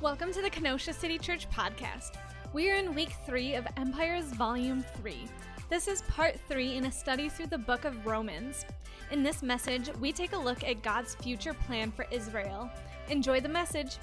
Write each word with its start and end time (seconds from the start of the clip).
Welcome 0.00 0.32
to 0.34 0.40
the 0.40 0.48
Kenosha 0.48 0.92
City 0.92 1.18
Church 1.18 1.50
podcast. 1.50 2.12
We 2.52 2.70
are 2.70 2.76
in 2.76 2.94
week 2.94 3.10
three 3.26 3.56
of 3.56 3.66
Empires 3.76 4.26
Volume 4.26 4.84
3. 5.02 5.26
This 5.70 5.88
is 5.88 6.02
part 6.02 6.38
three 6.48 6.76
in 6.76 6.84
a 6.84 6.92
study 6.92 7.28
through 7.28 7.48
the 7.48 7.58
book 7.58 7.84
of 7.84 8.06
Romans. 8.06 8.64
In 9.10 9.24
this 9.24 9.42
message, 9.42 9.90
we 9.98 10.12
take 10.12 10.34
a 10.34 10.38
look 10.38 10.62
at 10.62 10.84
God's 10.84 11.16
future 11.16 11.52
plan 11.52 11.90
for 11.90 12.06
Israel. 12.12 12.70
Enjoy 13.08 13.40
the 13.40 13.48
message. 13.48 13.96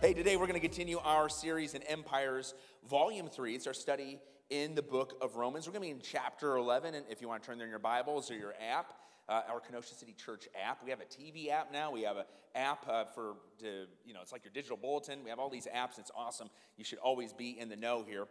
Hey, 0.00 0.12
today 0.12 0.36
we're 0.36 0.48
going 0.48 0.60
to 0.60 0.66
continue 0.66 0.98
our 0.98 1.28
series 1.28 1.74
in 1.74 1.84
Empires 1.84 2.54
Volume 2.90 3.28
3. 3.28 3.54
It's 3.54 3.68
our 3.68 3.74
study 3.74 4.18
in 4.50 4.74
the 4.74 4.82
book 4.82 5.16
of 5.20 5.36
Romans. 5.36 5.68
We're 5.68 5.72
going 5.74 5.88
to 5.88 5.94
be 5.94 6.00
in 6.00 6.02
chapter 6.02 6.56
11, 6.56 6.96
and 6.96 7.06
if 7.08 7.22
you 7.22 7.28
want 7.28 7.44
to 7.44 7.46
turn 7.46 7.58
there 7.58 7.66
in 7.68 7.70
your 7.70 7.78
Bibles 7.78 8.28
or 8.28 8.34
your 8.34 8.54
app, 8.60 8.92
uh, 9.28 9.42
our 9.48 9.60
Kenosha 9.60 9.94
City 9.94 10.14
Church 10.14 10.48
app. 10.60 10.82
We 10.84 10.90
have 10.90 11.00
a 11.00 11.04
TV 11.04 11.50
app 11.50 11.72
now. 11.72 11.90
We 11.90 12.02
have 12.02 12.16
an 12.16 12.24
app 12.54 12.88
uh, 12.88 13.04
for, 13.04 13.34
to, 13.60 13.86
you 14.04 14.14
know, 14.14 14.20
it's 14.22 14.32
like 14.32 14.44
your 14.44 14.52
digital 14.52 14.76
bulletin. 14.76 15.24
We 15.24 15.30
have 15.30 15.38
all 15.38 15.50
these 15.50 15.66
apps. 15.74 15.98
It's 15.98 16.10
awesome. 16.16 16.48
You 16.76 16.84
should 16.84 16.98
always 16.98 17.32
be 17.32 17.58
in 17.58 17.68
the 17.68 17.76
know 17.76 18.04
here. 18.06 18.26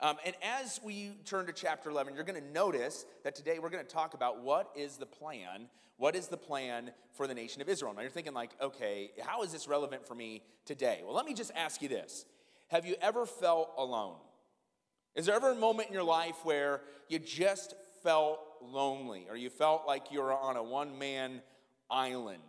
Um, 0.00 0.16
and 0.24 0.34
as 0.42 0.78
we 0.84 1.12
turn 1.24 1.46
to 1.46 1.52
chapter 1.52 1.90
11, 1.90 2.14
you're 2.14 2.24
going 2.24 2.40
to 2.40 2.52
notice 2.52 3.06
that 3.24 3.34
today 3.34 3.58
we're 3.58 3.70
going 3.70 3.84
to 3.84 3.90
talk 3.90 4.14
about 4.14 4.42
what 4.42 4.70
is 4.76 4.98
the 4.98 5.06
plan. 5.06 5.68
What 5.96 6.14
is 6.14 6.28
the 6.28 6.36
plan 6.36 6.90
for 7.14 7.26
the 7.26 7.34
nation 7.34 7.62
of 7.62 7.68
Israel? 7.68 7.94
Now 7.94 8.02
you're 8.02 8.10
thinking, 8.10 8.34
like, 8.34 8.50
okay, 8.60 9.12
how 9.22 9.42
is 9.42 9.52
this 9.52 9.66
relevant 9.66 10.06
for 10.06 10.14
me 10.14 10.42
today? 10.66 11.00
Well, 11.02 11.14
let 11.14 11.24
me 11.24 11.32
just 11.32 11.50
ask 11.56 11.80
you 11.80 11.88
this 11.88 12.26
Have 12.68 12.84
you 12.84 12.96
ever 13.00 13.24
felt 13.24 13.72
alone? 13.78 14.16
Is 15.14 15.24
there 15.24 15.34
ever 15.34 15.52
a 15.52 15.54
moment 15.54 15.88
in 15.88 15.94
your 15.94 16.02
life 16.02 16.36
where 16.44 16.82
you 17.08 17.18
just 17.18 17.74
felt 18.02 18.38
lonely 18.62 19.26
or 19.28 19.36
you 19.36 19.50
felt 19.50 19.86
like 19.86 20.10
you 20.10 20.20
were 20.20 20.32
on 20.32 20.56
a 20.56 20.62
one 20.62 20.98
man 20.98 21.42
island. 21.90 22.42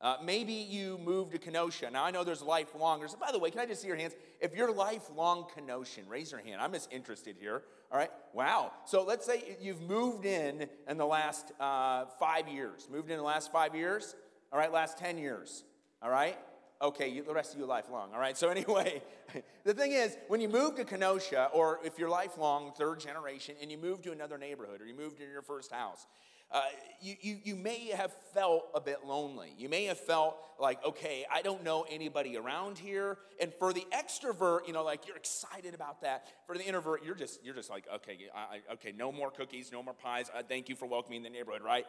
Uh, 0.00 0.16
maybe 0.22 0.52
you 0.52 0.96
moved 0.98 1.32
to 1.32 1.38
Kenosha. 1.38 1.90
Now, 1.90 2.04
I 2.04 2.12
know 2.12 2.22
there's 2.22 2.42
lifelongers. 2.42 3.16
By 3.16 3.32
the 3.32 3.38
way, 3.38 3.50
can 3.50 3.60
I 3.60 3.66
just 3.66 3.82
see 3.82 3.88
your 3.88 3.96
hands? 3.96 4.14
If 4.40 4.54
you're 4.54 4.72
lifelong 4.72 5.46
Kenosian, 5.56 6.08
raise 6.08 6.30
your 6.30 6.40
hand. 6.40 6.60
I'm 6.60 6.72
just 6.72 6.92
interested 6.92 7.36
here. 7.40 7.62
All 7.90 7.98
right? 7.98 8.10
Wow. 8.32 8.72
So 8.84 9.02
let's 9.02 9.26
say 9.26 9.56
you've 9.60 9.80
moved 9.80 10.24
in 10.24 10.68
in 10.88 10.98
the 10.98 11.06
last 11.06 11.50
uh, 11.58 12.04
five 12.20 12.46
years. 12.46 12.88
Moved 12.90 13.10
in 13.10 13.16
the 13.16 13.24
last 13.24 13.50
five 13.50 13.74
years? 13.74 14.14
All 14.52 14.58
right, 14.58 14.72
last 14.72 14.98
10 14.98 15.18
years. 15.18 15.64
All 16.00 16.10
right? 16.10 16.38
Okay, 16.80 17.08
you, 17.08 17.22
the 17.22 17.34
rest 17.34 17.54
of 17.54 17.60
you 17.60 17.66
lifelong, 17.66 18.10
all 18.12 18.20
right? 18.20 18.36
So, 18.36 18.48
anyway, 18.48 19.02
the 19.64 19.74
thing 19.74 19.92
is, 19.92 20.16
when 20.28 20.40
you 20.40 20.48
move 20.48 20.76
to 20.76 20.84
Kenosha, 20.84 21.50
or 21.52 21.80
if 21.84 21.98
you're 21.98 22.08
lifelong, 22.08 22.72
third 22.76 23.00
generation, 23.00 23.56
and 23.60 23.70
you 23.70 23.78
move 23.78 24.02
to 24.02 24.12
another 24.12 24.38
neighborhood, 24.38 24.80
or 24.80 24.86
you 24.86 24.94
move 24.94 25.16
to 25.18 25.24
your 25.24 25.42
first 25.42 25.72
house, 25.72 26.06
uh, 26.50 26.62
you, 27.02 27.14
you, 27.20 27.38
you 27.44 27.54
may 27.54 27.88
have 27.88 28.10
felt 28.32 28.68
a 28.74 28.80
bit 28.80 29.04
lonely. 29.04 29.52
You 29.58 29.68
may 29.68 29.84
have 29.84 29.98
felt 29.98 30.38
like, 30.58 30.82
okay, 30.82 31.26
I 31.30 31.42
don't 31.42 31.62
know 31.62 31.84
anybody 31.90 32.38
around 32.38 32.78
here. 32.78 33.18
And 33.38 33.52
for 33.58 33.74
the 33.74 33.86
extrovert, 33.92 34.66
you 34.66 34.72
know, 34.72 34.82
like 34.82 35.06
you're 35.06 35.16
excited 35.16 35.74
about 35.74 36.00
that. 36.02 36.26
For 36.46 36.56
the 36.56 36.64
introvert, 36.64 37.04
you're 37.04 37.14
just, 37.14 37.44
you're 37.44 37.54
just 37.54 37.68
like, 37.68 37.84
okay, 37.96 38.16
I, 38.34 38.60
okay, 38.74 38.94
no 38.96 39.12
more 39.12 39.30
cookies, 39.30 39.70
no 39.70 39.82
more 39.82 39.92
pies. 39.92 40.30
Uh, 40.34 40.42
thank 40.42 40.70
you 40.70 40.74
for 40.74 40.86
welcoming 40.86 41.22
the 41.22 41.28
neighborhood, 41.28 41.62
right? 41.62 41.84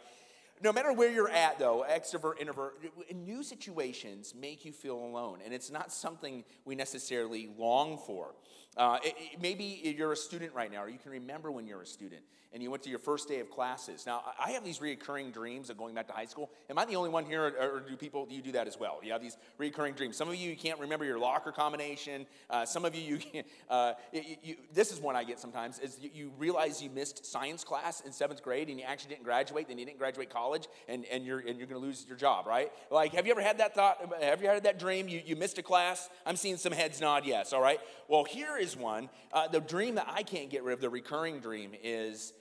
No 0.62 0.74
matter 0.74 0.92
where 0.92 1.12
you're 1.12 1.30
at, 1.30 1.58
though, 1.58 1.86
extrovert, 1.90 2.40
introvert, 2.40 2.76
new 3.14 3.44
situations 3.44 4.34
make 4.36 4.66
you 4.66 4.72
feel 4.74 4.98
alone. 4.98 5.40
And 5.44 5.54
it's 5.54 5.72
not 5.72 5.92
something 5.92 6.44
we 6.66 6.76
necessarily 6.76 7.50
long 7.58 7.98
for. 7.98 8.36
Uh, 8.78 8.98
it, 9.04 9.16
maybe 9.42 9.96
you're 9.98 10.14
a 10.14 10.18
student 10.18 10.54
right 10.54 10.72
now, 10.72 10.84
or 10.84 10.90
you 10.90 11.00
can 11.00 11.12
remember 11.12 11.52
when 11.52 11.68
you're 11.68 11.82
a 11.82 11.88
student 11.88 12.22
and 12.52 12.64
you 12.64 12.72
went 12.72 12.82
to 12.84 12.90
your 12.90 13.00
first 13.00 13.28
day 13.28 13.40
of 13.40 13.50
classes. 13.52 14.06
Now, 14.08 14.24
I 14.44 14.52
have 14.52 14.64
these 14.64 14.82
recurring 14.82 15.32
dreams 15.32 15.70
of 15.70 15.78
going 15.78 15.94
back 15.94 16.08
to 16.08 16.14
high 16.14 16.26
school. 16.26 16.50
Am 16.70 16.80
I 16.80 16.86
the 16.86 16.96
only 16.96 17.10
one 17.10 17.26
here, 17.26 17.44
or 17.44 17.84
do 17.88 17.96
people, 17.96 18.26
do 18.26 18.34
you 18.34 18.42
do 18.42 18.54
that 18.54 18.68
as 18.68 18.80
well? 18.80 19.00
You 19.04 19.12
have 19.12 19.22
these 19.22 19.38
recurring 19.58 19.94
dreams. 19.94 20.18
Some 20.18 20.30
of 20.30 20.36
you, 20.36 20.50
you 20.50 20.58
can't 20.58 20.80
remember 20.80 21.06
your 21.06 21.20
locker 21.20 21.52
combination. 21.52 22.26
Uh, 22.50 22.66
some 22.66 22.86
of 22.86 22.96
you, 22.96 23.02
you 23.02 23.18
can't, 23.18 23.48
uh, 23.70 23.94
you, 24.12 24.36
you, 24.42 24.56
this 24.74 24.92
is 24.92 25.00
one 25.00 25.16
I 25.16 25.24
get 25.24 25.40
sometimes, 25.40 25.78
is 25.78 26.00
you, 26.02 26.10
you, 26.12 26.32
realize 26.40 26.82
you 26.82 26.90
missed 26.90 27.26
science 27.26 27.64
class 27.64 28.02
in 28.02 28.12
seventh 28.12 28.42
grade 28.42 28.70
and 28.70 28.80
you 28.80 28.86
actually 28.86 29.10
didn't 29.10 29.26
graduate, 29.26 29.68
then 29.68 29.78
you 29.78 29.86
didn't 29.86 30.00
graduate 30.00 30.32
college, 30.32 30.68
and, 30.88 31.06
and 31.12 31.26
you're, 31.26 31.40
and 31.40 31.60
you're 31.60 31.68
going 31.68 31.80
to 31.80 31.86
lose 31.86 32.06
your 32.08 32.18
job, 32.18 32.48
right? 32.48 32.72
Like, 32.90 33.14
have 33.14 33.28
you 33.28 33.32
ever 33.32 33.42
had 33.42 33.60
that 33.60 33.76
thought? 33.76 33.98
Have 34.22 34.42
you 34.42 34.48
had 34.48 34.64
that 34.64 34.80
dream? 34.80 35.08
You, 35.08 35.22
you 35.24 35.36
missed 35.36 35.60
a 35.60 35.64
class? 35.64 36.10
I'm 36.26 36.36
seeing 36.36 36.58
some 36.58 36.72
heads 36.72 37.00
nod 37.00 37.26
yes, 37.26 37.54
all 37.54 37.62
right? 37.62 37.80
Well, 38.08 38.24
here 38.24 38.58
is 38.58 38.69
one. 38.76 39.10
Uh, 39.32 39.48
the 39.48 39.60
dream 39.60 39.96
that 39.96 40.08
I 40.10 40.24
can't 40.24 40.50
get 40.50 40.64
rid 40.64 40.74
of, 40.74 40.82
the 40.82 40.90
recurring 40.90 41.40
dream, 41.40 41.72
is 41.84 42.34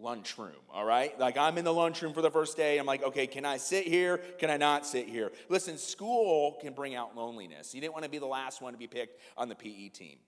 lunchroom, 0.00 0.52
all 0.72 0.84
right? 0.84 1.18
Like 1.18 1.36
I'm 1.36 1.56
in 1.58 1.64
the 1.64 1.72
lunchroom 1.72 2.12
for 2.12 2.22
the 2.22 2.30
first 2.30 2.56
day. 2.56 2.78
I'm 2.78 2.86
like, 2.86 3.02
okay, 3.02 3.26
can 3.26 3.44
I 3.44 3.58
sit 3.58 3.86
here? 3.86 4.18
Can 4.38 4.50
I 4.50 4.56
not 4.56 4.86
sit 4.86 5.08
here? 5.08 5.30
Listen, 5.48 5.78
school 5.78 6.58
can 6.60 6.72
bring 6.72 6.94
out 6.94 7.16
loneliness. 7.16 7.74
You 7.74 7.80
didn't 7.80 7.92
want 7.92 8.04
to 8.04 8.10
be 8.10 8.18
the 8.18 8.26
last 8.26 8.60
one 8.60 8.72
to 8.72 8.78
be 8.78 8.86
picked 8.86 9.20
on 9.36 9.48
the 9.48 9.54
PE 9.54 9.90
team. 9.90 10.18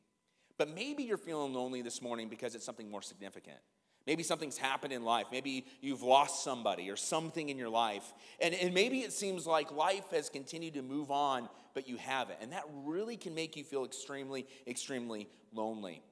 But 0.59 0.75
maybe 0.75 1.03
you're 1.03 1.19
feeling 1.19 1.53
lonely 1.53 1.83
this 1.83 2.01
morning 2.01 2.29
because 2.29 2.55
it's 2.55 2.65
something 2.65 2.91
more 2.91 3.03
significant. 3.03 3.59
Maybe 4.07 4.23
something's 4.23 4.57
happened 4.57 4.93
in 4.93 5.05
life. 5.05 5.27
Maybe 5.33 5.67
you've 5.81 6.03
lost 6.03 6.45
somebody 6.45 6.91
or 6.91 6.97
something 6.97 7.49
in 7.49 7.59
your 7.59 7.69
life. 7.69 8.15
And, 8.41 8.55
and 8.55 8.73
maybe 8.73 9.01
it 9.01 9.13
seems 9.13 9.47
like 9.47 9.73
life 9.73 10.05
has 10.13 10.29
continued 10.29 10.75
to 10.75 10.83
move 10.83 11.11
on, 11.11 11.49
but 11.77 11.87
you 11.87 11.99
haven't. 11.99 12.39
And 12.41 12.53
that 12.53 12.65
really 12.85 13.19
can 13.19 13.35
make 13.35 13.55
you 13.55 13.63
feel 13.63 13.85
extremely, 13.85 14.47
extremely 14.67 15.29
lonely. 15.53 16.03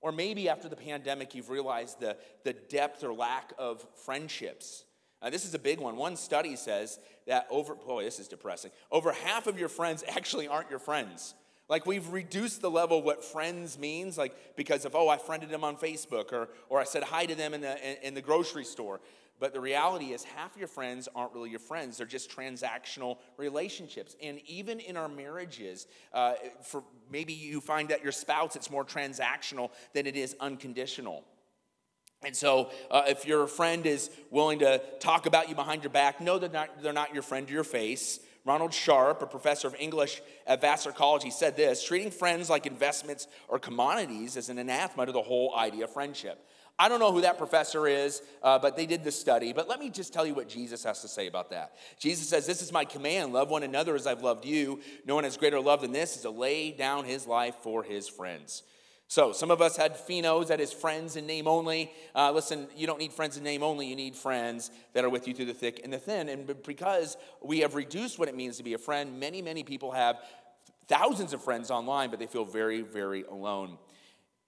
Or 0.00 0.12
maybe 0.12 0.48
after 0.48 0.68
the 0.68 0.76
pandemic, 0.76 1.34
you've 1.34 1.50
realized 1.50 1.98
the, 1.98 2.16
the 2.44 2.52
depth 2.52 3.02
or 3.02 3.12
lack 3.12 3.52
of 3.58 3.84
friendships. 4.04 4.84
Uh, 5.20 5.28
this 5.28 5.44
is 5.44 5.52
a 5.52 5.58
big 5.58 5.80
one. 5.80 5.96
One 5.96 6.14
study 6.16 6.54
says 6.54 7.00
that 7.26 7.48
over, 7.50 7.74
boy, 7.74 8.04
this 8.04 8.20
is 8.20 8.28
depressing. 8.28 8.70
Over 8.92 9.10
half 9.10 9.48
of 9.48 9.58
your 9.58 9.68
friends 9.68 10.04
actually 10.08 10.46
aren't 10.46 10.70
your 10.70 10.78
friends. 10.78 11.34
Like 11.68 11.86
we've 11.86 12.08
reduced 12.08 12.62
the 12.62 12.70
level 12.70 13.00
of 13.00 13.04
what 13.04 13.24
friends 13.24 13.80
means, 13.80 14.16
like 14.16 14.56
because 14.56 14.84
of, 14.84 14.94
oh, 14.94 15.08
I 15.08 15.18
friended 15.18 15.50
them 15.50 15.64
on 15.64 15.76
Facebook 15.76 16.32
or, 16.32 16.50
or 16.68 16.80
I 16.80 16.84
said 16.84 17.02
hi 17.02 17.26
to 17.26 17.34
them 17.34 17.52
in 17.52 17.62
the, 17.62 18.06
in 18.06 18.14
the 18.14 18.22
grocery 18.22 18.64
store. 18.64 19.00
But 19.40 19.54
the 19.54 19.60
reality 19.60 20.12
is, 20.12 20.22
half 20.22 20.54
your 20.56 20.68
friends 20.68 21.08
aren't 21.14 21.32
really 21.32 21.48
your 21.48 21.58
friends. 21.58 21.96
They're 21.96 22.06
just 22.06 22.30
transactional 22.30 23.16
relationships. 23.38 24.14
And 24.22 24.38
even 24.46 24.80
in 24.80 24.98
our 24.98 25.08
marriages, 25.08 25.86
uh, 26.12 26.34
for 26.62 26.84
maybe 27.10 27.32
you 27.32 27.62
find 27.62 27.88
that 27.88 28.02
your 28.02 28.12
spouse, 28.12 28.54
it's 28.54 28.70
more 28.70 28.84
transactional 28.84 29.70
than 29.94 30.06
it 30.06 30.14
is 30.14 30.36
unconditional. 30.40 31.24
And 32.22 32.36
so, 32.36 32.70
uh, 32.90 33.04
if 33.08 33.24
your 33.24 33.46
friend 33.46 33.86
is 33.86 34.10
willing 34.30 34.58
to 34.58 34.82
talk 35.00 35.24
about 35.24 35.48
you 35.48 35.54
behind 35.54 35.82
your 35.82 35.90
back, 35.90 36.18
that 36.18 36.40
they're 36.40 36.50
not, 36.50 36.82
they're 36.82 36.92
not 36.92 37.14
your 37.14 37.22
friend 37.22 37.46
to 37.46 37.52
your 37.52 37.64
face. 37.64 38.20
Ronald 38.44 38.74
Sharp, 38.74 39.22
a 39.22 39.26
professor 39.26 39.68
of 39.68 39.74
English 39.78 40.20
at 40.46 40.60
Vassar 40.60 40.92
College, 40.92 41.22
he 41.22 41.30
said 41.30 41.56
this 41.56 41.82
treating 41.82 42.10
friends 42.10 42.50
like 42.50 42.66
investments 42.66 43.26
or 43.48 43.58
commodities 43.58 44.36
is 44.36 44.50
an 44.50 44.58
anathema 44.58 45.06
to 45.06 45.12
the 45.12 45.22
whole 45.22 45.54
idea 45.56 45.84
of 45.84 45.92
friendship. 45.92 46.46
I 46.80 46.88
don't 46.88 46.98
know 46.98 47.12
who 47.12 47.20
that 47.20 47.36
professor 47.36 47.86
is, 47.86 48.22
uh, 48.42 48.58
but 48.58 48.74
they 48.74 48.86
did 48.86 49.04
the 49.04 49.12
study. 49.12 49.52
But 49.52 49.68
let 49.68 49.78
me 49.78 49.90
just 49.90 50.14
tell 50.14 50.24
you 50.24 50.32
what 50.32 50.48
Jesus 50.48 50.82
has 50.84 51.02
to 51.02 51.08
say 51.08 51.26
about 51.26 51.50
that. 51.50 51.76
Jesus 51.98 52.26
says, 52.26 52.46
This 52.46 52.62
is 52.62 52.72
my 52.72 52.86
command 52.86 53.34
love 53.34 53.50
one 53.50 53.62
another 53.62 53.94
as 53.94 54.06
I've 54.06 54.22
loved 54.22 54.46
you. 54.46 54.80
No 55.04 55.14
one 55.14 55.24
has 55.24 55.36
greater 55.36 55.60
love 55.60 55.82
than 55.82 55.92
this 55.92 56.16
is 56.16 56.22
to 56.22 56.30
lay 56.30 56.72
down 56.72 57.04
his 57.04 57.26
life 57.26 57.56
for 57.56 57.82
his 57.82 58.08
friends. 58.08 58.62
So, 59.08 59.32
some 59.32 59.50
of 59.50 59.60
us 59.60 59.76
had 59.76 59.94
Phinos, 59.94 60.46
that 60.46 60.58
is 60.58 60.72
friends 60.72 61.16
in 61.16 61.26
name 61.26 61.46
only. 61.46 61.92
Uh, 62.14 62.32
listen, 62.32 62.66
you 62.74 62.86
don't 62.86 62.98
need 62.98 63.12
friends 63.12 63.36
in 63.36 63.44
name 63.44 63.62
only, 63.62 63.86
you 63.86 63.96
need 63.96 64.16
friends 64.16 64.70
that 64.94 65.04
are 65.04 65.10
with 65.10 65.28
you 65.28 65.34
through 65.34 65.46
the 65.46 65.52
thick 65.52 65.82
and 65.84 65.92
the 65.92 65.98
thin. 65.98 66.30
And 66.30 66.50
because 66.64 67.18
we 67.42 67.58
have 67.58 67.74
reduced 67.74 68.18
what 68.18 68.28
it 68.28 68.34
means 68.34 68.56
to 68.56 68.62
be 68.62 68.72
a 68.72 68.78
friend, 68.78 69.20
many, 69.20 69.42
many 69.42 69.64
people 69.64 69.90
have 69.90 70.16
thousands 70.86 71.34
of 71.34 71.42
friends 71.42 71.70
online, 71.70 72.08
but 72.08 72.18
they 72.18 72.26
feel 72.26 72.46
very, 72.46 72.80
very 72.80 73.24
alone. 73.24 73.76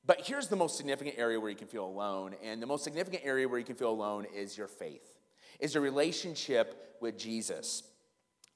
But 0.05 0.23
here's 0.27 0.49
the 0.49 0.57
most 0.57 0.77
significant 0.77 1.17
area 1.19 1.39
where 1.39 1.51
you 1.51 1.57
can 1.57 1.69
feel 1.69 1.85
alone. 1.85 2.35
And 2.43 2.61
the 2.61 2.67
most 2.67 2.85
significant 2.85 3.23
area 3.25 3.49
where 3.49 3.59
you 3.59 3.65
can 3.65 3.77
feel 3.77 3.91
alone 3.91 4.27
is 4.35 4.59
your 4.59 4.69
faith, 4.69 5.19
is 5.61 5.75
your 5.75 5.83
relationship 5.83 6.97
with 7.01 7.17
Jesus. 7.17 7.85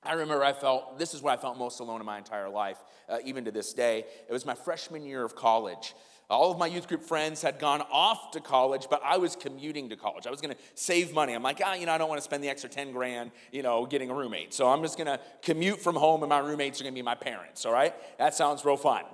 I 0.03 0.13
remember 0.13 0.45
I 0.45 0.53
felt, 0.53 0.99
this 0.99 1.15
is 1.15 1.23
where 1.23 1.33
I 1.33 1.37
felt 1.37 1.59
most 1.59 1.81
alone 1.81 2.01
in 2.01 2.07
my 2.07 2.19
entire 2.19 2.49
life, 2.49 2.79
uh, 3.09 3.19
even 3.25 3.45
to 3.45 3.51
this 3.51 3.73
day. 3.73 4.05
It 4.29 4.33
was 4.33 4.47
my 4.47 4.55
freshman 4.55 5.05
year 5.05 5.25
of 5.25 5.35
college. 5.35 5.95
All 6.29 6.51
of 6.51 6.59
my 6.59 6.67
youth 6.67 6.89
group 6.89 7.05
friends 7.05 7.43
had 7.43 7.61
gone 7.61 7.83
off 7.93 8.33
to 8.33 8.41
college, 8.41 8.89
but 8.91 9.01
I 9.05 9.17
was 9.17 9.37
commuting 9.37 9.89
to 9.91 9.97
college. 9.97 10.27
I 10.27 10.31
was 10.31 10.41
gonna 10.41 10.57
save 10.75 11.13
money. 11.13 11.35
I'm 11.35 11.43
like, 11.43 11.61
ah, 11.65 11.75
you 11.75 11.87
know, 11.87 11.93
I 11.93 11.99
don't 11.99 12.09
wanna 12.09 12.21
spend 12.21 12.43
the 12.43 12.49
extra 12.49 12.69
10 12.69 12.91
grand, 12.91 13.31
you 13.53 13.63
know, 13.63 13.87
getting 13.87 14.11
a 14.11 14.15
roommate. 14.15 14.53
So 14.53 14.69
I'm 14.69 14.83
just 14.83 14.99
gonna 14.99 15.21
commute 15.43 15.81
from 15.81 15.95
home, 15.95 16.23
and 16.23 16.31
my 16.31 16.39
roommates 16.39 16.81
are 16.81 16.85
gonna 16.85 16.95
be 16.95 17.03
my 17.03 17.15
parents, 17.15 17.65
all 17.65 17.73
right? 17.73 17.95
That 18.19 18.35
sounds 18.35 18.65
real 18.65 18.77
fun. 18.77 19.05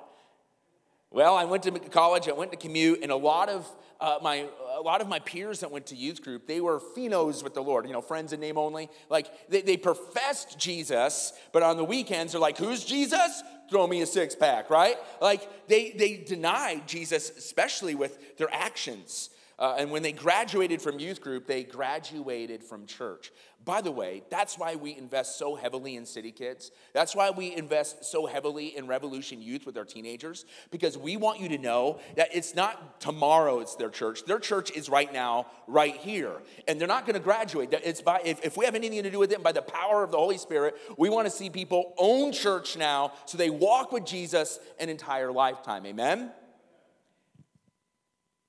Well, 1.12 1.34
I 1.34 1.44
went 1.44 1.62
to 1.64 1.70
college, 1.72 2.26
I 2.28 2.32
went 2.32 2.52
to 2.52 2.56
commute, 2.56 3.00
and 3.02 3.12
a 3.12 3.16
lot 3.16 3.48
of 3.48 3.68
uh, 4.00 4.18
my 4.22 4.46
a 4.74 4.80
lot 4.80 5.00
of 5.00 5.08
my 5.08 5.20
peers 5.20 5.60
that 5.60 5.70
went 5.70 5.86
to 5.86 5.94
youth 5.94 6.22
group, 6.22 6.46
they 6.46 6.60
were 6.60 6.80
phinos 6.80 7.44
with 7.44 7.54
the 7.54 7.62
Lord, 7.62 7.86
you 7.86 7.92
know, 7.92 8.00
friends 8.00 8.32
in 8.32 8.40
name 8.40 8.58
only. 8.58 8.88
Like 9.08 9.30
they, 9.48 9.60
they 9.60 9.76
professed 9.76 10.58
Jesus, 10.58 11.32
but 11.52 11.62
on 11.62 11.76
the 11.76 11.84
weekends 11.84 12.32
they're 12.32 12.40
like, 12.40 12.58
"Who's 12.58 12.84
Jesus? 12.84 13.42
Throw 13.70 13.86
me 13.86 14.00
a 14.00 14.06
six 14.06 14.34
pack," 14.34 14.70
right? 14.70 14.96
Like 15.20 15.68
they 15.68 15.90
they 15.90 16.16
denied 16.16 16.88
Jesus, 16.88 17.30
especially 17.30 17.94
with 17.94 18.38
their 18.38 18.52
actions. 18.52 19.30
Uh, 19.62 19.76
and 19.78 19.92
when 19.92 20.02
they 20.02 20.10
graduated 20.10 20.82
from 20.82 20.98
youth 20.98 21.20
group, 21.20 21.46
they 21.46 21.62
graduated 21.62 22.64
from 22.64 22.84
church. 22.84 23.30
By 23.64 23.80
the 23.80 23.92
way, 23.92 24.24
that's 24.28 24.58
why 24.58 24.74
we 24.74 24.96
invest 24.96 25.38
so 25.38 25.54
heavily 25.54 25.94
in 25.94 26.04
City 26.04 26.32
Kids. 26.32 26.72
That's 26.94 27.14
why 27.14 27.30
we 27.30 27.54
invest 27.54 28.04
so 28.04 28.26
heavily 28.26 28.76
in 28.76 28.88
Revolution 28.88 29.40
Youth 29.40 29.64
with 29.64 29.78
our 29.78 29.84
teenagers, 29.84 30.46
because 30.72 30.98
we 30.98 31.16
want 31.16 31.38
you 31.38 31.48
to 31.50 31.58
know 31.58 32.00
that 32.16 32.34
it's 32.34 32.56
not 32.56 33.00
tomorrow 33.00 33.60
it's 33.60 33.76
their 33.76 33.88
church. 33.88 34.24
Their 34.24 34.40
church 34.40 34.72
is 34.72 34.88
right 34.88 35.12
now, 35.12 35.46
right 35.68 35.94
here. 35.94 36.42
And 36.66 36.80
they're 36.80 36.88
not 36.88 37.06
going 37.06 37.14
to 37.14 37.20
graduate. 37.20 37.72
It's 37.84 38.02
by, 38.02 38.20
if, 38.24 38.44
if 38.44 38.56
we 38.56 38.64
have 38.64 38.74
anything 38.74 39.04
to 39.04 39.12
do 39.12 39.20
with 39.20 39.30
it, 39.30 39.44
by 39.44 39.52
the 39.52 39.62
power 39.62 40.02
of 40.02 40.10
the 40.10 40.18
Holy 40.18 40.38
Spirit, 40.38 40.74
we 40.98 41.08
want 41.08 41.28
to 41.28 41.30
see 41.30 41.50
people 41.50 41.94
own 41.98 42.32
church 42.32 42.76
now 42.76 43.12
so 43.26 43.38
they 43.38 43.48
walk 43.48 43.92
with 43.92 44.04
Jesus 44.04 44.58
an 44.80 44.88
entire 44.88 45.30
lifetime. 45.30 45.86
Amen? 45.86 46.32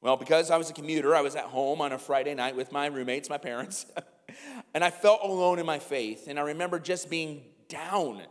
Well, 0.03 0.17
because 0.17 0.51
I 0.51 0.57
was 0.57 0.69
a 0.69 0.73
commuter, 0.73 1.15
I 1.15 1.21
was 1.21 1.37
at 1.37 1.45
home 1.45 1.79
on 1.79 1.93
a 1.93 1.97
Friday 1.97 2.35
night 2.35 2.57
with 2.57 2.73
my 2.73 2.87
roommates, 2.87 3.29
my 3.29 3.37
parents, 3.37 3.85
and 4.73 4.83
I 4.83 4.89
felt 4.89 5.21
alone 5.23 5.59
in 5.59 5.65
my 5.65 5.79
faith. 5.79 6.27
And 6.27 6.37
I 6.37 6.41
remember 6.41 6.77
just 6.77 7.09
being 7.09 7.45
down. 7.69 8.21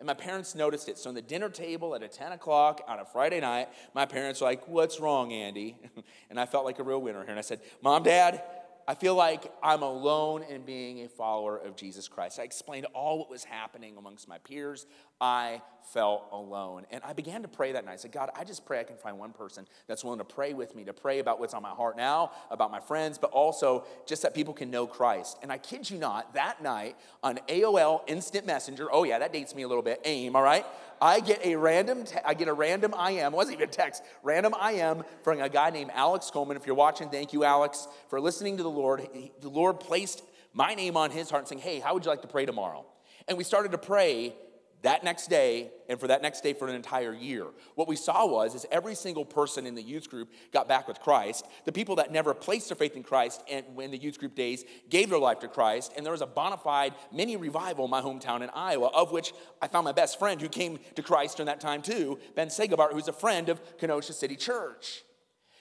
And 0.00 0.08
my 0.08 0.14
parents 0.14 0.56
noticed 0.56 0.88
it. 0.88 0.98
So, 0.98 1.08
on 1.08 1.14
the 1.14 1.22
dinner 1.22 1.48
table 1.48 1.94
at 1.94 2.02
a 2.02 2.08
10 2.08 2.32
o'clock 2.32 2.80
on 2.88 2.98
a 2.98 3.04
Friday 3.04 3.38
night, 3.38 3.68
my 3.94 4.06
parents 4.06 4.40
were 4.40 4.48
like, 4.48 4.66
What's 4.66 4.98
wrong, 4.98 5.32
Andy? 5.32 5.78
And 6.30 6.40
I 6.40 6.46
felt 6.46 6.64
like 6.64 6.78
a 6.80 6.82
real 6.82 7.00
winner 7.00 7.20
here. 7.20 7.30
And 7.30 7.38
I 7.38 7.42
said, 7.42 7.60
Mom, 7.82 8.02
Dad, 8.02 8.42
I 8.88 8.94
feel 8.94 9.14
like 9.14 9.52
I'm 9.62 9.82
alone 9.82 10.42
in 10.42 10.62
being 10.62 11.04
a 11.04 11.08
follower 11.08 11.56
of 11.56 11.76
Jesus 11.76 12.08
Christ. 12.08 12.40
I 12.40 12.42
explained 12.42 12.86
all 12.92 13.18
what 13.20 13.30
was 13.30 13.44
happening 13.44 13.96
amongst 13.96 14.28
my 14.28 14.38
peers. 14.38 14.86
I 15.20 15.62
felt 15.92 16.28
alone. 16.32 16.86
And 16.90 17.02
I 17.04 17.12
began 17.12 17.42
to 17.42 17.48
pray 17.48 17.72
that 17.72 17.84
night. 17.84 17.92
I 17.92 17.96
said, 17.96 18.12
God, 18.12 18.30
I 18.36 18.44
just 18.44 18.64
pray 18.64 18.80
I 18.80 18.84
can 18.84 18.96
find 18.96 19.18
one 19.18 19.32
person 19.32 19.66
that's 19.86 20.04
willing 20.04 20.18
to 20.18 20.24
pray 20.24 20.54
with 20.54 20.74
me, 20.74 20.84
to 20.84 20.92
pray 20.92 21.18
about 21.18 21.40
what's 21.40 21.54
on 21.54 21.62
my 21.62 21.70
heart 21.70 21.96
now, 21.96 22.30
about 22.50 22.70
my 22.70 22.80
friends, 22.80 23.18
but 23.18 23.30
also 23.30 23.84
just 24.06 24.22
that 24.22 24.34
people 24.34 24.54
can 24.54 24.70
know 24.70 24.86
Christ. 24.86 25.38
And 25.42 25.50
I 25.50 25.58
kid 25.58 25.90
you 25.90 25.98
not, 25.98 26.34
that 26.34 26.62
night 26.62 26.96
on 27.22 27.38
AOL 27.48 28.02
Instant 28.08 28.46
Messenger, 28.46 28.88
oh 28.92 29.04
yeah, 29.04 29.18
that 29.18 29.32
dates 29.32 29.54
me 29.54 29.62
a 29.62 29.68
little 29.68 29.82
bit, 29.82 30.00
AIM, 30.04 30.36
all 30.36 30.42
right? 30.42 30.64
I 31.02 31.20
get 31.20 31.44
a 31.44 31.56
random, 31.56 32.04
te- 32.04 32.18
I 32.24 32.34
get 32.34 32.48
a 32.48 32.52
random 32.52 32.94
IM, 32.94 33.32
wasn't 33.32 33.56
even 33.56 33.68
a 33.68 33.72
text, 33.72 34.02
random 34.22 34.54
IM 34.54 35.02
from 35.22 35.40
a 35.40 35.48
guy 35.48 35.70
named 35.70 35.90
Alex 35.94 36.30
Coleman. 36.30 36.56
If 36.56 36.66
you're 36.66 36.76
watching, 36.76 37.08
thank 37.08 37.32
you, 37.32 37.42
Alex, 37.42 37.88
for 38.08 38.20
listening 38.20 38.58
to 38.58 38.62
the 38.62 38.70
Lord. 38.70 39.08
He, 39.12 39.32
the 39.40 39.48
Lord 39.48 39.80
placed 39.80 40.22
my 40.52 40.74
name 40.74 40.96
on 40.96 41.10
his 41.10 41.30
heart 41.30 41.42
and 41.42 41.48
saying, 41.48 41.62
hey, 41.62 41.80
how 41.80 41.94
would 41.94 42.04
you 42.04 42.10
like 42.10 42.22
to 42.22 42.28
pray 42.28 42.44
tomorrow? 42.44 42.84
And 43.28 43.38
we 43.38 43.44
started 43.44 43.72
to 43.72 43.78
pray 43.78 44.34
that 44.82 45.04
next 45.04 45.28
day 45.28 45.70
and 45.88 45.98
for 46.00 46.06
that 46.06 46.22
next 46.22 46.42
day 46.42 46.52
for 46.52 46.68
an 46.68 46.74
entire 46.74 47.12
year. 47.12 47.46
What 47.74 47.88
we 47.88 47.96
saw 47.96 48.26
was 48.26 48.54
is 48.54 48.66
every 48.70 48.94
single 48.94 49.24
person 49.24 49.66
in 49.66 49.74
the 49.74 49.82
youth 49.82 50.08
group 50.08 50.30
got 50.52 50.68
back 50.68 50.88
with 50.88 51.00
christ. 51.00 51.46
The 51.64 51.72
people 51.72 51.96
that 51.96 52.12
never 52.12 52.32
placed 52.34 52.68
their 52.68 52.76
faith 52.76 52.96
in 52.96 53.02
christ 53.02 53.42
and 53.50 53.64
when 53.74 53.90
the 53.90 53.98
youth 53.98 54.18
group 54.18 54.34
days 54.34 54.64
gave 54.88 55.10
their 55.10 55.18
life 55.18 55.40
to 55.40 55.48
christ 55.48 55.92
and 55.96 56.04
there 56.04 56.12
was 56.12 56.22
a 56.22 56.26
bona 56.26 56.56
fide 56.56 56.94
mini 57.12 57.36
revival 57.36 57.84
in 57.84 57.90
my 57.90 58.00
hometown 58.00 58.42
in 58.42 58.50
iowa 58.54 58.88
of 58.94 59.12
which 59.12 59.32
i 59.60 59.66
found 59.66 59.84
my 59.84 59.92
best 59.92 60.18
friend 60.18 60.40
who 60.40 60.48
came 60.48 60.78
to 60.94 61.02
christ 61.02 61.36
during 61.36 61.46
that 61.46 61.60
time 61.60 61.82
too 61.82 62.18
ben 62.34 62.48
segabart 62.48 62.92
who's 62.92 63.08
a 63.08 63.12
friend 63.12 63.48
of 63.48 63.60
kenosha 63.78 64.12
city 64.12 64.36
church. 64.36 65.02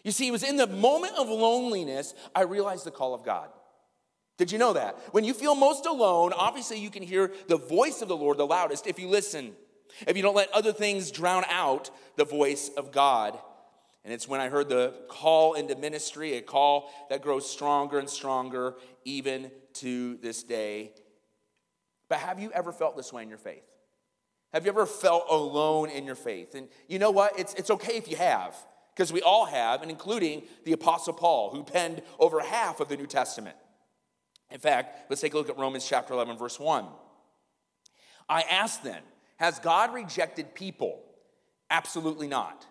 You 0.04 0.12
see 0.12 0.28
it 0.30 0.32
was 0.32 0.44
in 0.44 0.56
the 0.56 0.68
moment 0.68 1.14
of 1.18 1.28
loneliness 1.28 2.14
i 2.36 2.42
realized 2.42 2.86
the 2.86 2.92
call 2.92 3.14
of 3.14 3.24
god 3.24 3.50
did 4.40 4.54
you 4.54 4.58
know 4.58 4.72
that? 4.72 4.98
When 5.12 5.26
you 5.26 5.34
feel 5.34 5.54
most 5.54 5.86
alone, 5.86 6.32
obviously 6.34 6.80
you 6.80 6.90
can 6.90 7.04
hear 7.04 7.34
the 7.50 7.58
voice 7.58 8.02
of 8.02 8.08
the 8.08 8.16
Lord 8.16 8.38
the 8.38 8.48
loudest 8.48 8.88
if 8.88 8.98
you 8.98 9.10
listen. 9.10 9.52
If 10.08 10.16
you 10.16 10.24
don't 10.24 10.36
let 10.36 10.50
other 10.54 10.72
things 10.72 11.12
drown 11.12 11.44
out 11.50 11.90
the 12.16 12.24
voice 12.24 12.72
of 12.78 12.94
God. 12.94 13.38
And 14.06 14.14
it's 14.14 14.30
when 14.30 14.40
I 14.40 14.48
heard 14.48 14.70
the 14.70 14.94
call 15.10 15.56
into 15.56 15.76
ministry, 15.76 16.38
a 16.38 16.42
call 16.42 16.90
that 17.10 17.22
grows 17.22 17.52
stronger 17.52 18.00
and 18.00 18.10
stronger 18.10 18.76
even 19.04 19.52
to 19.74 20.16
this 20.22 20.42
day. 20.42 20.94
But 22.08 22.20
have 22.20 22.40
you 22.40 22.50
ever 22.54 22.72
felt 22.72 22.96
this 22.96 23.12
way 23.12 23.24
in 23.24 23.30
your 23.30 23.38
faith? 23.38 23.66
Have 24.54 24.64
you 24.64 24.72
ever 24.72 24.86
felt 24.86 25.26
alone 25.30 25.90
in 25.90 26.06
your 26.06 26.16
faith? 26.16 26.56
And 26.56 26.70
you 26.88 26.98
know 26.98 27.12
what? 27.12 27.38
It's, 27.38 27.54
it's 27.56 27.70
okay 27.72 27.98
if 27.98 28.10
you 28.10 28.16
have, 28.16 28.56
because 28.96 29.12
we 29.12 29.22
all 29.22 29.48
have, 29.48 29.82
and 29.82 29.92
including 29.92 30.44
the 30.64 30.72
Apostle 30.72 31.14
Paul, 31.14 31.50
who 31.50 31.66
penned 31.66 32.04
over 32.20 32.40
half 32.40 32.80
of 32.80 32.88
the 32.88 32.96
New 32.96 33.06
Testament. 33.06 33.58
In 34.52 34.60
fact, 34.60 35.10
let's 35.10 35.22
take 35.22 35.34
a 35.34 35.38
look 35.38 35.50
at 35.50 35.58
Romans 35.58 35.88
chapter 35.88 36.14
11, 36.14 36.38
verse 36.38 36.60
1. 36.60 36.86
I 38.28 38.42
ask 38.42 38.82
then, 38.84 39.02
has 39.38 39.60
God 39.60 39.94
rejected 39.94 40.54
people? 40.54 41.02
Absolutely 41.70 42.28
not. 42.28 42.66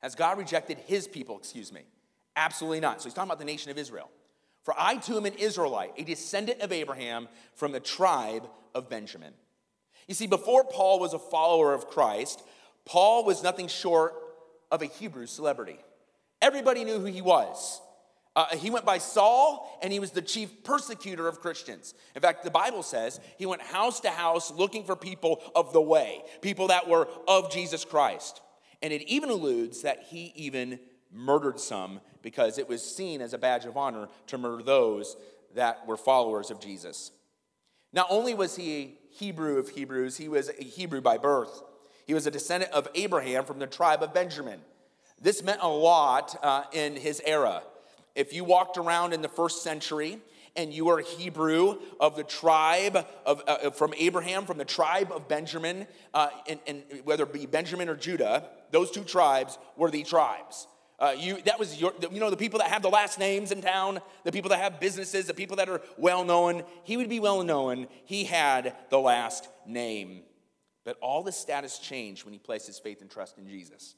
Has 0.00 0.14
God 0.14 0.38
rejected 0.38 0.78
his 0.78 1.08
people, 1.08 1.38
excuse 1.38 1.72
me? 1.72 1.82
Absolutely 2.36 2.80
not. 2.80 3.00
So 3.00 3.06
he's 3.06 3.14
talking 3.14 3.28
about 3.28 3.38
the 3.38 3.44
nation 3.44 3.70
of 3.70 3.78
Israel. 3.78 4.10
For 4.62 4.74
I 4.76 4.96
too 4.96 5.16
am 5.16 5.26
an 5.26 5.34
Israelite, 5.34 5.92
a 5.96 6.04
descendant 6.04 6.60
of 6.60 6.72
Abraham 6.72 7.28
from 7.54 7.72
the 7.72 7.80
tribe 7.80 8.48
of 8.74 8.88
Benjamin. 8.88 9.32
You 10.08 10.14
see, 10.14 10.26
before 10.26 10.64
Paul 10.64 11.00
was 11.00 11.14
a 11.14 11.18
follower 11.18 11.72
of 11.72 11.88
Christ, 11.88 12.42
Paul 12.84 13.24
was 13.24 13.42
nothing 13.42 13.68
short 13.68 14.14
of 14.70 14.82
a 14.82 14.86
Hebrew 14.86 15.26
celebrity. 15.26 15.78
Everybody 16.42 16.84
knew 16.84 16.98
who 16.98 17.06
he 17.06 17.22
was. 17.22 17.80
Uh, 18.36 18.54
he 18.54 18.68
went 18.68 18.84
by 18.84 18.98
Saul, 18.98 19.78
and 19.82 19.90
he 19.90 19.98
was 19.98 20.10
the 20.10 20.20
chief 20.20 20.62
persecutor 20.62 21.26
of 21.26 21.40
Christians. 21.40 21.94
In 22.14 22.20
fact, 22.20 22.44
the 22.44 22.50
Bible 22.50 22.82
says 22.82 23.18
he 23.38 23.46
went 23.46 23.62
house 23.62 24.00
to 24.00 24.10
house 24.10 24.52
looking 24.52 24.84
for 24.84 24.94
people 24.94 25.42
of 25.54 25.72
the 25.72 25.80
way, 25.80 26.22
people 26.42 26.68
that 26.68 26.86
were 26.86 27.08
of 27.26 27.50
Jesus 27.50 27.82
Christ. 27.82 28.42
And 28.82 28.92
it 28.92 29.02
even 29.08 29.30
alludes 29.30 29.80
that 29.82 30.04
he 30.10 30.34
even 30.36 30.78
murdered 31.10 31.58
some 31.58 32.00
because 32.20 32.58
it 32.58 32.68
was 32.68 32.84
seen 32.84 33.22
as 33.22 33.32
a 33.32 33.38
badge 33.38 33.64
of 33.64 33.78
honor 33.78 34.08
to 34.26 34.36
murder 34.36 34.62
those 34.62 35.16
that 35.54 35.86
were 35.86 35.96
followers 35.96 36.50
of 36.50 36.60
Jesus. 36.60 37.12
Not 37.94 38.08
only 38.10 38.34
was 38.34 38.56
he 38.56 38.76
a 38.76 38.94
Hebrew 39.14 39.56
of 39.56 39.70
Hebrews, 39.70 40.18
he 40.18 40.28
was 40.28 40.50
a 40.50 40.62
Hebrew 40.62 41.00
by 41.00 41.16
birth. 41.16 41.62
He 42.06 42.12
was 42.12 42.26
a 42.26 42.30
descendant 42.30 42.72
of 42.72 42.86
Abraham 42.94 43.46
from 43.46 43.60
the 43.60 43.66
tribe 43.66 44.02
of 44.02 44.12
Benjamin. 44.12 44.60
This 45.22 45.42
meant 45.42 45.62
a 45.62 45.68
lot 45.68 46.38
uh, 46.42 46.64
in 46.72 46.96
his 46.96 47.22
era. 47.24 47.62
If 48.16 48.32
you 48.32 48.44
walked 48.44 48.78
around 48.78 49.12
in 49.12 49.20
the 49.22 49.28
first 49.28 49.62
century 49.62 50.18
and 50.56 50.72
you 50.72 50.86
were 50.86 50.98
a 50.98 51.04
Hebrew 51.04 51.78
of 52.00 52.16
the 52.16 52.24
tribe 52.24 53.06
of, 53.26 53.42
uh, 53.46 53.70
from 53.70 53.92
Abraham, 53.98 54.46
from 54.46 54.56
the 54.56 54.64
tribe 54.64 55.12
of 55.12 55.28
Benjamin, 55.28 55.86
uh, 56.14 56.30
and, 56.48 56.58
and, 56.66 56.82
whether 57.04 57.24
it 57.24 57.32
be 57.32 57.44
Benjamin 57.44 57.90
or 57.90 57.94
Judah, 57.94 58.48
those 58.70 58.90
two 58.90 59.04
tribes 59.04 59.58
were 59.76 59.90
the 59.90 60.02
tribes. 60.02 60.66
Uh, 60.98 61.14
you, 61.16 61.42
that 61.42 61.58
was 61.58 61.78
your, 61.78 61.92
you 62.10 62.18
know, 62.18 62.30
the 62.30 62.38
people 62.38 62.58
that 62.58 62.70
have 62.70 62.80
the 62.80 62.88
last 62.88 63.18
names 63.18 63.52
in 63.52 63.60
town, 63.60 64.00
the 64.24 64.32
people 64.32 64.48
that 64.48 64.60
have 64.60 64.80
businesses, 64.80 65.26
the 65.26 65.34
people 65.34 65.56
that 65.56 65.68
are 65.68 65.82
well 65.98 66.24
known. 66.24 66.64
He 66.84 66.96
would 66.96 67.10
be 67.10 67.20
well 67.20 67.42
known. 67.42 67.86
He 68.06 68.24
had 68.24 68.74
the 68.88 68.98
last 68.98 69.46
name. 69.66 70.22
But 70.84 70.96
all 71.02 71.22
the 71.22 71.32
status 71.32 71.78
changed 71.78 72.24
when 72.24 72.32
he 72.32 72.38
placed 72.38 72.66
his 72.66 72.78
faith 72.78 73.02
and 73.02 73.10
trust 73.10 73.36
in 73.36 73.46
Jesus. 73.46 73.94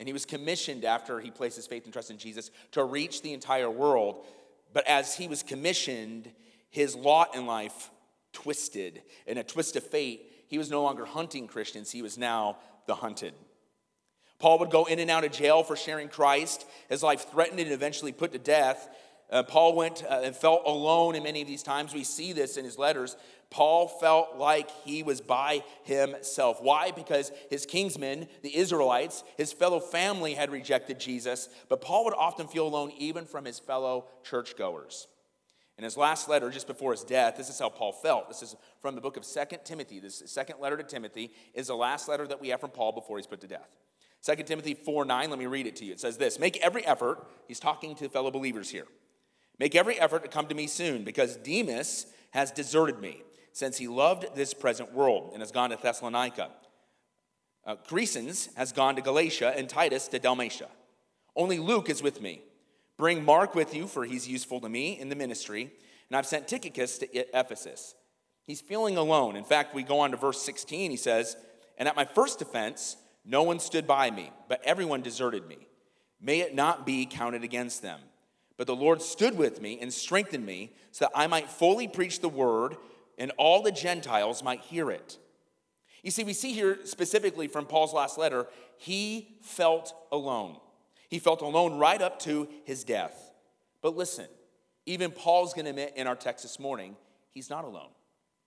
And 0.00 0.08
he 0.08 0.14
was 0.14 0.24
commissioned 0.24 0.86
after 0.86 1.20
he 1.20 1.30
placed 1.30 1.56
his 1.56 1.66
faith 1.66 1.84
and 1.84 1.92
trust 1.92 2.10
in 2.10 2.16
Jesus 2.16 2.50
to 2.72 2.82
reach 2.82 3.20
the 3.20 3.34
entire 3.34 3.70
world. 3.70 4.24
But 4.72 4.88
as 4.88 5.14
he 5.14 5.28
was 5.28 5.42
commissioned, 5.42 6.32
his 6.70 6.96
lot 6.96 7.36
in 7.36 7.44
life 7.44 7.90
twisted. 8.32 9.02
In 9.26 9.36
a 9.36 9.44
twist 9.44 9.76
of 9.76 9.84
fate, 9.84 10.32
he 10.48 10.56
was 10.56 10.70
no 10.70 10.82
longer 10.82 11.04
hunting 11.04 11.46
Christians, 11.46 11.90
he 11.90 12.00
was 12.00 12.16
now 12.16 12.56
the 12.86 12.94
hunted. 12.94 13.34
Paul 14.38 14.58
would 14.60 14.70
go 14.70 14.86
in 14.86 14.98
and 15.00 15.10
out 15.10 15.24
of 15.24 15.32
jail 15.32 15.62
for 15.62 15.76
sharing 15.76 16.08
Christ. 16.08 16.64
His 16.88 17.02
life 17.02 17.30
threatened 17.30 17.60
and 17.60 17.70
eventually 17.70 18.10
put 18.10 18.32
to 18.32 18.38
death. 18.38 18.88
Uh, 19.30 19.42
Paul 19.42 19.76
went 19.76 20.02
uh, 20.02 20.22
and 20.24 20.34
felt 20.34 20.62
alone 20.64 21.14
in 21.14 21.22
many 21.22 21.42
of 21.42 21.46
these 21.46 21.62
times. 21.62 21.92
We 21.92 22.04
see 22.04 22.32
this 22.32 22.56
in 22.56 22.64
his 22.64 22.78
letters. 22.78 23.16
Paul 23.50 23.88
felt 23.88 24.36
like 24.36 24.70
he 24.84 25.02
was 25.02 25.20
by 25.20 25.64
himself. 25.82 26.62
Why? 26.62 26.92
Because 26.92 27.32
his 27.50 27.66
kingsmen, 27.66 28.28
the 28.42 28.56
Israelites, 28.56 29.24
his 29.36 29.52
fellow 29.52 29.80
family 29.80 30.34
had 30.34 30.52
rejected 30.52 31.00
Jesus, 31.00 31.48
but 31.68 31.80
Paul 31.80 32.04
would 32.04 32.14
often 32.14 32.46
feel 32.46 32.66
alone 32.66 32.92
even 32.96 33.26
from 33.26 33.44
his 33.44 33.58
fellow 33.58 34.06
churchgoers. 34.22 35.08
In 35.76 35.84
his 35.84 35.96
last 35.96 36.28
letter, 36.28 36.50
just 36.50 36.66
before 36.68 36.92
his 36.92 37.02
death, 37.02 37.36
this 37.36 37.48
is 37.48 37.58
how 37.58 37.70
Paul 37.70 37.92
felt. 37.92 38.28
This 38.28 38.42
is 38.42 38.54
from 38.82 38.94
the 38.94 39.00
book 39.00 39.16
of 39.16 39.24
Second 39.24 39.60
Timothy. 39.64 39.98
This 39.98 40.22
second 40.26 40.60
letter 40.60 40.76
to 40.76 40.82
Timothy 40.84 41.32
is 41.54 41.68
the 41.68 41.74
last 41.74 42.06
letter 42.06 42.28
that 42.28 42.40
we 42.40 42.50
have 42.50 42.60
from 42.60 42.70
Paul 42.70 42.92
before 42.92 43.16
he's 43.16 43.26
put 43.26 43.40
to 43.40 43.48
death. 43.48 43.68
2 44.22 44.42
Timothy 44.44 44.74
4 44.74 45.06
9, 45.06 45.30
let 45.30 45.38
me 45.38 45.46
read 45.46 45.66
it 45.66 45.76
to 45.76 45.84
you. 45.84 45.92
It 45.92 46.00
says 46.00 46.18
this 46.18 46.38
Make 46.38 46.58
every 46.58 46.84
effort, 46.86 47.26
he's 47.48 47.58
talking 47.58 47.96
to 47.96 48.08
fellow 48.10 48.30
believers 48.30 48.70
here. 48.70 48.86
Make 49.58 49.74
every 49.74 49.98
effort 49.98 50.22
to 50.22 50.28
come 50.28 50.46
to 50.48 50.54
me 50.54 50.66
soon, 50.66 51.02
because 51.02 51.36
Demas 51.36 52.06
has 52.32 52.50
deserted 52.50 53.00
me 53.00 53.22
since 53.52 53.78
he 53.78 53.88
loved 53.88 54.34
this 54.34 54.54
present 54.54 54.92
world 54.92 55.30
and 55.32 55.42
has 55.42 55.52
gone 55.52 55.70
to 55.70 55.76
Thessalonica. 55.76 56.50
Uh, 57.66 57.76
Crescens 57.76 58.54
has 58.56 58.72
gone 58.72 58.96
to 58.96 59.02
Galatia 59.02 59.52
and 59.56 59.68
Titus 59.68 60.08
to 60.08 60.18
Dalmatia. 60.18 60.68
Only 61.36 61.58
Luke 61.58 61.90
is 61.90 62.02
with 62.02 62.20
me. 62.20 62.42
Bring 62.96 63.24
Mark 63.24 63.54
with 63.54 63.74
you, 63.74 63.86
for 63.86 64.04
he's 64.04 64.28
useful 64.28 64.60
to 64.60 64.68
me 64.68 64.98
in 64.98 65.08
the 65.08 65.16
ministry. 65.16 65.72
And 66.08 66.16
I've 66.16 66.26
sent 66.26 66.48
Tychicus 66.48 66.98
to 66.98 67.38
Ephesus. 67.38 67.94
He's 68.46 68.60
feeling 68.60 68.96
alone. 68.96 69.36
In 69.36 69.44
fact, 69.44 69.74
we 69.74 69.82
go 69.82 70.00
on 70.00 70.10
to 70.10 70.16
verse 70.16 70.42
16. 70.42 70.90
He 70.90 70.96
says, 70.96 71.36
And 71.78 71.88
at 71.88 71.96
my 71.96 72.04
first 72.04 72.42
offense, 72.42 72.96
no 73.24 73.42
one 73.42 73.60
stood 73.60 73.86
by 73.86 74.10
me, 74.10 74.32
but 74.48 74.60
everyone 74.64 75.02
deserted 75.02 75.46
me. 75.46 75.68
May 76.20 76.40
it 76.40 76.54
not 76.54 76.84
be 76.84 77.06
counted 77.06 77.44
against 77.44 77.82
them. 77.82 78.00
But 78.56 78.66
the 78.66 78.76
Lord 78.76 79.00
stood 79.00 79.38
with 79.38 79.62
me 79.62 79.78
and 79.80 79.92
strengthened 79.92 80.44
me 80.44 80.72
so 80.90 81.06
that 81.06 81.12
I 81.14 81.26
might 81.26 81.48
fully 81.48 81.88
preach 81.88 82.20
the 82.20 82.28
word 82.28 82.76
and 83.20 83.30
all 83.36 83.62
the 83.62 83.70
Gentiles 83.70 84.42
might 84.42 84.62
hear 84.62 84.90
it. 84.90 85.18
You 86.02 86.10
see, 86.10 86.24
we 86.24 86.32
see 86.32 86.52
here 86.52 86.78
specifically 86.84 87.46
from 87.46 87.66
Paul's 87.66 87.92
last 87.92 88.16
letter, 88.18 88.46
he 88.78 89.36
felt 89.42 89.94
alone. 90.10 90.56
He 91.08 91.18
felt 91.18 91.42
alone 91.42 91.78
right 91.78 92.00
up 92.00 92.18
to 92.20 92.48
his 92.64 92.82
death. 92.82 93.30
But 93.82 93.96
listen, 93.96 94.26
even 94.86 95.10
Paul's 95.10 95.52
going 95.52 95.66
to 95.66 95.70
admit 95.70 95.92
in 95.96 96.06
our 96.06 96.16
text 96.16 96.42
this 96.42 96.58
morning, 96.58 96.96
he's 97.32 97.50
not 97.50 97.64
alone. 97.64 97.90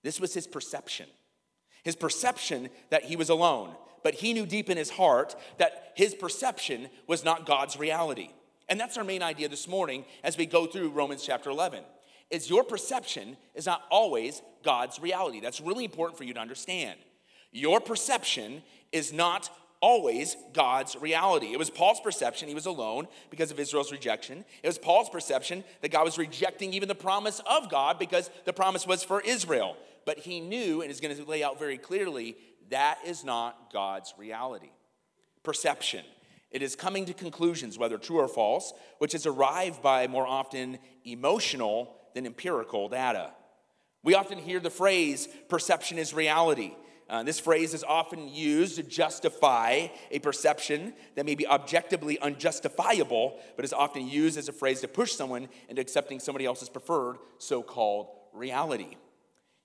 This 0.01 0.19
was 0.19 0.33
his 0.33 0.47
perception. 0.47 1.07
His 1.83 1.95
perception 1.95 2.69
that 2.89 3.03
he 3.03 3.15
was 3.15 3.29
alone. 3.29 3.75
But 4.01 4.15
he 4.15 4.33
knew 4.33 4.45
deep 4.45 4.69
in 4.69 4.77
his 4.77 4.89
heart 4.89 5.35
that 5.59 5.93
his 5.95 6.15
perception 6.15 6.89
was 7.07 7.23
not 7.23 7.45
God's 7.45 7.77
reality. 7.77 8.29
And 8.67 8.79
that's 8.79 8.97
our 8.97 9.03
main 9.03 9.21
idea 9.21 9.49
this 9.49 9.67
morning 9.67 10.05
as 10.23 10.37
we 10.37 10.47
go 10.47 10.65
through 10.65 10.89
Romans 10.89 11.23
chapter 11.23 11.51
11. 11.51 11.83
Is 12.31 12.49
your 12.49 12.63
perception 12.63 13.37
is 13.53 13.67
not 13.67 13.83
always 13.91 14.41
God's 14.63 14.99
reality. 14.99 15.39
That's 15.39 15.61
really 15.61 15.85
important 15.85 16.17
for 16.17 16.23
you 16.23 16.33
to 16.33 16.39
understand. 16.39 16.99
Your 17.51 17.79
perception 17.79 18.63
is 18.91 19.13
not 19.13 19.49
always 19.81 20.37
God's 20.53 20.95
reality. 20.95 21.47
It 21.47 21.59
was 21.59 21.69
Paul's 21.69 21.99
perception 21.99 22.47
he 22.47 22.55
was 22.55 22.65
alone 22.65 23.07
because 23.29 23.51
of 23.51 23.59
Israel's 23.59 23.91
rejection. 23.91 24.45
It 24.63 24.67
was 24.67 24.77
Paul's 24.77 25.09
perception 25.09 25.63
that 25.81 25.91
God 25.91 26.05
was 26.05 26.17
rejecting 26.17 26.73
even 26.73 26.87
the 26.87 26.95
promise 26.95 27.41
of 27.45 27.69
God 27.69 27.99
because 27.99 28.29
the 28.45 28.53
promise 28.53 28.87
was 28.87 29.03
for 29.03 29.19
Israel. 29.21 29.75
But 30.05 30.19
he 30.19 30.39
knew 30.39 30.81
and 30.81 30.89
is 30.89 31.01
going 31.01 31.15
to 31.15 31.25
lay 31.25 31.43
out 31.43 31.59
very 31.59 31.77
clearly 31.77 32.37
that 32.69 32.99
is 33.05 33.23
not 33.23 33.71
God's 33.73 34.13
reality. 34.17 34.71
Perception. 35.43 36.05
It 36.49 36.61
is 36.61 36.75
coming 36.75 37.05
to 37.05 37.13
conclusions, 37.13 37.77
whether 37.77 37.97
true 37.97 38.19
or 38.19 38.27
false, 38.27 38.73
which 38.99 39.13
is 39.13 39.25
arrived 39.25 39.81
by 39.81 40.07
more 40.07 40.25
often 40.25 40.77
emotional 41.03 41.95
than 42.13 42.25
empirical 42.25 42.87
data. 42.87 43.31
We 44.03 44.15
often 44.15 44.37
hear 44.37 44.59
the 44.59 44.69
phrase, 44.69 45.27
perception 45.47 45.97
is 45.97 46.13
reality. 46.13 46.75
Uh, 47.09 47.23
this 47.23 47.39
phrase 47.39 47.73
is 47.73 47.83
often 47.83 48.27
used 48.27 48.75
to 48.75 48.83
justify 48.83 49.87
a 50.11 50.19
perception 50.19 50.93
that 51.15 51.25
may 51.25 51.35
be 51.35 51.47
objectively 51.47 52.17
unjustifiable, 52.19 53.39
but 53.55 53.65
is 53.65 53.73
often 53.73 54.07
used 54.07 54.37
as 54.37 54.49
a 54.49 54.53
phrase 54.53 54.81
to 54.81 54.87
push 54.87 55.13
someone 55.13 55.47
into 55.69 55.81
accepting 55.81 56.19
somebody 56.19 56.45
else's 56.45 56.69
preferred 56.69 57.17
so 57.37 57.61
called 57.61 58.07
reality. 58.33 58.95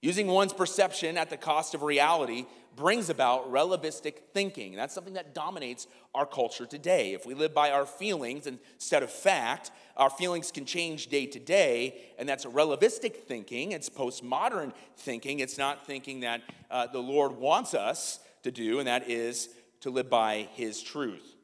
Using 0.00 0.28
one's 0.28 0.52
perception 0.52 1.16
at 1.16 1.28
the 1.28 1.36
cost 1.36 1.74
of 1.74 1.82
reality 1.82 2.46
brings 2.76 3.10
about 3.10 3.50
relativistic 3.50 4.18
thinking. 4.32 4.76
That's 4.76 4.94
something 4.94 5.14
that 5.14 5.34
dominates 5.34 5.88
our 6.14 6.24
culture 6.24 6.66
today. 6.66 7.12
If 7.14 7.26
we 7.26 7.34
live 7.34 7.52
by 7.52 7.72
our 7.72 7.84
feelings 7.84 8.46
instead 8.46 9.02
of 9.02 9.10
fact, 9.10 9.72
our 9.96 10.08
feelings 10.08 10.52
can 10.52 10.64
change 10.64 11.08
day 11.08 11.26
to 11.26 11.40
day, 11.40 12.00
and 12.16 12.28
that's 12.28 12.44
relativistic 12.44 13.24
thinking. 13.24 13.72
It's 13.72 13.88
postmodern 13.88 14.72
thinking. 14.96 15.40
It's 15.40 15.58
not 15.58 15.84
thinking 15.84 16.20
that 16.20 16.42
uh, 16.70 16.86
the 16.86 17.00
Lord 17.00 17.32
wants 17.32 17.74
us 17.74 18.20
to 18.44 18.52
do, 18.52 18.78
and 18.78 18.86
that 18.86 19.10
is 19.10 19.48
to 19.80 19.90
live 19.90 20.08
by 20.08 20.48
His 20.52 20.80
truth. 20.80 21.34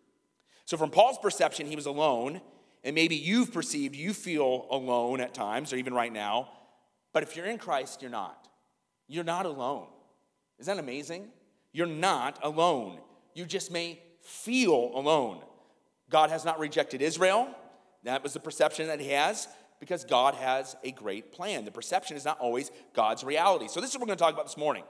So, 0.66 0.76
from 0.76 0.90
Paul's 0.90 1.18
perception, 1.18 1.66
he 1.66 1.76
was 1.76 1.86
alone, 1.86 2.40
and 2.84 2.94
maybe 2.94 3.16
you've 3.16 3.52
perceived 3.52 3.96
you 3.96 4.14
feel 4.14 4.66
alone 4.70 5.20
at 5.20 5.34
times, 5.34 5.72
or 5.72 5.76
even 5.76 5.92
right 5.92 6.12
now. 6.12 6.48
But 7.12 7.22
if 7.22 7.36
you're 7.36 7.46
in 7.46 7.58
Christ, 7.58 8.00
you're 8.00 8.10
not. 8.10 8.43
You're 9.06 9.24
not 9.24 9.46
alone. 9.46 9.86
Isn't 10.58 10.76
that 10.76 10.82
amazing? 10.82 11.28
You're 11.72 11.86
not 11.86 12.38
alone. 12.42 12.98
You 13.34 13.44
just 13.44 13.70
may 13.70 14.00
feel 14.22 14.92
alone. 14.94 15.42
God 16.10 16.30
has 16.30 16.44
not 16.44 16.58
rejected 16.58 17.02
Israel. 17.02 17.48
That 18.04 18.22
was 18.22 18.32
the 18.32 18.40
perception 18.40 18.86
that 18.86 19.00
he 19.00 19.08
has 19.08 19.48
because 19.80 20.04
God 20.04 20.34
has 20.34 20.76
a 20.84 20.92
great 20.92 21.32
plan. 21.32 21.64
The 21.64 21.70
perception 21.70 22.16
is 22.16 22.24
not 22.24 22.38
always 22.38 22.70
God's 22.94 23.24
reality. 23.24 23.68
So 23.68 23.80
this 23.80 23.90
is 23.90 23.96
what 23.96 24.02
we're 24.02 24.06
going 24.06 24.18
to 24.18 24.24
talk 24.24 24.32
about 24.32 24.46
this 24.46 24.56
morning. 24.56 24.84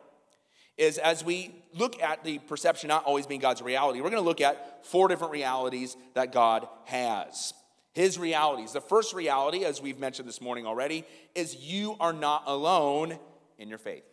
Is 0.77 0.99
as 0.99 1.25
we 1.25 1.55
look 1.73 2.03
at 2.03 2.25
the 2.25 2.39
perception 2.39 2.89
not 2.89 3.05
always 3.05 3.27
being 3.27 3.41
God's 3.41 3.63
reality, 3.63 4.01
we're 4.01 4.11
going 4.11 4.23
to 4.23 4.29
look 4.29 4.41
at 4.41 4.85
four 4.85 5.07
different 5.07 5.33
realities 5.33 5.97
that 6.15 6.33
God 6.33 6.67
has. 6.85 7.55
His 7.93 8.19
realities. 8.19 8.73
The 8.73 8.81
first 8.81 9.15
reality, 9.15 9.65
as 9.65 9.81
we've 9.81 10.01
mentioned 10.01 10.29
this 10.29 10.41
morning 10.41 10.67
already, 10.67 11.05
is 11.37 11.55
you 11.55 11.97
are 12.01 12.13
not 12.13 12.43
alone 12.47 13.19
in 13.59 13.69
your 13.69 13.79
faith. 13.79 14.05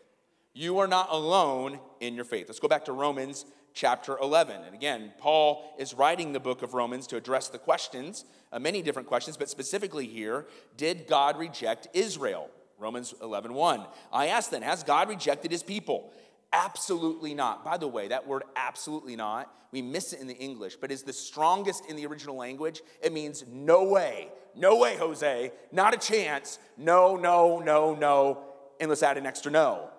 You 0.53 0.79
are 0.79 0.87
not 0.87 1.07
alone 1.09 1.79
in 1.99 2.15
your 2.15 2.25
faith. 2.25 2.47
Let's 2.47 2.59
go 2.59 2.67
back 2.67 2.85
to 2.85 2.91
Romans 2.91 3.45
chapter 3.73 4.17
11. 4.17 4.63
And 4.63 4.75
again, 4.75 5.13
Paul 5.17 5.73
is 5.77 5.93
writing 5.93 6.33
the 6.33 6.39
book 6.39 6.61
of 6.61 6.73
Romans 6.73 7.07
to 7.07 7.17
address 7.17 7.47
the 7.47 7.57
questions, 7.57 8.25
uh, 8.51 8.59
many 8.59 8.81
different 8.81 9.07
questions, 9.07 9.37
but 9.37 9.49
specifically 9.49 10.07
here, 10.07 10.45
did 10.75 11.07
God 11.07 11.37
reject 11.37 11.87
Israel? 11.93 12.49
Romans 12.77 13.13
11, 13.21 13.53
1. 13.53 13.85
I 14.11 14.27
ask 14.27 14.49
then, 14.49 14.63
has 14.63 14.83
God 14.83 15.07
rejected 15.07 15.51
his 15.51 15.63
people? 15.63 16.11
Absolutely 16.51 17.33
not. 17.33 17.63
By 17.63 17.77
the 17.77 17.87
way, 17.87 18.09
that 18.09 18.27
word 18.27 18.43
absolutely 18.55 19.15
not, 19.15 19.53
we 19.71 19.81
miss 19.81 20.11
it 20.11 20.19
in 20.19 20.27
the 20.27 20.37
English, 20.37 20.75
but 20.75 20.91
is 20.91 21.03
the 21.03 21.13
strongest 21.13 21.89
in 21.89 21.95
the 21.95 22.05
original 22.05 22.35
language. 22.35 22.81
It 23.01 23.13
means 23.13 23.45
no 23.49 23.83
way. 23.83 24.29
No 24.55 24.75
way, 24.75 24.97
Jose. 24.97 25.51
Not 25.71 25.93
a 25.93 25.97
chance. 25.97 26.59
No, 26.77 27.15
no, 27.15 27.59
no, 27.59 27.95
no. 27.95 28.43
And 28.81 28.89
let's 28.89 29.03
add 29.03 29.17
an 29.17 29.27
extra 29.27 29.51
no. 29.51 29.89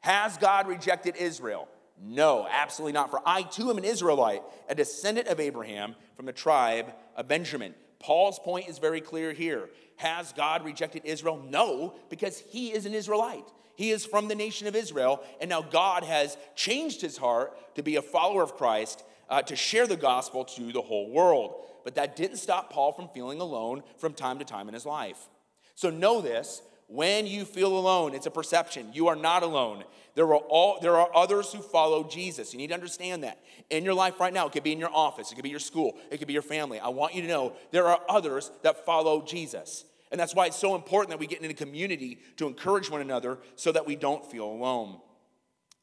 Has 0.00 0.36
God 0.36 0.68
rejected 0.68 1.16
Israel? 1.16 1.66
No, 2.00 2.46
absolutely 2.48 2.92
not. 2.92 3.10
For 3.10 3.20
I 3.26 3.42
too 3.42 3.70
am 3.70 3.78
an 3.78 3.84
Israelite, 3.84 4.42
a 4.68 4.74
descendant 4.74 5.28
of 5.28 5.40
Abraham 5.40 5.96
from 6.14 6.26
the 6.26 6.32
tribe 6.32 6.92
of 7.16 7.26
Benjamin. 7.26 7.74
Paul's 7.98 8.38
point 8.38 8.68
is 8.68 8.78
very 8.78 9.00
clear 9.00 9.32
here. 9.32 9.70
Has 9.96 10.32
God 10.32 10.64
rejected 10.64 11.02
Israel? 11.04 11.42
No, 11.48 11.94
because 12.10 12.38
he 12.38 12.72
is 12.72 12.86
an 12.86 12.94
Israelite. 12.94 13.48
He 13.74 13.90
is 13.90 14.04
from 14.04 14.28
the 14.28 14.34
nation 14.34 14.66
of 14.66 14.76
Israel, 14.76 15.22
and 15.40 15.48
now 15.48 15.62
God 15.62 16.04
has 16.04 16.36
changed 16.54 17.00
his 17.00 17.16
heart 17.16 17.56
to 17.76 17.82
be 17.82 17.96
a 17.96 18.02
follower 18.02 18.42
of 18.42 18.56
Christ, 18.56 19.04
uh, 19.30 19.42
to 19.42 19.56
share 19.56 19.86
the 19.86 19.96
gospel 19.96 20.44
to 20.44 20.70
the 20.70 20.82
whole 20.82 21.10
world. 21.10 21.64
But 21.82 21.94
that 21.94 22.14
didn't 22.14 22.36
stop 22.36 22.72
Paul 22.72 22.92
from 22.92 23.08
feeling 23.08 23.40
alone 23.40 23.82
from 23.96 24.12
time 24.12 24.38
to 24.38 24.44
time 24.44 24.68
in 24.68 24.74
his 24.74 24.84
life. 24.84 25.28
So 25.74 25.90
know 25.90 26.20
this 26.20 26.62
when 26.88 27.26
you 27.26 27.44
feel 27.44 27.76
alone, 27.76 28.14
it's 28.14 28.26
a 28.26 28.30
perception. 28.30 28.90
You 28.94 29.08
are 29.08 29.16
not 29.16 29.42
alone. 29.42 29.84
There 30.14 30.26
are, 30.26 30.36
all, 30.36 30.78
there 30.80 30.96
are 30.96 31.14
others 31.14 31.52
who 31.52 31.60
follow 31.60 32.08
Jesus. 32.08 32.52
You 32.52 32.58
need 32.58 32.68
to 32.68 32.74
understand 32.74 33.24
that. 33.24 33.38
In 33.68 33.84
your 33.84 33.92
life 33.92 34.18
right 34.18 34.32
now, 34.32 34.46
it 34.46 34.52
could 34.52 34.62
be 34.62 34.72
in 34.72 34.80
your 34.80 34.92
office, 34.92 35.30
it 35.30 35.34
could 35.34 35.44
be 35.44 35.50
your 35.50 35.58
school, 35.58 35.98
it 36.10 36.16
could 36.16 36.26
be 36.26 36.32
your 36.32 36.42
family. 36.42 36.80
I 36.80 36.88
want 36.88 37.14
you 37.14 37.22
to 37.22 37.28
know 37.28 37.52
there 37.72 37.86
are 37.86 38.00
others 38.08 38.50
that 38.62 38.86
follow 38.86 39.22
Jesus. 39.22 39.84
And 40.10 40.18
that's 40.18 40.34
why 40.34 40.46
it's 40.46 40.56
so 40.56 40.74
important 40.74 41.10
that 41.10 41.18
we 41.18 41.26
get 41.26 41.42
in 41.42 41.50
a 41.50 41.54
community 41.54 42.20
to 42.38 42.46
encourage 42.46 42.90
one 42.90 43.02
another 43.02 43.38
so 43.56 43.70
that 43.72 43.86
we 43.86 43.94
don't 43.94 44.24
feel 44.24 44.46
alone. 44.46 44.98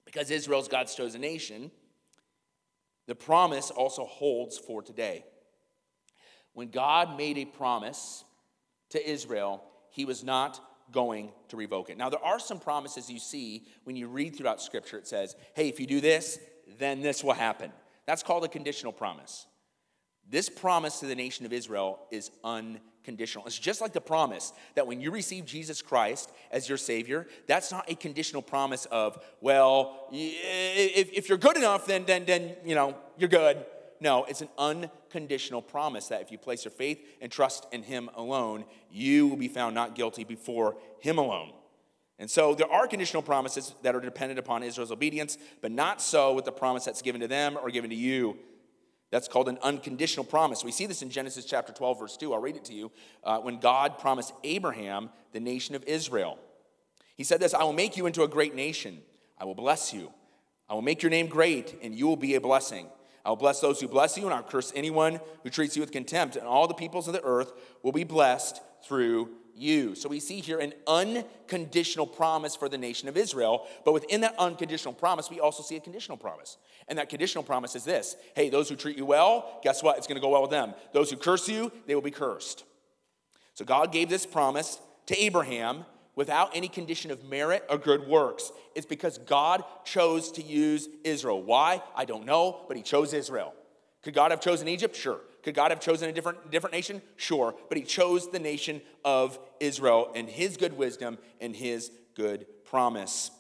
Because 0.06 0.32
Israel's 0.32 0.68
God's 0.68 0.96
chosen 0.96 1.22
nation, 1.22 1.70
the 3.06 3.14
promise 3.14 3.70
also 3.70 4.06
holds 4.06 4.58
for 4.58 4.82
today. 4.82 5.24
When 6.54 6.70
God 6.72 7.16
made 7.16 7.38
a 7.38 7.46
promise 7.46 8.24
to 8.90 9.10
Israel, 9.10 9.64
he 9.92 10.06
was 10.06 10.24
not 10.24 10.60
going 10.92 11.32
to 11.50 11.58
revoke 11.58 11.90
it. 11.90 11.98
Now, 11.98 12.10
there 12.10 12.24
are 12.24 12.40
some 12.40 12.60
promises 12.60 13.10
you 13.10 13.20
see 13.20 13.66
when 13.84 13.96
you 13.96 14.08
read 14.08 14.36
throughout 14.36 14.62
Scripture. 14.62 14.98
It 14.98 15.08
says, 15.08 15.36
hey, 15.56 15.68
if 15.68 15.80
you 15.80 15.88
do 15.88 16.02
this, 16.02 16.40
then 16.80 17.02
this 17.02 17.24
will 17.24 17.34
happen. 17.34 17.72
That's 18.06 18.24
called 18.24 18.44
a 18.44 18.48
conditional 18.48 18.92
promise. 18.92 19.48
This 20.30 20.50
promise 20.50 21.00
to 21.00 21.06
the 21.06 21.16
nation 21.16 21.46
of 21.46 21.54
Israel 21.54 22.00
is 22.12 22.32
unconditional. 22.44 23.46
It's 23.46 23.60
just 23.60 23.82
like 23.82 23.94
the 23.94 24.02
promise 24.02 24.54
that 24.74 24.88
when 24.88 25.00
you 25.00 25.12
receive 25.12 25.46
Jesus 25.46 25.82
Christ 25.82 26.32
as 26.52 26.68
your 26.68 26.80
Savior, 26.80 27.28
that's 27.48 27.72
not 27.72 27.90
a 27.90 27.96
conditional 27.96 28.42
promise 28.42 28.86
of, 28.86 29.24
well, 29.40 30.08
if, 30.12 31.30
you're 31.30 31.38
good 31.38 31.58
enough, 31.58 31.86
then, 31.86 32.06
then, 32.06 32.26
then 32.26 32.56
you 32.66 32.74
know, 32.74 32.96
you're 33.18 33.30
good. 33.30 33.66
No, 34.06 34.24
it's 34.26 34.42
an 34.42 34.50
unconditional 34.60 35.64
promise 35.64 36.10
that 36.10 36.22
if 36.22 36.32
you 36.32 36.38
place 36.38 36.64
your 36.64 36.72
faith 36.72 37.04
and 37.22 37.32
trust 37.32 37.66
in 37.72 37.82
Him 37.82 38.08
alone, 38.14 38.66
you 38.92 39.26
will 39.26 39.36
be 39.36 39.48
found 39.48 39.74
not 39.74 39.96
guilty 39.96 40.24
before 40.24 40.78
Him 41.00 41.18
alone. 41.18 41.54
And 42.20 42.30
so 42.30 42.54
there 42.54 42.72
are 42.72 42.86
conditional 42.86 43.24
promises 43.24 43.74
that 43.82 43.96
are 43.96 44.00
dependent 44.00 44.38
upon 44.38 44.62
Israel's 44.62 44.92
obedience, 44.92 45.40
but 45.60 45.72
not 45.72 46.04
so 46.04 46.36
with 46.36 46.46
the 46.46 46.52
promise 46.52 46.86
that's 46.86 47.02
given 47.02 47.20
to 47.22 47.28
them 47.28 47.58
or 47.60 47.72
given 47.72 47.90
to 47.90 47.96
you. 47.96 48.38
That's 49.10 49.28
called 49.28 49.50
an 49.50 49.58
unconditional 49.64 50.24
promise. 50.24 50.64
We 50.64 50.72
see 50.72 50.86
this 50.86 51.02
in 51.02 51.10
Genesis 51.10 51.44
chapter 51.44 51.74
12, 51.74 52.00
verse 52.00 52.16
2. 52.16 52.32
I'll 52.32 52.40
read 52.40 52.58
it 52.58 52.66
to 52.66 52.76
you. 52.76 52.92
Uh, 53.24 53.40
when 53.40 53.60
God 53.60 53.98
promised 53.98 54.34
Abraham 54.44 55.10
the 55.32 55.40
nation 55.40 55.74
of 55.74 55.84
Israel, 55.86 56.38
He 57.18 57.24
said 57.24 57.40
this 57.40 57.56
I 57.56 57.64
will 57.64 57.74
make 57.74 57.98
you 57.98 58.06
into 58.06 58.22
a 58.22 58.28
great 58.28 58.54
nation, 58.54 59.02
I 59.40 59.46
will 59.46 59.56
bless 59.56 59.96
you, 59.96 60.12
I 60.70 60.76
will 60.76 60.84
make 60.84 61.02
your 61.02 61.10
name 61.10 61.26
great, 61.26 61.76
and 61.82 61.96
you 61.96 62.06
will 62.06 62.18
be 62.18 62.36
a 62.36 62.40
blessing. 62.40 62.88
I 63.26 63.30
will 63.30 63.36
bless 63.36 63.60
those 63.60 63.82
who 63.82 63.88
bless 63.88 64.18
you, 64.18 64.26
and 64.26 64.34
I'll 64.34 64.44
curse 64.44 64.72
anyone 64.76 65.20
who 65.44 65.50
treats 65.50 65.76
you 65.76 65.82
with 65.82 65.92
contempt. 65.92 66.36
And 66.36 66.46
all 66.46 66.68
the 66.68 66.76
peoples 66.76 67.08
of 67.08 67.14
the 67.14 67.24
earth 67.24 67.52
will 67.82 67.92
be 67.92 68.04
blessed 68.04 68.62
through 68.88 69.32
you. 69.56 69.96
So 69.96 70.10
we 70.10 70.20
see 70.20 70.42
here 70.42 70.60
an 70.60 70.74
unconditional 70.86 72.06
promise 72.06 72.56
for 72.56 72.70
the 72.70 72.78
nation 72.78 73.10
of 73.10 73.18
Israel. 73.18 73.66
But 73.84 73.94
within 73.94 74.22
that 74.22 74.36
unconditional 74.38 74.94
promise, 74.94 75.30
we 75.30 75.40
also 75.40 75.64
see 75.64 75.76
a 75.76 75.80
conditional 75.80 76.18
promise. 76.18 76.58
And 76.88 77.00
that 77.00 77.10
conditional 77.10 77.44
promise 77.44 77.76
is 77.76 77.84
this 77.84 78.16
hey, 78.36 78.50
those 78.50 78.70
who 78.70 78.76
treat 78.76 78.98
you 78.98 79.06
well, 79.06 79.60
guess 79.64 79.82
what? 79.82 79.98
It's 79.98 80.08
going 80.08 80.18
to 80.18 80.22
go 80.22 80.30
well 80.30 80.44
with 80.44 80.52
them. 80.52 80.76
Those 80.94 81.10
who 81.10 81.18
curse 81.18 81.48
you, 81.48 81.72
they 81.88 81.96
will 81.96 82.02
be 82.02 82.12
cursed. 82.12 82.64
So 83.56 83.66
God 83.66 83.92
gave 83.92 84.10
this 84.10 84.26
promise 84.26 84.80
to 85.08 85.18
Abraham 85.18 85.86
without 86.16 86.56
any 86.56 86.68
condition 86.68 87.12
of 87.12 87.24
merit 87.24 87.66
or 87.70 87.78
good 87.78 88.08
works. 88.08 88.52
It's 88.74 88.86
because 88.86 89.18
God 89.18 89.64
chose 89.84 90.32
to 90.34 90.42
use 90.44 90.88
Israel. 91.04 91.42
Why? 91.42 91.82
I 91.96 92.06
don't 92.06 92.26
know, 92.26 92.62
but 92.68 92.78
He 92.78 92.84
chose 92.84 93.14
Israel. 93.14 93.54
Could 94.02 94.14
God 94.14 94.32
have 94.32 94.42
chosen 94.42 94.68
Egypt? 94.68 94.96
Sure. 94.96 95.20
Could 95.44 95.56
God 95.56 95.72
have 95.72 95.80
chosen 95.80 96.10
a 96.10 96.14
different, 96.14 96.52
different 96.52 96.74
nation? 96.74 97.02
Sure. 97.18 97.56
But 97.70 97.78
He 97.78 97.84
chose 97.84 98.30
the 98.30 98.40
nation 98.40 98.82
of 99.04 99.38
Israel 99.60 100.12
in 100.16 100.28
His 100.28 100.58
good 100.58 100.78
wisdom 100.78 101.18
and 101.42 101.56
His 101.56 101.92
good 102.16 102.46
promise. 102.64 103.32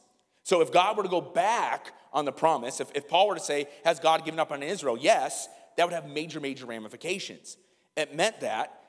So 0.44 0.62
if 0.62 0.72
God 0.72 0.98
were 0.98 1.03
to 1.03 1.10
go 1.10 1.22
back 1.22 1.94
on 2.13 2.25
the 2.25 2.32
promise, 2.32 2.79
if, 2.79 2.91
if 2.94 3.08
Paul 3.08 3.27
were 3.27 3.36
to 3.36 3.41
say, 3.41 3.67
Has 3.84 4.00
God 4.00 4.25
given 4.25 4.39
up 4.39 4.51
on 4.51 4.62
Israel? 4.63 4.98
Yes, 5.00 5.48
that 5.77 5.86
would 5.86 5.94
have 5.94 6.08
major, 6.08 6.39
major 6.39 6.65
ramifications. 6.65 7.58
It 7.96 8.15
meant 8.15 8.41
that 8.41 8.82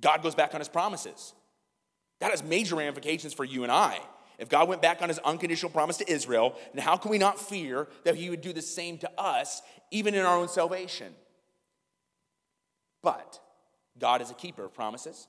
God 0.00 0.22
goes 0.22 0.34
back 0.34 0.54
on 0.54 0.60
his 0.60 0.68
promises. 0.68 1.34
That 2.20 2.30
has 2.30 2.42
major 2.42 2.76
ramifications 2.76 3.34
for 3.34 3.44
you 3.44 3.62
and 3.62 3.72
I. 3.72 3.98
If 4.38 4.48
God 4.48 4.68
went 4.68 4.80
back 4.80 5.02
on 5.02 5.08
his 5.08 5.18
unconditional 5.18 5.70
promise 5.70 5.98
to 5.98 6.10
Israel, 6.10 6.56
then 6.72 6.82
how 6.82 6.96
can 6.96 7.10
we 7.10 7.18
not 7.18 7.38
fear 7.38 7.88
that 8.04 8.14
he 8.14 8.30
would 8.30 8.40
do 8.40 8.52
the 8.52 8.62
same 8.62 8.96
to 8.98 9.10
us, 9.20 9.60
even 9.90 10.14
in 10.14 10.24
our 10.24 10.38
own 10.38 10.48
salvation? 10.48 11.14
But 13.02 13.38
God 13.98 14.22
is 14.22 14.30
a 14.30 14.34
keeper 14.34 14.64
of 14.64 14.74
promises. 14.74 15.26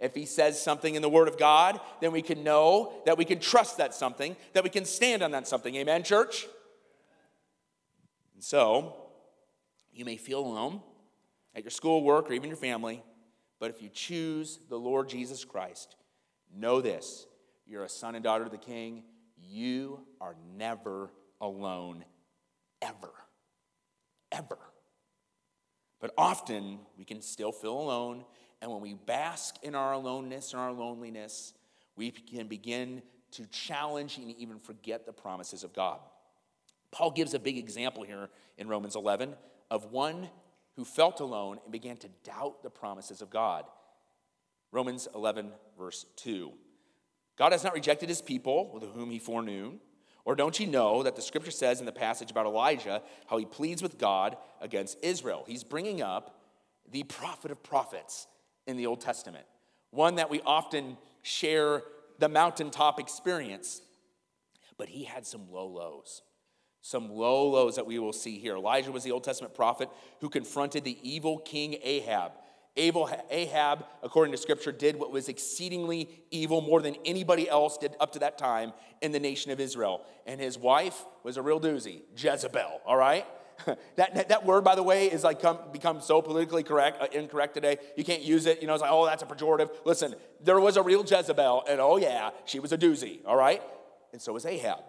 If 0.00 0.14
he 0.14 0.26
says 0.26 0.60
something 0.60 0.94
in 0.94 1.02
the 1.02 1.08
word 1.08 1.28
of 1.28 1.38
God, 1.38 1.80
then 2.00 2.12
we 2.12 2.22
can 2.22 2.44
know 2.44 2.92
that 3.06 3.16
we 3.16 3.24
can 3.24 3.38
trust 3.38 3.78
that 3.78 3.94
something, 3.94 4.36
that 4.52 4.64
we 4.64 4.70
can 4.70 4.84
stand 4.84 5.22
on 5.22 5.30
that 5.32 5.48
something. 5.48 5.74
Amen, 5.76 6.02
church? 6.02 6.46
And 8.34 8.42
so, 8.42 8.96
you 9.92 10.04
may 10.04 10.16
feel 10.16 10.40
alone 10.40 10.80
at 11.54 11.62
your 11.62 11.70
school, 11.70 12.02
work, 12.02 12.28
or 12.28 12.32
even 12.32 12.48
your 12.48 12.56
family, 12.56 13.02
but 13.60 13.70
if 13.70 13.80
you 13.80 13.88
choose 13.88 14.58
the 14.68 14.78
Lord 14.78 15.08
Jesus 15.08 15.44
Christ, 15.44 15.96
Know 16.56 16.80
this 16.80 17.26
you're 17.66 17.84
a 17.84 17.88
son 17.88 18.14
and 18.14 18.22
daughter 18.22 18.44
of 18.44 18.50
the 18.50 18.58
king. 18.58 19.04
You 19.36 20.00
are 20.20 20.36
never 20.56 21.10
alone, 21.40 22.04
ever. 22.82 23.12
Ever. 24.32 24.58
But 26.00 26.12
often 26.18 26.80
we 26.98 27.04
can 27.04 27.22
still 27.22 27.52
feel 27.52 27.78
alone, 27.78 28.24
and 28.60 28.70
when 28.70 28.80
we 28.80 28.94
bask 28.94 29.56
in 29.62 29.74
our 29.74 29.92
aloneness 29.92 30.52
and 30.52 30.60
our 30.60 30.72
loneliness, 30.72 31.54
we 31.96 32.10
can 32.10 32.46
begin 32.46 33.02
to 33.32 33.46
challenge 33.46 34.18
and 34.18 34.30
even 34.36 34.58
forget 34.58 35.06
the 35.06 35.12
promises 35.12 35.64
of 35.64 35.72
God. 35.72 35.98
Paul 36.90 37.10
gives 37.10 37.34
a 37.34 37.38
big 37.38 37.58
example 37.58 38.04
here 38.04 38.28
in 38.58 38.68
Romans 38.68 38.96
11 38.96 39.34
of 39.70 39.86
one 39.86 40.28
who 40.76 40.84
felt 40.84 41.20
alone 41.20 41.58
and 41.64 41.72
began 41.72 41.96
to 41.98 42.08
doubt 42.22 42.62
the 42.62 42.70
promises 42.70 43.22
of 43.22 43.30
God. 43.30 43.64
Romans 44.74 45.06
11, 45.14 45.52
verse 45.78 46.04
2. 46.16 46.52
God 47.38 47.52
has 47.52 47.62
not 47.62 47.74
rejected 47.74 48.08
his 48.08 48.20
people 48.20 48.72
with 48.74 48.82
whom 48.82 49.08
he 49.08 49.20
foreknew. 49.20 49.74
Or 50.24 50.34
don't 50.34 50.58
you 50.58 50.66
know 50.66 51.04
that 51.04 51.14
the 51.14 51.22
scripture 51.22 51.52
says 51.52 51.78
in 51.78 51.86
the 51.86 51.92
passage 51.92 52.30
about 52.30 52.46
Elijah 52.46 53.02
how 53.28 53.36
he 53.36 53.44
pleads 53.44 53.82
with 53.82 53.98
God 53.98 54.36
against 54.60 54.98
Israel? 55.02 55.44
He's 55.46 55.62
bringing 55.62 56.02
up 56.02 56.40
the 56.90 57.04
prophet 57.04 57.52
of 57.52 57.62
prophets 57.62 58.26
in 58.66 58.76
the 58.76 58.86
Old 58.86 59.00
Testament, 59.00 59.44
one 59.90 60.16
that 60.16 60.28
we 60.28 60.40
often 60.44 60.96
share 61.22 61.82
the 62.18 62.28
mountaintop 62.28 62.98
experience. 62.98 63.80
But 64.76 64.88
he 64.88 65.04
had 65.04 65.24
some 65.24 65.52
low 65.52 65.66
lows, 65.68 66.22
some 66.80 67.10
low 67.10 67.48
lows 67.48 67.76
that 67.76 67.86
we 67.86 68.00
will 68.00 68.12
see 68.12 68.38
here. 68.38 68.56
Elijah 68.56 68.90
was 68.90 69.04
the 69.04 69.12
Old 69.12 69.22
Testament 69.22 69.54
prophet 69.54 69.88
who 70.20 70.28
confronted 70.28 70.82
the 70.82 70.98
evil 71.08 71.38
king 71.38 71.76
Ahab 71.82 72.32
Ahab, 72.76 73.86
according 74.02 74.32
to 74.32 74.38
scripture, 74.38 74.72
did 74.72 74.96
what 74.96 75.12
was 75.12 75.28
exceedingly 75.28 76.08
evil 76.30 76.60
more 76.60 76.82
than 76.82 76.96
anybody 77.04 77.48
else 77.48 77.78
did 77.78 77.94
up 78.00 78.12
to 78.12 78.18
that 78.20 78.36
time 78.36 78.72
in 79.00 79.12
the 79.12 79.20
nation 79.20 79.52
of 79.52 79.60
Israel. 79.60 80.02
And 80.26 80.40
his 80.40 80.58
wife 80.58 81.04
was 81.22 81.36
a 81.36 81.42
real 81.42 81.60
doozy, 81.60 82.02
Jezebel, 82.16 82.80
all 82.84 82.96
right? 82.96 83.24
that, 83.96 84.28
that 84.28 84.44
word, 84.44 84.64
by 84.64 84.74
the 84.74 84.82
way, 84.82 85.06
is 85.06 85.22
like 85.22 85.40
come, 85.40 85.58
become 85.72 86.00
so 86.00 86.20
politically 86.20 86.64
correct, 86.64 87.00
uh, 87.00 87.06
incorrect 87.12 87.54
today. 87.54 87.78
You 87.96 88.02
can't 88.02 88.22
use 88.22 88.46
it. 88.46 88.60
You 88.60 88.66
know, 88.66 88.74
it's 88.74 88.82
like, 88.82 88.90
oh, 88.90 89.06
that's 89.06 89.22
a 89.22 89.26
pejorative. 89.26 89.70
Listen, 89.84 90.14
there 90.42 90.58
was 90.58 90.76
a 90.76 90.82
real 90.82 91.04
Jezebel, 91.04 91.64
and 91.68 91.80
oh, 91.80 91.96
yeah, 91.96 92.30
she 92.44 92.58
was 92.58 92.72
a 92.72 92.78
doozy, 92.78 93.20
all 93.24 93.36
right? 93.36 93.62
And 94.12 94.20
so 94.20 94.32
was 94.32 94.46
Ahab. 94.46 94.80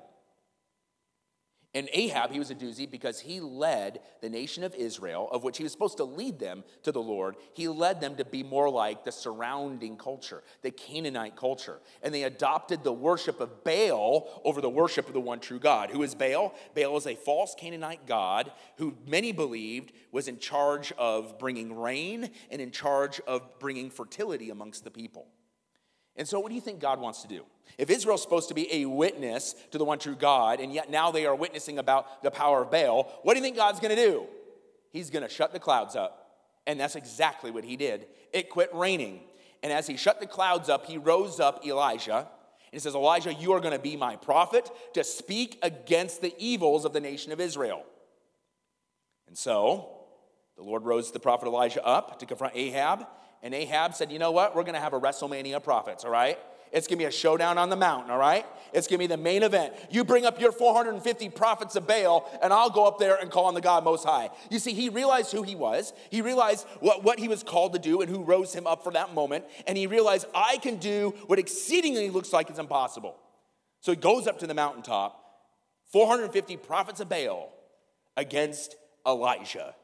And 1.75 1.89
Ahab, 1.91 2.31
he 2.31 2.39
was 2.39 2.51
a 2.51 2.55
doozy 2.55 2.89
because 2.89 3.19
he 3.19 3.41
led 3.41 3.99
the 4.21 4.29
nation 4.29 4.63
of 4.63 4.73
Israel, 4.75 5.27
of 5.29 5.43
which 5.43 5.57
he 5.57 5.63
was 5.63 5.73
supposed 5.73 5.97
to 5.97 6.05
lead 6.05 6.39
them 6.39 6.63
to 6.83 6.91
the 6.93 7.01
Lord. 7.01 7.35
He 7.53 7.67
led 7.67 7.99
them 7.99 8.15
to 8.15 8.23
be 8.23 8.43
more 8.43 8.69
like 8.69 9.03
the 9.03 9.11
surrounding 9.11 9.97
culture, 9.97 10.41
the 10.61 10.71
Canaanite 10.71 11.35
culture. 11.35 11.79
And 12.01 12.13
they 12.13 12.23
adopted 12.23 12.85
the 12.85 12.93
worship 12.93 13.41
of 13.41 13.65
Baal 13.65 14.41
over 14.45 14.61
the 14.61 14.69
worship 14.69 15.07
of 15.07 15.13
the 15.13 15.19
one 15.19 15.41
true 15.41 15.59
God. 15.59 15.89
Who 15.89 16.01
is 16.01 16.15
Baal? 16.15 16.55
Baal 16.75 16.95
is 16.95 17.07
a 17.07 17.15
false 17.15 17.53
Canaanite 17.59 18.07
god 18.07 18.53
who 18.77 18.95
many 19.05 19.33
believed 19.33 19.91
was 20.13 20.29
in 20.29 20.39
charge 20.39 20.93
of 20.97 21.37
bringing 21.37 21.77
rain 21.77 22.29
and 22.49 22.61
in 22.61 22.71
charge 22.71 23.19
of 23.27 23.59
bringing 23.59 23.89
fertility 23.89 24.49
amongst 24.49 24.85
the 24.85 24.91
people. 24.91 25.27
And 26.17 26.27
so, 26.27 26.39
what 26.39 26.49
do 26.49 26.55
you 26.55 26.61
think 26.61 26.79
God 26.79 26.99
wants 26.99 27.21
to 27.23 27.27
do? 27.27 27.43
If 27.77 27.89
Israel's 27.89 28.21
supposed 28.21 28.47
to 28.49 28.53
be 28.53 28.71
a 28.71 28.85
witness 28.85 29.55
to 29.71 29.77
the 29.77 29.83
one 29.83 29.99
true 29.99 30.15
God, 30.15 30.59
and 30.59 30.71
yet 30.73 30.89
now 30.89 31.11
they 31.11 31.25
are 31.25 31.35
witnessing 31.35 31.77
about 31.77 32.23
the 32.23 32.31
power 32.31 32.61
of 32.61 32.71
Baal, 32.71 33.19
what 33.23 33.33
do 33.33 33.39
you 33.39 33.43
think 33.43 33.57
God's 33.57 33.79
gonna 33.79 33.95
do? 33.95 34.25
He's 34.91 35.09
gonna 35.09 35.29
shut 35.29 35.51
the 35.51 35.59
clouds 35.59 35.95
up. 35.95 36.21
And 36.67 36.79
that's 36.79 36.95
exactly 36.95 37.51
what 37.51 37.63
he 37.63 37.75
did. 37.75 38.07
It 38.31 38.49
quit 38.49 38.69
raining. 38.73 39.21
And 39.61 39.73
as 39.73 39.87
he 39.87 39.97
shut 39.97 40.19
the 40.19 40.27
clouds 40.27 40.69
up, 40.69 40.85
he 40.85 40.97
rose 40.97 41.39
up 41.39 41.65
Elijah. 41.65 42.17
And 42.17 42.71
he 42.71 42.79
says, 42.79 42.95
Elijah, 42.95 43.33
you 43.33 43.51
are 43.53 43.59
gonna 43.59 43.79
be 43.79 43.97
my 43.97 44.15
prophet 44.15 44.69
to 44.93 45.03
speak 45.03 45.59
against 45.61 46.21
the 46.21 46.33
evils 46.37 46.85
of 46.85 46.93
the 46.93 47.01
nation 47.01 47.31
of 47.31 47.41
Israel. 47.41 47.83
And 49.27 49.37
so, 49.37 49.89
the 50.55 50.63
Lord 50.63 50.83
rose 50.83 51.11
the 51.11 51.19
prophet 51.19 51.47
Elijah 51.47 51.85
up 51.85 52.19
to 52.19 52.25
confront 52.25 52.55
Ahab. 52.55 53.05
And 53.45 53.53
Ahab 53.53 53.93
said, 53.93 54.11
You 54.11 54.17
know 54.17 54.31
what? 54.31 54.55
We're 54.55 54.63
going 54.63 54.73
to 54.73 54.81
have 54.81 54.93
a 54.93 54.99
WrestleMania 54.99 55.57
of 55.57 55.63
prophets, 55.63 56.03
all 56.03 56.09
right? 56.09 56.39
It's 56.71 56.87
going 56.87 56.97
to 56.97 57.03
be 57.03 57.07
a 57.07 57.11
showdown 57.11 57.59
on 57.59 57.69
the 57.69 57.75
mountain, 57.75 58.09
all 58.09 58.17
right? 58.17 58.43
It's 58.73 58.87
going 58.87 58.97
to 58.97 59.03
be 59.03 59.07
the 59.07 59.21
main 59.21 59.43
event. 59.43 59.73
You 59.91 60.03
bring 60.03 60.25
up 60.25 60.41
your 60.41 60.51
450 60.51 61.29
prophets 61.29 61.75
of 61.75 61.85
Baal, 61.87 62.27
and 62.41 62.51
I'll 62.51 62.71
go 62.71 62.87
up 62.87 62.97
there 62.97 63.15
and 63.15 63.29
call 63.29 63.45
on 63.45 63.53
the 63.53 63.61
God 63.61 63.83
Most 63.83 64.03
High. 64.03 64.31
You 64.49 64.57
see, 64.57 64.73
he 64.73 64.89
realized 64.89 65.31
who 65.31 65.43
he 65.43 65.55
was. 65.55 65.93
He 66.09 66.23
realized 66.23 66.65
what, 66.79 67.03
what 67.03 67.19
he 67.19 67.27
was 67.27 67.43
called 67.43 67.73
to 67.73 67.79
do 67.79 68.01
and 68.01 68.09
who 68.09 68.23
rose 68.23 68.51
him 68.51 68.65
up 68.65 68.83
for 68.83 68.91
that 68.93 69.13
moment. 69.13 69.45
And 69.67 69.77
he 69.77 69.85
realized, 69.85 70.25
I 70.33 70.57
can 70.57 70.77
do 70.77 71.13
what 71.27 71.37
exceedingly 71.37 72.09
looks 72.09 72.33
like 72.33 72.49
is 72.49 72.57
impossible. 72.57 73.15
So 73.79 73.91
he 73.91 73.95
goes 73.95 74.25
up 74.25 74.39
to 74.39 74.47
the 74.47 74.55
mountaintop, 74.55 75.23
450 75.91 76.57
prophets 76.57 76.99
of 76.99 77.09
Baal 77.09 77.53
against 78.17 78.75
Elijah 79.05 79.75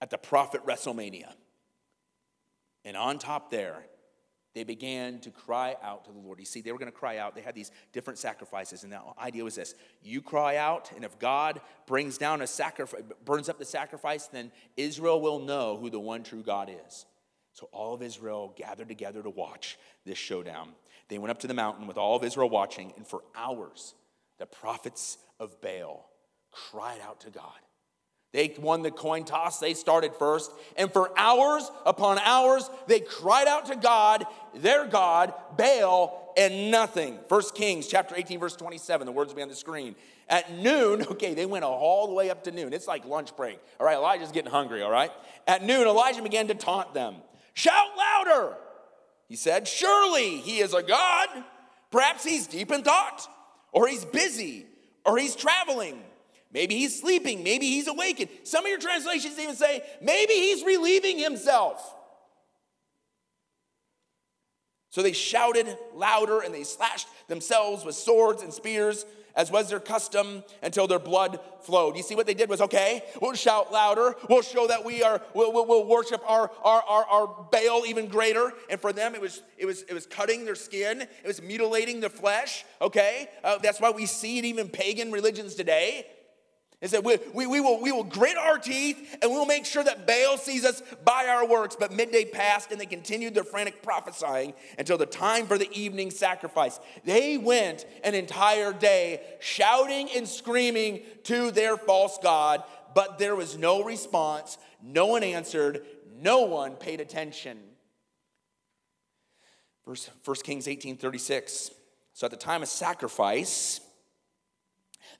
at 0.00 0.10
the 0.10 0.18
prophet 0.18 0.66
WrestleMania. 0.66 1.32
And 2.84 2.96
on 2.96 3.18
top 3.18 3.50
there, 3.50 3.84
they 4.54 4.64
began 4.64 5.20
to 5.20 5.30
cry 5.30 5.76
out 5.82 6.06
to 6.06 6.12
the 6.12 6.18
Lord. 6.18 6.40
You 6.40 6.46
see, 6.46 6.62
they 6.62 6.72
were 6.72 6.78
going 6.78 6.90
to 6.90 6.98
cry 6.98 7.18
out. 7.18 7.34
They 7.34 7.42
had 7.42 7.54
these 7.54 7.70
different 7.92 8.18
sacrifices, 8.18 8.82
and 8.82 8.92
the 8.92 9.00
idea 9.18 9.44
was 9.44 9.54
this: 9.54 9.74
you 10.02 10.22
cry 10.22 10.56
out, 10.56 10.90
and 10.96 11.04
if 11.04 11.18
God 11.18 11.60
brings 11.86 12.18
down 12.18 12.42
a 12.42 12.46
sacrifice, 12.46 13.02
burns 13.24 13.48
up 13.48 13.58
the 13.58 13.64
sacrifice, 13.64 14.26
then 14.26 14.50
Israel 14.76 15.20
will 15.20 15.38
know 15.38 15.76
who 15.76 15.90
the 15.90 16.00
one 16.00 16.22
true 16.22 16.42
God 16.42 16.70
is. 16.86 17.06
So 17.52 17.68
all 17.72 17.94
of 17.94 18.02
Israel 18.02 18.54
gathered 18.56 18.88
together 18.88 19.22
to 19.22 19.30
watch 19.30 19.78
this 20.04 20.18
showdown. 20.18 20.70
They 21.08 21.18
went 21.18 21.30
up 21.30 21.40
to 21.40 21.46
the 21.46 21.54
mountain 21.54 21.86
with 21.86 21.98
all 21.98 22.16
of 22.16 22.24
Israel 22.24 22.48
watching, 22.48 22.92
and 22.96 23.06
for 23.06 23.22
hours, 23.36 23.94
the 24.38 24.46
prophets 24.46 25.18
of 25.38 25.60
Baal 25.60 26.08
cried 26.50 27.00
out 27.06 27.20
to 27.20 27.30
God. 27.30 27.58
They 28.32 28.54
won 28.58 28.82
the 28.82 28.90
coin 28.90 29.24
toss, 29.24 29.58
they 29.58 29.72
started 29.72 30.14
first. 30.14 30.52
And 30.76 30.92
for 30.92 31.10
hours 31.16 31.70
upon 31.86 32.18
hours, 32.18 32.68
they 32.86 33.00
cried 33.00 33.48
out 33.48 33.66
to 33.66 33.76
God, 33.76 34.26
their 34.54 34.86
God, 34.86 35.32
Baal, 35.56 36.34
and 36.36 36.70
nothing. 36.70 37.18
First 37.28 37.54
Kings 37.54 37.86
chapter 37.86 38.14
18, 38.14 38.38
verse 38.38 38.54
27, 38.54 39.06
the 39.06 39.12
words 39.12 39.30
will 39.30 39.36
be 39.36 39.42
on 39.42 39.48
the 39.48 39.54
screen. 39.54 39.96
At 40.28 40.52
noon, 40.58 41.02
okay, 41.12 41.32
they 41.32 41.46
went 41.46 41.64
all 41.64 42.06
the 42.06 42.12
way 42.12 42.28
up 42.28 42.44
to 42.44 42.50
noon. 42.50 42.74
It's 42.74 42.86
like 42.86 43.06
lunch 43.06 43.34
break. 43.34 43.60
All 43.80 43.86
right, 43.86 43.96
Elijah's 43.96 44.30
getting 44.30 44.50
hungry, 44.50 44.82
all 44.82 44.90
right? 44.90 45.10
At 45.46 45.64
noon, 45.64 45.86
Elijah 45.86 46.22
began 46.22 46.48
to 46.48 46.54
taunt 46.54 46.92
them. 46.92 47.16
Shout 47.54 47.88
louder, 47.96 48.56
he 49.26 49.36
said. 49.36 49.66
Surely 49.66 50.36
he 50.36 50.58
is 50.58 50.74
a 50.74 50.82
God. 50.82 51.28
Perhaps 51.90 52.24
he's 52.24 52.46
deep 52.46 52.70
in 52.70 52.82
thought, 52.82 53.26
or 53.72 53.88
he's 53.88 54.04
busy, 54.04 54.66
or 55.06 55.16
he's 55.16 55.34
traveling 55.34 56.02
Maybe 56.52 56.76
he's 56.76 56.98
sleeping. 56.98 57.42
Maybe 57.42 57.66
he's 57.66 57.88
awakened. 57.88 58.30
Some 58.44 58.64
of 58.64 58.70
your 58.70 58.78
translations 58.78 59.38
even 59.38 59.54
say, 59.54 59.82
maybe 60.00 60.32
he's 60.32 60.64
relieving 60.64 61.18
himself. 61.18 61.94
So 64.90 65.02
they 65.02 65.12
shouted 65.12 65.76
louder 65.94 66.40
and 66.40 66.54
they 66.54 66.64
slashed 66.64 67.06
themselves 67.28 67.84
with 67.84 67.94
swords 67.94 68.42
and 68.42 68.52
spears 68.52 69.04
as 69.38 69.52
was 69.52 69.70
their 69.70 69.78
custom, 69.78 70.42
until 70.64 70.88
their 70.88 70.98
blood 70.98 71.38
flowed. 71.60 71.96
You 71.96 72.02
see 72.02 72.16
what 72.16 72.26
they 72.26 72.34
did 72.34 72.48
was 72.48 72.60
okay, 72.60 73.04
we'll 73.22 73.34
shout 73.34 73.72
louder, 73.72 74.16
we'll 74.28 74.42
show 74.42 74.66
that 74.66 74.84
we 74.84 75.04
are, 75.04 75.22
we'll, 75.32 75.52
we'll, 75.52 75.86
worship 75.86 76.20
our, 76.26 76.50
our, 76.64 76.82
our, 76.82 77.04
our 77.04 77.46
Baal 77.52 77.86
even 77.86 78.08
greater. 78.08 78.52
And 78.68 78.80
for 78.80 78.92
them, 78.92 79.14
it 79.14 79.20
was, 79.20 79.42
it 79.56 79.64
was, 79.64 79.82
it 79.82 79.94
was 79.94 80.06
cutting 80.06 80.44
their 80.44 80.56
skin, 80.56 81.02
it 81.02 81.26
was 81.26 81.40
mutilating 81.40 82.00
the 82.00 82.10
flesh, 82.10 82.64
okay? 82.82 83.28
Uh, 83.44 83.58
that's 83.58 83.80
why 83.80 83.90
we 83.90 84.06
see 84.06 84.38
it 84.38 84.44
even 84.44 84.68
pagan 84.68 85.12
religions 85.12 85.54
today. 85.54 86.04
Is 86.80 86.92
that 86.92 87.02
we, 87.02 87.18
we, 87.34 87.44
we, 87.46 87.60
will, 87.60 87.80
we 87.80 87.90
will 87.90 88.04
grit 88.04 88.36
our 88.36 88.56
teeth 88.56 89.18
and 89.20 89.32
we'll 89.32 89.46
make 89.46 89.66
sure 89.66 89.82
that 89.82 90.06
Baal 90.06 90.38
sees 90.38 90.64
us 90.64 90.80
by 91.04 91.26
our 91.26 91.44
works. 91.44 91.76
But 91.78 91.92
midday 91.92 92.24
passed 92.24 92.70
and 92.70 92.80
they 92.80 92.86
continued 92.86 93.34
their 93.34 93.42
frantic 93.42 93.82
prophesying 93.82 94.54
until 94.78 94.96
the 94.96 95.06
time 95.06 95.46
for 95.46 95.58
the 95.58 95.68
evening 95.72 96.12
sacrifice. 96.12 96.78
They 97.04 97.36
went 97.36 97.84
an 98.04 98.14
entire 98.14 98.72
day 98.72 99.22
shouting 99.40 100.08
and 100.14 100.28
screaming 100.28 101.02
to 101.24 101.50
their 101.50 101.76
false 101.76 102.16
God, 102.22 102.62
but 102.94 103.18
there 103.18 103.34
was 103.34 103.58
no 103.58 103.82
response. 103.82 104.56
No 104.80 105.06
one 105.06 105.24
answered. 105.24 105.84
No 106.20 106.42
one 106.42 106.76
paid 106.76 107.00
attention. 107.00 107.58
Verse 109.84 110.08
1 110.24 110.36
Kings 110.44 110.68
18 110.68 110.96
36. 110.96 111.72
So 112.12 112.26
at 112.26 112.30
the 112.30 112.36
time 112.36 112.62
of 112.62 112.68
sacrifice, 112.68 113.80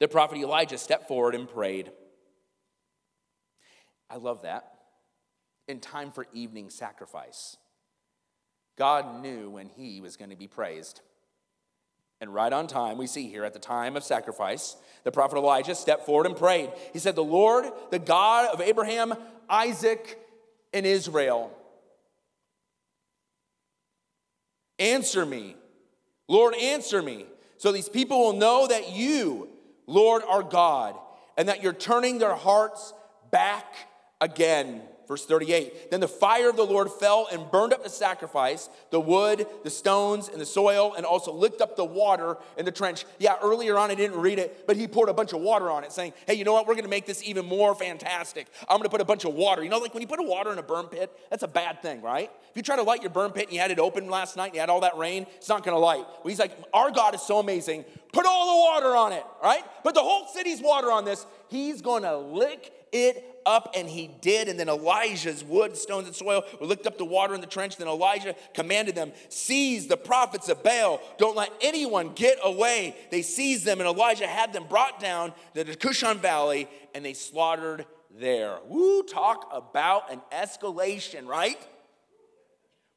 the 0.00 0.08
prophet 0.08 0.38
Elijah 0.38 0.78
stepped 0.78 1.08
forward 1.08 1.34
and 1.34 1.48
prayed. 1.48 1.90
I 4.10 4.16
love 4.16 4.42
that. 4.42 4.72
In 5.66 5.80
time 5.80 6.12
for 6.12 6.26
evening 6.32 6.70
sacrifice, 6.70 7.56
God 8.76 9.22
knew 9.22 9.50
when 9.50 9.68
he 9.68 10.00
was 10.00 10.16
going 10.16 10.30
to 10.30 10.36
be 10.36 10.46
praised. 10.46 11.02
And 12.20 12.34
right 12.34 12.52
on 12.52 12.66
time, 12.66 12.98
we 12.98 13.06
see 13.06 13.28
here 13.28 13.44
at 13.44 13.52
the 13.52 13.58
time 13.58 13.96
of 13.96 14.02
sacrifice, 14.02 14.76
the 15.04 15.12
prophet 15.12 15.36
Elijah 15.36 15.74
stepped 15.74 16.04
forward 16.06 16.26
and 16.26 16.36
prayed. 16.36 16.72
He 16.92 16.98
said, 16.98 17.14
The 17.14 17.22
Lord, 17.22 17.66
the 17.90 17.98
God 17.98 18.52
of 18.52 18.60
Abraham, 18.60 19.14
Isaac, 19.48 20.18
and 20.72 20.84
Israel, 20.84 21.52
answer 24.78 25.24
me. 25.24 25.56
Lord, 26.26 26.54
answer 26.56 27.02
me. 27.02 27.26
So 27.56 27.72
these 27.72 27.88
people 27.88 28.18
will 28.18 28.32
know 28.34 28.66
that 28.66 28.92
you, 28.92 29.48
Lord 29.88 30.22
our 30.28 30.42
God, 30.42 30.94
and 31.36 31.48
that 31.48 31.62
you're 31.62 31.72
turning 31.72 32.18
their 32.18 32.34
hearts 32.34 32.92
back 33.32 33.74
again. 34.20 34.82
Verse 35.08 35.24
38 35.24 35.90
Then 35.90 36.00
the 36.00 36.06
fire 36.06 36.50
of 36.50 36.56
the 36.56 36.66
Lord 36.66 36.90
fell 36.90 37.26
and 37.32 37.50
burned 37.50 37.72
up 37.72 37.82
the 37.82 37.88
sacrifice, 37.88 38.68
the 38.90 39.00
wood, 39.00 39.46
the 39.64 39.70
stones, 39.70 40.28
and 40.28 40.38
the 40.38 40.46
soil, 40.46 40.92
and 40.94 41.06
also 41.06 41.32
licked 41.32 41.62
up 41.62 41.76
the 41.76 41.84
water 41.84 42.36
in 42.58 42.66
the 42.66 42.70
trench. 42.70 43.06
Yeah, 43.18 43.36
earlier 43.42 43.78
on 43.78 43.90
I 43.90 43.94
didn't 43.94 44.20
read 44.20 44.38
it, 44.38 44.66
but 44.66 44.76
he 44.76 44.86
poured 44.86 45.08
a 45.08 45.14
bunch 45.14 45.32
of 45.32 45.40
water 45.40 45.70
on 45.70 45.82
it, 45.82 45.92
saying, 45.92 46.12
Hey, 46.26 46.34
you 46.34 46.44
know 46.44 46.52
what? 46.52 46.66
We're 46.66 46.74
going 46.74 46.84
to 46.84 46.90
make 46.90 47.06
this 47.06 47.24
even 47.24 47.46
more 47.46 47.74
fantastic. 47.74 48.48
I'm 48.68 48.76
going 48.76 48.82
to 48.82 48.90
put 48.90 49.00
a 49.00 49.06
bunch 49.06 49.24
of 49.24 49.32
water. 49.32 49.64
You 49.64 49.70
know, 49.70 49.78
like 49.78 49.94
when 49.94 50.02
you 50.02 50.06
put 50.06 50.20
a 50.20 50.24
water 50.24 50.52
in 50.52 50.58
a 50.58 50.62
burn 50.62 50.86
pit, 50.86 51.10
that's 51.30 51.42
a 51.42 51.48
bad 51.48 51.80
thing, 51.80 52.02
right? 52.02 52.30
If 52.50 52.56
you 52.56 52.62
try 52.62 52.76
to 52.76 52.82
light 52.82 53.00
your 53.00 53.10
burn 53.10 53.30
pit 53.30 53.44
and 53.44 53.54
you 53.54 53.60
had 53.60 53.70
it 53.70 53.78
open 53.78 54.10
last 54.10 54.36
night 54.36 54.48
and 54.48 54.54
you 54.56 54.60
had 54.60 54.68
all 54.68 54.82
that 54.82 54.98
rain, 54.98 55.26
it's 55.36 55.48
not 55.48 55.64
going 55.64 55.74
to 55.74 55.80
light. 55.80 56.04
Well, 56.06 56.28
he's 56.28 56.38
like, 56.38 56.52
Our 56.74 56.90
God 56.90 57.14
is 57.14 57.22
so 57.22 57.38
amazing. 57.38 57.86
Put 58.12 58.26
all 58.26 58.56
the 58.56 58.84
water 58.84 58.94
on 58.94 59.12
it, 59.12 59.24
right? 59.42 59.62
Put 59.82 59.94
the 59.94 60.02
whole 60.02 60.26
city's 60.26 60.60
water 60.60 60.92
on 60.92 61.06
this. 61.06 61.24
He's 61.48 61.80
going 61.80 62.02
to 62.02 62.18
lick 62.18 62.72
it 62.92 63.27
up, 63.48 63.72
and 63.74 63.88
he 63.88 64.10
did. 64.20 64.48
And 64.48 64.60
then 64.60 64.68
Elijah's 64.68 65.42
wood, 65.42 65.76
stones, 65.76 66.06
and 66.06 66.14
soil 66.14 66.42
were 66.60 66.66
licked 66.66 66.86
up 66.86 66.98
the 66.98 67.04
water 67.04 67.34
in 67.34 67.40
the 67.40 67.46
trench. 67.46 67.76
Then 67.76 67.88
Elijah 67.88 68.34
commanded 68.52 68.94
them, 68.94 69.12
Seize 69.30 69.86
the 69.88 69.96
prophets 69.96 70.48
of 70.48 70.62
Baal. 70.62 71.00
Don't 71.16 71.36
let 71.36 71.50
anyone 71.62 72.12
get 72.14 72.38
away. 72.44 72.94
They 73.10 73.22
seized 73.22 73.64
them, 73.64 73.80
and 73.80 73.88
Elijah 73.88 74.26
had 74.26 74.52
them 74.52 74.66
brought 74.68 75.00
down 75.00 75.32
to 75.54 75.64
the 75.64 75.74
Kishon 75.74 76.18
Valley, 76.18 76.68
and 76.94 77.04
they 77.04 77.14
slaughtered 77.14 77.86
there. 78.18 78.58
Woo, 78.68 79.02
talk 79.02 79.48
about 79.52 80.12
an 80.12 80.20
escalation, 80.30 81.26
right? 81.26 81.58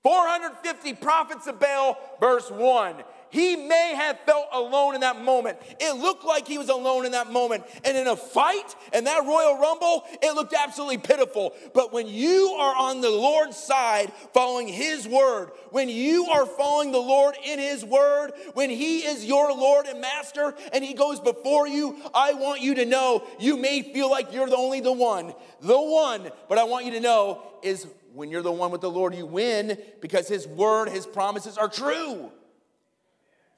450 0.04 0.94
prophets 0.96 1.48
of 1.48 1.60
Baal, 1.60 1.98
verse 2.20 2.50
1 2.50 3.04
he 3.32 3.56
may 3.56 3.94
have 3.96 4.20
felt 4.26 4.48
alone 4.52 4.94
in 4.94 5.02
that 5.02 5.22
moment. 5.22 5.58
It 5.80 5.96
looked 5.96 6.26
like 6.26 6.48
he 6.48 6.58
was 6.58 6.70
alone 6.70 7.06
in 7.06 7.14
that 7.14 7.32
moment. 7.32 7.64
And 7.84 7.98
in 7.98 8.08
a 8.08 8.16
fight 8.16 8.76
and 8.94 9.08
that 9.08 9.26
Royal 9.26 9.58
Rumble, 9.58 10.04
it 10.22 10.36
looked 10.36 10.54
absolutely 10.54 10.98
pitiful. 10.98 11.54
But 11.74 11.94
when 11.94 12.08
you 12.08 12.56
are 12.60 12.76
on 12.76 13.02
the 13.02 13.10
Lord's 13.10 13.58
side, 13.58 14.12
following 14.34 14.68
his 14.68 15.08
word, 15.08 15.52
when 15.72 15.88
you 15.88 16.28
are 16.28 16.46
following 16.46 16.92
the 16.92 17.00
Lord 17.00 17.36
in 17.44 17.58
his 17.58 17.86
word, 17.86 18.34
when 18.54 18.70
he 18.70 19.00
is 19.00 19.26
your 19.26 19.54
Lord 19.54 19.86
and 19.86 20.02
master 20.02 20.54
and 20.74 20.84
he 20.84 20.94
goes 20.94 21.20
before 21.20 21.68
you, 21.68 21.98
I 22.14 22.34
want 22.34 22.62
you 22.62 22.76
to 22.76 22.86
know 22.86 23.24
you 23.40 23.56
may 23.56 23.82
feel 23.82 24.12
like 24.12 24.34
you're 24.34 24.50
the 24.50 24.58
only 24.58 24.82
the 24.82 24.92
one, 24.92 25.34
the 25.62 25.80
one, 25.80 26.30
but 26.50 26.58
I 26.58 26.66
want 26.66 26.86
you 26.86 26.92
to 26.92 27.00
know 27.00 27.44
is 27.64 27.88
when 28.14 28.30
you're 28.30 28.42
the 28.42 28.52
one 28.52 28.72
with 28.72 28.82
the 28.82 28.92
Lord, 28.92 29.16
you 29.16 29.26
win 29.26 29.78
because 30.02 30.28
his 30.28 30.48
word, 30.48 30.90
his 30.90 31.06
promises 31.06 31.58
are 31.58 31.70
true. 31.70 32.32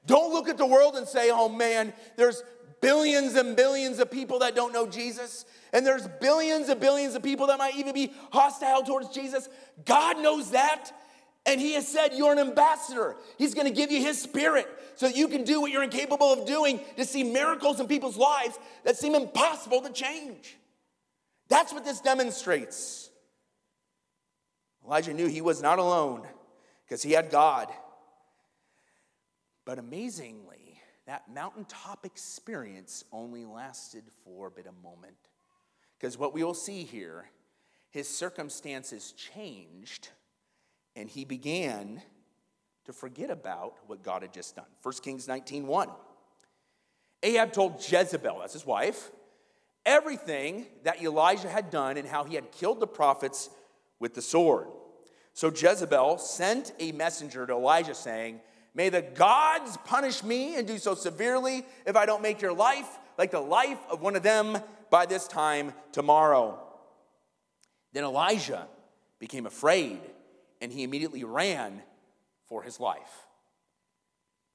Don't 0.06 0.34
look 0.34 0.50
at 0.50 0.58
the 0.58 0.66
world 0.66 0.96
and 0.96 1.08
say, 1.08 1.30
oh 1.32 1.50
man, 1.50 1.94
there's 2.18 2.44
billions 2.82 3.36
and 3.36 3.56
billions 3.56 4.00
of 4.00 4.12
people 4.12 4.40
that 4.40 4.56
don't 4.56 4.74
know 4.74 4.86
Jesus. 4.86 5.46
And 5.72 5.86
there's 5.86 6.08
billions 6.20 6.70
and 6.70 6.80
billions 6.80 7.16
of 7.16 7.24
people 7.24 7.48
that 7.48 7.58
might 7.58 7.76
even 7.76 7.94
be 7.94 8.14
hostile 8.32 8.84
towards 8.84 9.10
Jesus. 9.10 9.50
God 9.86 10.20
knows 10.20 10.52
that. 10.52 10.92
And 11.46 11.60
He 11.60 11.74
has 11.74 11.88
said, 11.88 12.12
You're 12.14 12.34
an 12.34 12.40
ambassador. 12.40 13.16
He's 13.38 13.54
going 13.54 13.68
to 13.68 13.74
give 13.74 13.92
you 13.92 14.02
His 14.02 14.22
Spirit 14.22 14.68
so 14.96 15.08
that 15.08 15.16
you 15.16 15.28
can 15.28 15.44
do 15.44 15.62
what 15.62 15.72
you're 15.72 15.84
incapable 15.84 16.32
of 16.32 16.46
doing 16.46 16.80
to 16.98 17.06
see 17.06 17.24
miracles 17.24 17.80
in 17.80 17.88
people's 17.88 18.18
lives 18.18 18.58
that 18.84 18.98
seem 18.98 19.16
impossible 19.16 19.82
to 19.82 19.92
change. 19.92 20.58
That's 21.50 21.74
what 21.74 21.84
this 21.84 22.00
demonstrates. 22.00 23.10
Elijah 24.86 25.14
knew 25.14 25.28
he 25.28 25.42
was 25.42 25.62
not 25.62 25.80
alone 25.80 26.28
because 26.86 27.02
he 27.02 27.14
had 27.14 27.32
God. 27.32 27.70
But 29.66 29.80
amazingly, 29.80 30.80
that 31.06 31.34
mountaintop 31.34 32.06
experience 32.06 33.04
only 33.12 33.46
lasted 33.46 34.04
for 34.24 34.50
but 34.50 34.66
a 34.66 34.88
moment. 34.88 35.16
Because 35.98 36.18
what 36.18 36.34
we 36.34 36.44
will 36.44 36.54
see 36.54 36.84
here, 36.84 37.30
his 37.90 38.08
circumstances 38.08 39.14
changed, 39.14 40.10
and 40.96 41.10
he 41.10 41.26
began 41.26 42.02
to 42.86 42.94
forget 42.94 43.30
about 43.30 43.76
what 43.88 44.04
God 44.04 44.22
had 44.22 44.34
just 44.34 44.56
done. 44.56 44.66
1 44.82 44.96
Kings 45.02 45.28
19 45.28 45.68
1. 45.68 45.90
Ahab 47.24 47.54
told 47.54 47.76
Jezebel, 47.80 48.40
that's 48.40 48.52
his 48.52 48.66
wife, 48.66 49.10
everything 49.86 50.66
that 50.84 51.02
Elijah 51.02 51.48
had 51.48 51.70
done 51.70 51.96
and 51.96 52.06
how 52.08 52.26
he 52.26 52.36
had 52.36 52.52
killed 52.52 52.82
the 52.82 52.88
prophets 52.88 53.50
with 54.00 54.14
the 54.14 54.22
sword. 54.22 54.68
So 55.34 55.50
Jezebel 55.50 56.18
sent 56.18 56.74
a 56.80 56.92
messenger 56.92 57.48
to 57.48 57.54
Elijah 57.54 57.96
saying, 57.96 58.42
May 58.76 58.90
the 58.90 59.02
gods 59.02 59.78
punish 59.86 60.24
me 60.24 60.56
and 60.56 60.68
do 60.68 60.78
so 60.78 60.96
severely 60.96 61.66
if 61.86 61.96
I 61.96 62.06
don't 62.06 62.22
make 62.22 62.42
your 62.42 62.54
life 62.54 62.88
like 63.18 63.32
the 63.32 63.40
life 63.40 63.80
of 63.90 64.02
one 64.02 64.16
of 64.16 64.24
them 64.24 64.58
by 64.90 65.06
this 65.06 65.28
time 65.28 65.74
tomorrow. 65.92 66.60
Then 67.94 68.04
Elijah 68.04 68.68
became 69.20 69.46
afraid 69.46 70.00
and 70.62 70.72
he 70.72 70.84
immediately 70.84 71.24
ran 71.24 71.82
for 72.48 72.64
his 72.64 72.80
life. 72.80 73.28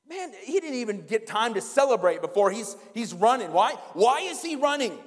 Man, 0.09 0.33
he 0.42 0.54
didn't 0.54 0.76
even 0.76 1.02
get 1.02 1.26
time 1.26 1.54
to 1.54 1.61
celebrate 1.61 2.20
before 2.22 2.50
he's, 2.50 2.76
he's 2.94 3.12
running. 3.12 3.52
Why? 3.52 3.72
Why 3.92 4.20
is 4.20 4.42
he 4.42 4.57
running? 4.57 4.98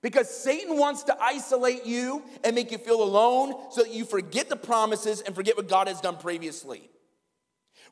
Because 0.00 0.30
Satan 0.30 0.78
wants 0.78 1.02
to 1.04 1.16
isolate 1.20 1.84
you 1.84 2.22
and 2.44 2.54
make 2.54 2.70
you 2.70 2.78
feel 2.78 3.02
alone 3.02 3.54
so 3.70 3.82
that 3.82 3.92
you 3.92 4.04
forget 4.04 4.48
the 4.48 4.56
promises 4.56 5.20
and 5.20 5.34
forget 5.34 5.56
what 5.56 5.68
God 5.68 5.88
has 5.88 6.00
done 6.00 6.16
previously. 6.16 6.88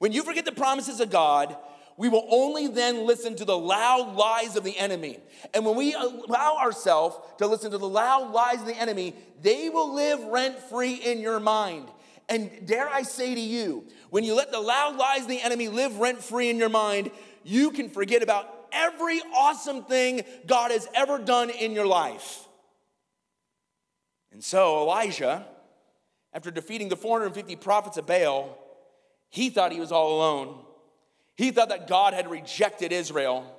When 0.01 0.13
you 0.13 0.23
forget 0.23 0.47
the 0.47 0.53
promises 0.53 0.99
of 1.01 1.11
God, 1.11 1.55
we 1.99 2.09
will 2.09 2.27
only 2.31 2.69
then 2.69 3.07
listen 3.07 3.37
to 3.37 3.45
the 3.45 3.57
loud 3.57 4.17
lies 4.17 4.57
of 4.57 4.65
the 4.65 4.79
enemy. 4.79 5.19
And 5.53 5.67
when 5.67 5.77
we 5.77 5.93
allow 5.93 6.57
ourselves 6.59 7.19
to 7.37 7.47
listen 7.47 7.71
to 7.73 7.77
the 7.77 7.87
loud 7.87 8.33
lies 8.33 8.63
of 8.63 8.67
the 8.67 8.81
enemy, 8.81 9.15
they 9.43 9.69
will 9.69 9.95
live 9.95 10.25
rent 10.25 10.59
free 10.59 10.95
in 10.95 11.21
your 11.21 11.39
mind. 11.39 11.87
And 12.31 12.67
dare 12.67 12.89
I 12.89 13.03
say 13.03 13.35
to 13.35 13.41
you, 13.41 13.85
when 14.09 14.25
you 14.25 14.35
let 14.35 14.51
the 14.51 14.61
loud 14.61 14.97
lies 14.97 15.23
of 15.23 15.29
the 15.29 15.43
enemy 15.43 15.69
live 15.69 15.99
rent 15.99 16.25
free 16.25 16.49
in 16.49 16.57
your 16.57 16.71
mind, 16.71 17.11
you 17.45 17.71
can 17.71 17.91
forget 17.91 18.23
about 18.23 18.49
every 18.73 19.21
awesome 19.35 19.85
thing 19.85 20.23
God 20.47 20.71
has 20.71 20.89
ever 20.95 21.19
done 21.19 21.51
in 21.51 21.73
your 21.73 21.87
life. 21.87 22.49
And 24.33 24.43
so 24.43 24.81
Elijah, 24.81 25.45
after 26.33 26.51
defeating 26.51 26.89
the 26.89 26.97
450 26.97 27.57
prophets 27.57 27.99
of 27.99 28.07
Baal, 28.07 28.57
he 29.31 29.49
thought 29.49 29.73
he 29.73 29.81
was 29.81 29.93
all 29.93 30.16
alone. 30.16 30.59
He 31.37 31.53
thought 31.53 31.71
that 31.71 31.88
God 31.88 32.12
had 32.12 32.31
rejected 32.31 32.93
Israel. 32.93 33.57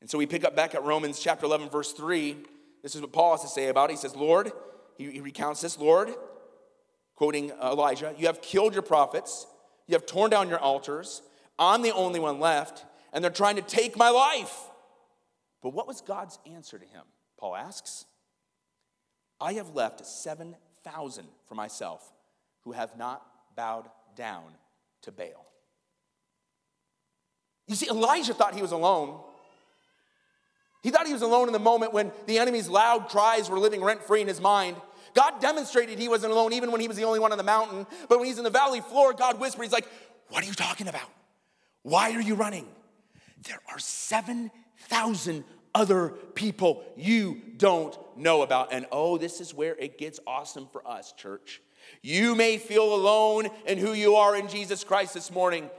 And 0.00 0.10
so 0.10 0.18
we 0.18 0.26
pick 0.26 0.44
up 0.44 0.54
back 0.54 0.74
at 0.74 0.84
Romans 0.84 1.18
chapter 1.18 1.46
11, 1.46 1.70
verse 1.70 1.92
3. 1.92 2.36
This 2.82 2.94
is 2.94 3.00
what 3.00 3.12
Paul 3.12 3.32
has 3.32 3.42
to 3.42 3.48
say 3.48 3.68
about 3.68 3.90
it. 3.90 3.94
He 3.94 3.96
says, 3.96 4.14
Lord, 4.14 4.52
he, 4.96 5.20
recounts 5.20 5.60
this, 5.60 5.78
Lord, 5.78 6.10
quoting 7.14 7.52
uh, 7.52 7.70
Elijah, 7.72 8.14
you 8.18 8.26
have 8.26 8.42
killed 8.42 8.74
your 8.74 8.82
prophets, 8.82 9.46
you 9.86 9.94
have 9.94 10.06
torn 10.06 10.30
down 10.30 10.48
your 10.48 10.58
altars. 10.58 11.22
I'm 11.58 11.82
the 11.82 11.92
only 11.92 12.20
one 12.20 12.38
left, 12.38 12.84
and 13.12 13.22
they're 13.22 13.30
trying 13.30 13.56
to 13.56 13.62
take 13.62 13.96
my 13.96 14.10
life. 14.10 14.56
But 15.62 15.70
what 15.70 15.86
was 15.88 16.00
God's 16.00 16.38
answer 16.52 16.78
to 16.78 16.84
him? 16.84 17.02
Paul 17.38 17.56
asks. 17.56 18.04
I 19.40 19.54
have 19.54 19.74
left 19.74 20.04
7,000 20.04 21.26
for 21.46 21.54
myself 21.54 22.12
who 22.64 22.72
have 22.72 22.96
not 22.96 23.24
bowed 23.56 23.88
down 24.18 24.44
to 25.02 25.12
Baal. 25.12 25.46
You 27.68 27.76
see, 27.76 27.88
Elijah 27.88 28.34
thought 28.34 28.54
he 28.54 28.62
was 28.62 28.72
alone. 28.72 29.20
He 30.82 30.90
thought 30.90 31.06
he 31.06 31.12
was 31.12 31.22
alone 31.22 31.46
in 31.46 31.52
the 31.52 31.58
moment 31.58 31.92
when 31.92 32.12
the 32.26 32.38
enemy's 32.38 32.68
loud 32.68 33.08
cries 33.08 33.48
were 33.48 33.58
living 33.58 33.82
rent 33.82 34.02
free 34.02 34.20
in 34.20 34.28
his 34.28 34.40
mind. 34.40 34.76
God 35.14 35.40
demonstrated 35.40 35.98
he 35.98 36.08
wasn't 36.08 36.32
alone 36.32 36.52
even 36.52 36.72
when 36.72 36.80
he 36.80 36.88
was 36.88 36.96
the 36.96 37.04
only 37.04 37.20
one 37.20 37.32
on 37.32 37.38
the 37.38 37.44
mountain. 37.44 37.86
But 38.08 38.18
when 38.18 38.26
he's 38.26 38.38
in 38.38 38.44
the 38.44 38.50
valley 38.50 38.80
floor, 38.80 39.12
God 39.12 39.40
whispered, 39.40 39.62
He's 39.62 39.72
like, 39.72 39.88
What 40.28 40.42
are 40.42 40.46
you 40.46 40.52
talking 40.52 40.88
about? 40.88 41.08
Why 41.82 42.12
are 42.12 42.20
you 42.20 42.34
running? 42.34 42.66
There 43.46 43.60
are 43.70 43.78
7,000 43.78 45.44
other 45.74 46.08
people 46.34 46.84
you 46.96 47.40
don't 47.56 47.96
know 48.16 48.42
about. 48.42 48.72
And 48.72 48.86
oh, 48.90 49.16
this 49.16 49.40
is 49.40 49.54
where 49.54 49.76
it 49.76 49.96
gets 49.98 50.18
awesome 50.26 50.68
for 50.72 50.86
us, 50.86 51.12
church. 51.12 51.62
You 52.02 52.34
may 52.34 52.58
feel 52.58 52.94
alone 52.94 53.48
in 53.66 53.78
who 53.78 53.92
you 53.92 54.16
are 54.16 54.36
in 54.36 54.48
Jesus 54.48 54.84
Christ 54.84 55.14
this 55.14 55.30
morning, 55.30 55.70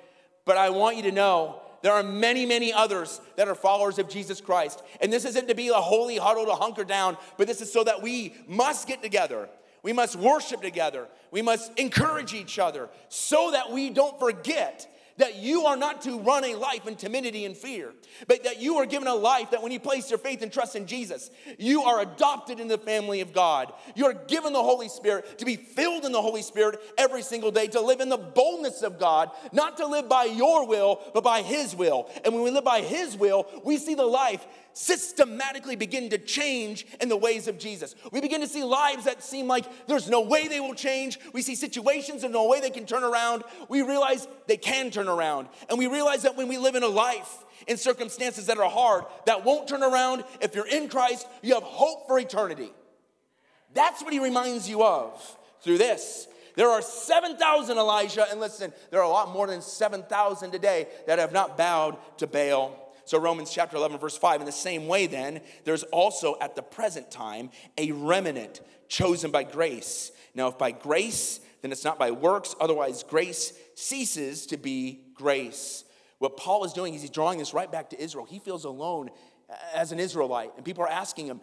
but 0.45 0.58
I 0.58 0.69
want 0.69 0.98
you 0.98 1.04
to 1.04 1.12
know 1.12 1.62
there 1.82 1.93
are 1.93 2.04
many, 2.04 2.45
many 2.45 2.74
others 2.74 3.22
that 3.36 3.48
are 3.48 3.56
followers 3.56 4.00
of 4.00 4.10
Jesus 4.10 4.41
Christ. 4.41 4.84
And 5.02 5.12
this 5.12 5.26
isn't 5.26 5.48
to 5.48 5.56
be 5.56 5.69
a 5.69 5.74
holy 5.74 6.17
huddle 6.17 6.45
to 6.45 6.54
hunker 6.54 6.84
down, 6.84 7.17
but 7.38 7.48
this 7.48 7.62
is 7.62 7.72
so 7.72 7.84
that 7.84 8.02
we 8.02 8.36
must 8.48 8.88
get 8.88 9.02
together. 9.02 9.50
We 9.82 9.93
must 9.93 10.15
worship 10.17 10.62
together. 10.62 11.08
We 11.32 11.41
must 11.41 11.78
encourage 11.80 12.34
each 12.34 12.60
other 12.60 12.89
so 13.08 13.52
that 13.52 13.72
we 13.72 13.89
don't 13.89 14.19
forget 14.19 14.88
that 15.19 15.36
you 15.36 15.65
are 15.65 15.77
not 15.77 16.01
to 16.01 16.19
run 16.19 16.43
a 16.43 16.55
life 16.55 16.88
in 16.88 16.95
timidity 16.95 17.45
and 17.45 17.55
fear, 17.55 17.93
but 18.27 18.43
that 18.43 18.60
you 18.60 18.77
are 18.77 18.86
given 18.86 19.08
a 19.08 19.13
life 19.13 19.51
that 19.51 19.62
when 19.62 19.71
you 19.71 19.79
place 19.79 20.10
your 20.10 20.17
faith 20.17 20.41
and 20.41 20.51
trust 20.51 20.75
in 20.75 20.88
Jesus, 20.88 21.29
you 21.58 21.84
are 21.84 22.01
adopted 22.01 22.60
in 22.60 22.67
the 22.67 22.77
family 22.77 23.21
of 23.21 23.34
God. 23.34 23.71
You 23.95 24.05
are 24.05 24.13
given 24.13 24.53
the 24.53 24.63
Holy 24.63 24.89
Spirit 24.89 25.38
to 25.39 25.45
be 25.45 25.55
filled 25.55 26.05
in 26.05 26.12
the 26.12 26.21
Holy 26.21 26.41
Spirit 26.41 26.79
every 26.97 27.21
single 27.21 27.51
day, 27.51 27.67
to 27.67 27.82
live 27.82 27.99
in 27.99 28.10
the 28.10 28.17
boldness 28.17 28.82
of 28.82 28.99
God, 28.99 29.29
not 29.51 29.77
to 29.77 29.86
live 29.86 30.10
by 30.10 30.23
your 30.23 30.65
will, 30.65 31.01
but 31.13 31.23
by 31.23 31.41
His 31.41 31.75
will. 31.75 32.10
And 32.25 32.34
when 32.34 32.43
we 32.43 32.51
live 32.51 32.63
by 32.63 32.82
His 32.82 33.15
will, 33.15 33.47
we 33.63 33.77
see 33.77 33.95
the 33.95 34.05
life 34.05 34.45
systematically 34.73 35.75
begin 35.75 36.10
to 36.10 36.17
change 36.17 36.86
in 37.01 37.10
the 37.10 37.17
ways 37.17 37.47
of 37.47 37.58
Jesus. 37.58 37.95
We 38.12 38.21
begin 38.21 38.41
to 38.41 38.47
see 38.47 38.63
lives 38.63 39.05
that 39.05 39.23
seem 39.23 39.47
like 39.47 39.65
there's 39.88 40.10
no 40.10 40.21
way 40.21 40.47
they 40.47 40.60
will 40.60 40.73
change. 40.73 41.19
We 41.34 41.41
see 41.41 41.55
situations 41.55 42.23
and 42.23 42.32
no 42.32 42.47
way 42.47 42.62
they 42.62 42.69
can 42.69 42.86
turn 42.86 43.03
around. 43.03 43.43
We 43.67 43.82
realize 43.82 44.27
they 44.47 44.58
can 44.58 44.91
turn 44.91 45.08
around. 45.08 45.47
And 45.69 45.77
we 45.77 45.88
realize 45.88 46.23
that 46.23 46.38
when 46.38 46.47
we 46.47 46.58
live 46.58 46.75
in 46.75 46.84
a 46.84 46.88
life 46.88 47.45
in 47.67 47.77
circumstances 47.77 48.45
that 48.45 48.58
are 48.58 48.69
hard, 48.69 49.03
that 49.25 49.43
won't 49.43 49.67
turn 49.67 49.84
around, 49.84 50.23
if 50.41 50.55
you're 50.55 50.67
in 50.67 50.88
Christ, 50.89 51.27
you 51.41 51.53
have 51.55 51.63
hope 51.63 52.08
for 52.08 52.17
eternity. 52.19 52.71
That's 53.73 54.01
what 54.01 54.13
he 54.13 54.19
reminds 54.19 54.69
you 54.69 54.84
of 54.84 55.38
through 55.62 55.77
this. 55.77 56.27
There 56.55 56.69
are 56.69 56.82
7,000 56.82 57.77
Elijah, 57.77 58.25
and 58.29 58.39
listen, 58.39 58.73
there 58.91 58.99
are 58.99 59.05
a 59.05 59.10
lot 59.10 59.32
more 59.32 59.47
than 59.47 59.62
7,000 59.62 60.51
today 60.51 60.88
that 61.08 61.19
have 61.19 61.32
not 61.32 61.58
bowed 61.58 61.97
to 62.17 62.27
Baal. 62.27 62.88
So, 63.10 63.17
Romans 63.17 63.50
chapter 63.52 63.76
11, 63.76 63.98
verse 63.98 64.15
5, 64.15 64.41
in 64.41 64.45
the 64.45 64.52
same 64.52 64.86
way, 64.86 65.08
then, 65.08 65.41
there's 65.63 65.82
also 65.82 66.38
at 66.39 66.56
the 66.56 66.62
present 66.62 67.10
time 67.10 67.50
a 67.76 67.91
remnant 67.91 68.62
chosen 68.88 69.32
by 69.32 69.41
grace. 69.41 70.12
Now, 70.36 70.50
if 70.50 70.60
by 70.60 70.69
grace, 70.69 71.39
then 71.63 71.72
it's 71.72 71.84
not 71.84 71.98
by 71.98 72.12
works, 72.12 72.54
otherwise, 72.62 73.02
grace 73.02 73.52
ceases 73.74 74.45
to 74.45 74.58
be 74.58 75.06
grace. 75.15 75.86
What 76.19 76.38
Paul 76.38 76.65
is 76.65 76.72
doing 76.72 76.93
is 76.93 77.02
he's 77.02 77.10
drawing 77.10 77.39
this 77.39 77.52
right 77.52 77.72
back 77.72 77.89
to 77.89 78.00
Israel. 78.00 78.26
He 78.26 78.38
feels 78.38 78.63
alone 78.63 79.10
as 79.74 79.91
an 79.91 80.00
Israelite, 80.00 80.52
and 80.56 80.63
people 80.63 80.84
are 80.84 80.88
asking 80.88 81.26
him, 81.26 81.41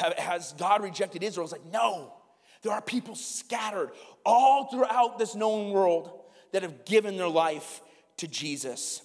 uh, 0.00 0.12
Has 0.16 0.52
God 0.52 0.80
rejected 0.80 1.24
Israel? 1.24 1.44
He's 1.44 1.50
like, 1.50 1.72
No, 1.72 2.14
there 2.62 2.70
are 2.70 2.80
people 2.80 3.16
scattered 3.16 3.90
all 4.24 4.66
throughout 4.66 5.18
this 5.18 5.34
known 5.34 5.72
world 5.72 6.20
that 6.52 6.62
have 6.62 6.84
given 6.84 7.16
their 7.16 7.26
life 7.26 7.82
to 8.18 8.28
Jesus 8.28 9.02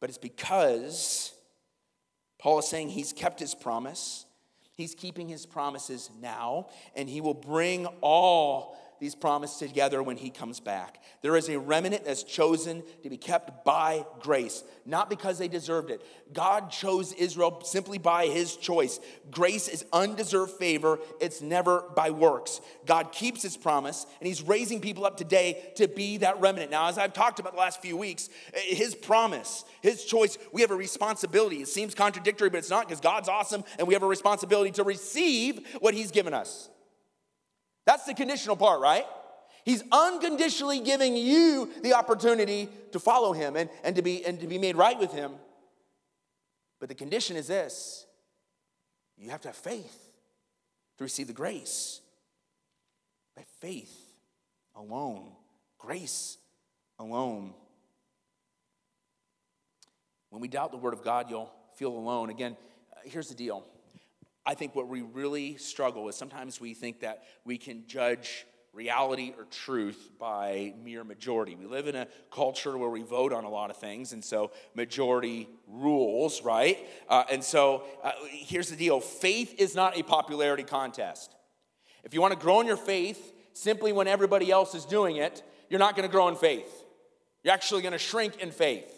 but 0.00 0.08
it's 0.08 0.18
because 0.18 1.32
Paul 2.38 2.60
is 2.60 2.68
saying 2.68 2.90
he's 2.90 3.12
kept 3.12 3.40
his 3.40 3.54
promise. 3.54 4.26
He's 4.76 4.94
keeping 4.94 5.28
his 5.28 5.44
promises 5.44 6.08
now, 6.20 6.68
and 6.94 7.08
he 7.08 7.20
will 7.20 7.34
bring 7.34 7.86
all 8.00 8.78
these 9.00 9.14
promises 9.14 9.58
together 9.58 10.02
when 10.02 10.16
he 10.16 10.30
comes 10.30 10.60
back. 10.60 11.02
There 11.22 11.36
is 11.36 11.48
a 11.48 11.58
remnant 11.58 12.04
that's 12.04 12.22
chosen 12.22 12.82
to 13.02 13.10
be 13.10 13.16
kept 13.16 13.64
by 13.64 14.04
grace, 14.20 14.64
not 14.86 15.10
because 15.10 15.38
they 15.38 15.48
deserved 15.48 15.90
it. 15.90 16.02
God 16.32 16.70
chose 16.70 17.12
Israel 17.12 17.62
simply 17.64 17.98
by 17.98 18.26
his 18.26 18.56
choice. 18.56 19.00
Grace 19.30 19.68
is 19.68 19.84
undeserved 19.92 20.52
favor, 20.52 20.98
it's 21.20 21.40
never 21.40 21.84
by 21.96 22.10
works. 22.10 22.60
God 22.86 23.12
keeps 23.12 23.42
his 23.42 23.56
promise, 23.56 24.06
and 24.20 24.26
he's 24.26 24.42
raising 24.42 24.80
people 24.80 25.04
up 25.04 25.16
today 25.16 25.72
to 25.76 25.88
be 25.88 26.18
that 26.18 26.40
remnant. 26.40 26.70
Now, 26.70 26.88
as 26.88 26.98
I've 26.98 27.12
talked 27.12 27.40
about 27.40 27.52
the 27.52 27.58
last 27.60 27.82
few 27.82 27.96
weeks, 27.96 28.28
his 28.54 28.94
promise, 28.94 29.64
his 29.82 30.04
choice, 30.04 30.38
we 30.52 30.60
have 30.60 30.70
a 30.70 30.76
responsibility. 30.76 31.56
It 31.62 31.68
seems 31.68 31.94
contradictory, 31.94 32.50
but 32.50 32.58
it's 32.58 32.70
not 32.70 32.86
because 32.86 33.00
God's 33.00 33.28
awesome, 33.28 33.64
and 33.78 33.88
we 33.88 33.94
have 33.94 34.02
a 34.02 34.08
responsibility 34.08 34.70
to 34.72 34.84
receive 34.84 35.66
what 35.80 35.94
he's 35.94 36.10
given 36.10 36.34
us. 36.34 36.70
That's 37.88 38.04
the 38.04 38.12
conditional 38.12 38.54
part, 38.54 38.82
right? 38.82 39.06
He's 39.64 39.82
unconditionally 39.90 40.80
giving 40.80 41.16
you 41.16 41.70
the 41.82 41.94
opportunity 41.94 42.68
to 42.92 43.00
follow 43.00 43.32
him 43.32 43.56
and, 43.56 43.70
and, 43.82 43.96
to 43.96 44.02
be, 44.02 44.26
and 44.26 44.38
to 44.40 44.46
be 44.46 44.58
made 44.58 44.76
right 44.76 44.98
with 44.98 45.10
him. 45.10 45.32
But 46.80 46.90
the 46.90 46.94
condition 46.94 47.34
is 47.34 47.46
this 47.46 48.04
you 49.16 49.30
have 49.30 49.40
to 49.40 49.48
have 49.48 49.56
faith 49.56 50.10
to 50.98 51.04
receive 51.04 51.28
the 51.28 51.32
grace. 51.32 52.02
By 53.34 53.44
faith 53.62 53.96
alone, 54.76 55.32
grace 55.78 56.36
alone. 56.98 57.54
When 60.28 60.42
we 60.42 60.48
doubt 60.48 60.72
the 60.72 60.76
word 60.76 60.92
of 60.92 61.02
God, 61.02 61.30
you'll 61.30 61.50
feel 61.76 61.92
alone. 61.96 62.28
Again, 62.28 62.54
uh, 62.92 63.00
here's 63.04 63.30
the 63.30 63.34
deal 63.34 63.64
I 64.48 64.54
think 64.54 64.74
what 64.74 64.88
we 64.88 65.02
really 65.02 65.58
struggle 65.58 66.04
with 66.04 66.14
sometimes 66.14 66.58
we 66.58 66.72
think 66.72 67.00
that 67.00 67.24
we 67.44 67.58
can 67.58 67.86
judge 67.86 68.46
reality 68.72 69.34
or 69.36 69.44
truth 69.44 70.08
by 70.18 70.72
mere 70.82 71.04
majority. 71.04 71.54
We 71.54 71.66
live 71.66 71.86
in 71.86 71.94
a 71.94 72.08
culture 72.32 72.78
where 72.78 72.88
we 72.88 73.02
vote 73.02 73.34
on 73.34 73.44
a 73.44 73.50
lot 73.50 73.68
of 73.68 73.76
things, 73.76 74.14
and 74.14 74.24
so 74.24 74.52
majority 74.74 75.50
rules, 75.66 76.42
right? 76.42 76.78
Uh, 77.10 77.24
and 77.30 77.44
so 77.44 77.82
uh, 78.02 78.12
here's 78.30 78.70
the 78.70 78.76
deal 78.76 79.00
faith 79.00 79.54
is 79.58 79.74
not 79.74 79.98
a 79.98 80.02
popularity 80.02 80.62
contest. 80.62 81.36
If 82.02 82.14
you 82.14 82.22
want 82.22 82.32
to 82.32 82.40
grow 82.40 82.62
in 82.62 82.66
your 82.66 82.78
faith 82.78 83.34
simply 83.52 83.92
when 83.92 84.08
everybody 84.08 84.50
else 84.50 84.74
is 84.74 84.86
doing 84.86 85.16
it, 85.16 85.42
you're 85.68 85.78
not 85.78 85.94
going 85.94 86.08
to 86.08 86.12
grow 86.12 86.28
in 86.28 86.36
faith. 86.36 86.84
You're 87.44 87.52
actually 87.52 87.82
going 87.82 87.92
to 87.92 87.98
shrink 87.98 88.40
in 88.40 88.50
faith. 88.50 88.94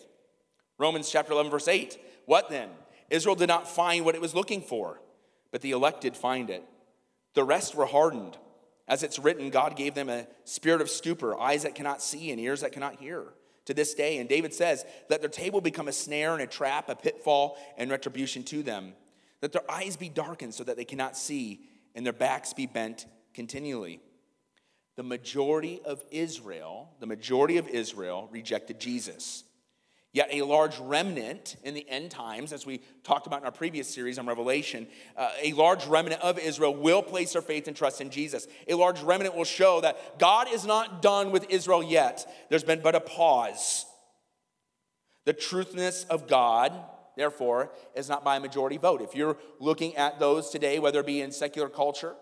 Romans 0.79 1.11
chapter 1.11 1.33
11, 1.33 1.51
verse 1.51 1.67
8. 1.67 1.99
What 2.27 2.51
then? 2.51 2.69
Israel 3.09 3.35
did 3.35 3.49
not 3.49 3.69
find 3.69 4.05
what 4.05 4.15
it 4.15 4.21
was 4.21 4.33
looking 4.33 4.63
for 4.63 5.01
but 5.51 5.61
the 5.61 5.73
elected 5.73 6.17
find 6.17 6.51
it. 6.51 6.65
The 7.35 7.45
rest 7.45 7.75
were 7.75 7.87
hardened. 7.87 8.37
As 8.89 9.03
it's 9.03 9.19
written, 9.19 9.51
God 9.51 9.77
gave 9.77 9.95
them 9.95 10.09
a 10.09 10.27
spirit 10.45 10.81
of 10.81 10.91
stupor, 10.91 11.39
eyes 11.39 11.63
that 11.63 11.75
cannot 11.75 12.03
see 12.03 12.31
and 12.31 12.41
ears 12.41 12.63
that 12.63 12.73
cannot 12.73 12.97
hear 12.97 13.25
to 13.67 13.75
this 13.75 13.95
day. 13.95 14.19
And 14.19 14.29
David 14.29 14.53
says, 14.53 14.85
Let 15.09 15.21
their 15.21 15.31
table 15.31 15.61
become 15.61 15.87
a 15.87 15.93
snare 15.93 16.33
and 16.33 16.43
a 16.43 16.47
trap, 16.47 16.89
a 16.89 16.97
pitfall 16.97 17.57
and 17.77 17.91
retribution 17.91 18.43
to 18.45 18.63
them. 18.63 18.95
Let 19.43 19.53
their 19.53 19.71
eyes 19.71 19.97
be 19.97 20.09
darkened 20.09 20.55
so 20.55 20.65
that 20.65 20.77
they 20.77 20.85
cannot 20.85 21.17
see, 21.17 21.61
and 21.95 22.05
their 22.05 22.13
backs 22.13 22.53
be 22.53 22.67
bent 22.67 23.07
continually. 23.33 24.01
The 24.97 25.03
majority 25.05 25.81
of 25.85 26.05
Israel, 26.11 26.91
the 26.99 27.07
majority 27.07 27.57
of 27.57 27.69
Israel 27.69 28.29
rejected 28.33 28.81
Jesus. 28.81 29.45
Yet 30.13 30.29
a 30.33 30.43
large 30.43 30.77
remnant 30.79 31.55
in 31.63 31.75
the 31.75 31.89
end 31.89 32.11
times, 32.11 32.53
as 32.53 32.67
we 32.67 32.81
talked 33.05 33.29
about 33.29 33.41
in 33.41 33.45
our 33.45 33.53
previous 33.53 33.89
series 33.89 34.19
on 34.19 34.27
Revelation, 34.27 34.89
uh, 35.17 35.31
a 35.41 35.53
large 35.53 35.87
remnant 35.87 36.21
of 36.21 36.37
Israel 36.37 36.75
will 36.75 37.01
place 37.01 37.35
their 37.35 37.43
faith 37.43 37.69
and 37.69 37.77
trust 37.77 38.01
in 38.01 38.11
Jesus. 38.11 38.49
A 38.67 38.75
large 38.75 39.01
remnant 39.03 39.37
will 39.37 39.45
show 39.45 39.81
that 39.83 40.19
God 40.19 40.49
is 40.53 40.67
not 40.67 41.01
done 41.01 41.31
with 41.31 41.47
Israel 41.49 41.81
yet. 41.81 42.29
There's 42.49 42.65
been 42.65 42.81
but 42.81 42.97
a 42.97 43.01
pause. 43.01 43.87
The 45.27 45.33
truthness 45.33 46.05
of 46.11 46.27
God, 46.27 46.73
therefore, 47.17 47.71
is 47.95 48.09
not 48.09 48.25
by 48.25 48.37
a 48.37 48.41
majority 48.41 48.79
vote. 48.79 49.03
If 49.03 49.15
you're 49.15 49.37
looking 49.61 49.97
at 49.97 50.19
those 50.19 50.51
today, 50.51 50.81
whether 50.81 51.01
it 51.01 51.07
be 51.07 51.21
in 51.21 51.31
secular 51.31 51.69
culture, 51.69 52.15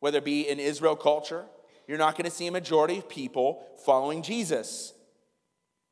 whether 0.00 0.18
it 0.18 0.24
be 0.24 0.48
in 0.48 0.58
Israel 0.58 0.96
culture, 0.96 1.44
you're 1.86 1.98
not 1.98 2.16
going 2.16 2.24
to 2.24 2.34
see 2.34 2.46
a 2.46 2.52
majority 2.52 2.96
of 2.96 3.10
people 3.10 3.62
following 3.84 4.22
Jesus. 4.22 4.94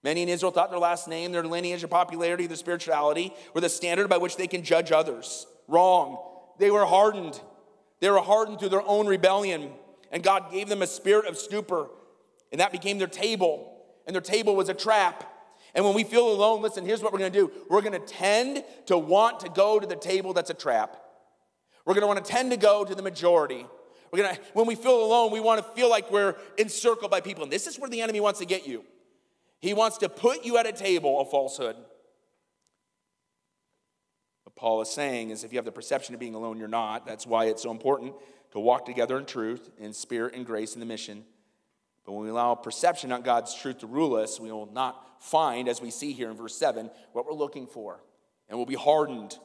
Many 0.05 0.23
in 0.23 0.29
Israel 0.29 0.53
thought 0.53 0.71
their 0.71 0.79
last 0.79 1.09
name, 1.09 1.33
their 1.33 1.43
lineage, 1.43 1.81
their 1.81 1.89
popularity, 1.89 2.47
their 2.47 2.59
spirituality 2.59 3.33
were 3.55 3.63
the 3.63 3.71
standard 3.71 4.09
by 4.11 4.19
which 4.19 4.37
they 4.37 4.47
can 4.47 4.63
judge 4.63 4.93
others. 4.93 5.47
Wrong. 5.67 6.23
They 6.59 6.71
were 6.71 6.85
hardened. 6.85 7.41
They 8.01 8.11
were 8.11 8.21
hardened 8.21 8.61
through 8.61 8.69
their 8.69 8.87
own 8.87 9.07
rebellion. 9.07 9.73
And 10.13 10.23
God 10.23 10.53
gave 10.53 10.69
them 10.69 10.83
a 10.83 10.87
spirit 10.87 11.25
of 11.25 11.39
stupor. 11.39 11.89
And 12.53 12.61
that 12.61 12.71
became 12.71 12.99
their 12.99 13.09
table. 13.09 13.83
And 14.07 14.15
their 14.15 14.21
table 14.21 14.55
was 14.55 14.69
a 14.69 14.75
trap. 14.75 15.25
And 15.75 15.87
when 15.87 15.95
we 15.95 16.05
feel 16.05 16.31
alone, 16.31 16.61
listen, 16.61 16.85
here's 16.85 17.03
what 17.03 17.13
we're 17.13 17.19
gonna 17.19 17.31
do 17.31 17.51
we're 17.71 17.81
gonna 17.81 17.99
tend 17.99 18.63
to 18.87 18.99
want 18.99 19.41
to 19.41 19.49
go 19.49 19.81
to 19.81 19.87
the 19.87 19.97
table 19.97 20.35
that's 20.35 20.51
a 20.51 20.55
trap. 20.55 21.03
We're 21.87 21.95
gonna 21.95 22.07
wanna 22.07 22.21
tend 22.21 22.51
to 22.51 22.59
go 22.59 22.85
to 22.85 22.95
the 22.95 23.03
majority. 23.03 23.67
We're 24.13 24.23
gonna, 24.23 24.39
when 24.53 24.67
we 24.67 24.75
feel 24.75 25.03
alone, 25.03 25.33
we 25.33 25.41
wanna 25.41 25.63
feel 25.63 25.89
like 25.89 26.13
we're 26.13 26.37
encircled 26.59 27.11
by 27.11 27.23
people. 27.23 27.43
And 27.43 27.51
this 27.51 27.67
is 27.67 27.79
where 27.79 27.89
the 27.89 28.03
enemy 28.03 28.21
wants 28.21 28.39
to 28.41 28.47
get 28.47 28.67
you. 28.67 28.85
He 29.65 29.73
wants 29.73 29.97
to 29.99 30.11
put 30.11 30.45
you 30.45 30.59
at 30.59 30.67
a 30.67 30.73
table 30.73 31.19
of 31.19 31.31
falsehood. 31.31 31.77
What 34.43 34.55
Paul 34.55 34.83
is 34.83 34.91
saying 34.91 35.31
is 35.31 35.43
if 35.43 35.55
you 35.55 35.57
have 35.57 35.65
the 35.65 35.73
perception 35.73 36.13
of 36.13 36.21
being 36.21 36.35
alone, 36.35 36.59
you're 36.59 36.69
not. 36.69 37.07
That's 37.07 37.27
why 37.27 37.47
it's 37.47 37.63
so 37.63 37.71
important 37.71 38.13
to 38.53 38.61
walk 38.61 38.85
together 38.85 39.17
in 39.17 39.25
truth, 39.25 39.71
in 39.79 39.95
spirit 39.95 40.35
and 40.35 40.45
grace 40.45 40.75
in 40.75 40.81
the 40.81 40.87
mission. 40.87 41.25
But 42.05 42.13
when 42.13 42.25
we 42.25 42.29
allow 42.29 42.55
perception, 42.57 43.09
not 43.09 43.25
God's 43.25 43.55
truth, 43.55 43.79
to 43.79 43.87
rule 43.87 44.17
us, 44.17 44.39
we 44.39 44.53
will 44.53 44.71
not 44.71 45.23
find, 45.23 45.67
as 45.67 45.81
we 45.81 45.91
see 45.91 46.13
here 46.13 46.29
in 46.29 46.37
verse 46.37 46.59
7, 46.59 46.91
what 47.15 47.25
we're 47.25 47.33
looking 47.33 47.67
for. 47.67 48.03
And 48.51 48.59
we'll 48.59 48.67
be 48.67 48.75
hardened, 48.75 49.39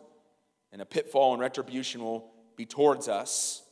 and 0.73 0.81
a 0.81 0.85
pitfall 0.85 1.31
and 1.31 1.39
retribution 1.39 2.03
will 2.03 2.29
be 2.57 2.65
towards 2.65 3.07
us. 3.07 3.63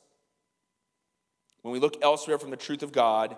When 1.62 1.74
we 1.74 1.80
look 1.80 1.98
elsewhere 2.02 2.40
from 2.40 2.52
the 2.52 2.56
truth 2.56 2.84
of 2.84 2.94
God, 2.94 3.36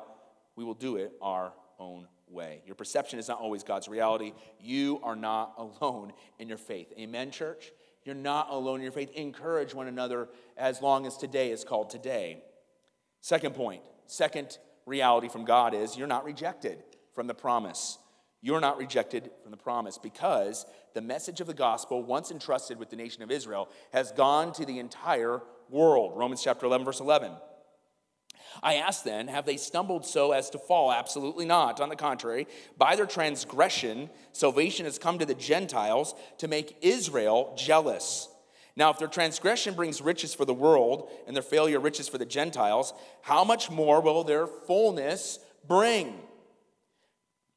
we 0.55 0.63
will 0.63 0.75
do 0.75 0.97
it 0.97 1.11
our 1.23 1.53
own 1.79 2.05
way. 2.31 2.61
Your 2.65 2.75
perception 2.75 3.19
is 3.19 3.27
not 3.27 3.39
always 3.39 3.63
God's 3.63 3.87
reality. 3.87 4.33
You 4.59 4.99
are 5.03 5.15
not 5.15 5.53
alone 5.57 6.13
in 6.37 6.47
your 6.47 6.57
faith. 6.57 6.91
Amen, 6.97 7.31
church? 7.31 7.71
You're 8.05 8.15
not 8.15 8.49
alone 8.49 8.77
in 8.77 8.83
your 8.83 8.91
faith. 8.91 9.11
Encourage 9.11 9.73
one 9.73 9.87
another 9.87 10.29
as 10.57 10.81
long 10.81 11.05
as 11.05 11.17
today 11.17 11.51
is 11.51 11.63
called 11.63 11.89
today. 11.89 12.43
Second 13.21 13.55
point, 13.55 13.83
second 14.05 14.57
reality 14.85 15.27
from 15.27 15.45
God 15.45 15.73
is 15.73 15.97
you're 15.97 16.07
not 16.07 16.23
rejected 16.23 16.83
from 17.13 17.27
the 17.27 17.33
promise. 17.33 17.97
You're 18.41 18.61
not 18.61 18.77
rejected 18.77 19.29
from 19.41 19.51
the 19.51 19.57
promise 19.57 19.97
because 19.97 20.65
the 20.93 21.01
message 21.01 21.41
of 21.41 21.47
the 21.47 21.53
gospel, 21.53 22.01
once 22.01 22.31
entrusted 22.31 22.79
with 22.79 22.89
the 22.89 22.95
nation 22.95 23.21
of 23.21 23.31
Israel, 23.31 23.69
has 23.91 24.11
gone 24.13 24.53
to 24.53 24.65
the 24.65 24.79
entire 24.79 25.41
world. 25.69 26.17
Romans 26.17 26.41
chapter 26.41 26.65
11, 26.65 26.85
verse 26.85 27.01
11. 27.01 27.33
I 28.61 28.75
ask 28.75 29.03
then, 29.03 29.27
have 29.27 29.45
they 29.45 29.57
stumbled 29.57 30.05
so 30.05 30.31
as 30.31 30.49
to 30.51 30.57
fall? 30.57 30.91
Absolutely 30.91 31.45
not. 31.45 31.79
On 31.79 31.89
the 31.89 31.95
contrary, 31.95 32.47
by 32.77 32.95
their 32.95 33.05
transgression, 33.05 34.09
salvation 34.31 34.85
has 34.85 34.99
come 34.99 35.19
to 35.19 35.25
the 35.25 35.35
Gentiles 35.35 36.15
to 36.39 36.47
make 36.47 36.77
Israel 36.81 37.53
jealous. 37.57 38.27
Now, 38.75 38.91
if 38.91 38.99
their 38.99 39.07
transgression 39.07 39.73
brings 39.73 40.01
riches 40.01 40.33
for 40.33 40.45
the 40.45 40.53
world 40.53 41.09
and 41.27 41.35
their 41.35 41.43
failure 41.43 41.79
riches 41.79 42.07
for 42.07 42.17
the 42.17 42.25
Gentiles, 42.25 42.93
how 43.21 43.43
much 43.43 43.69
more 43.69 43.99
will 44.01 44.23
their 44.23 44.47
fullness 44.47 45.39
bring? 45.67 46.15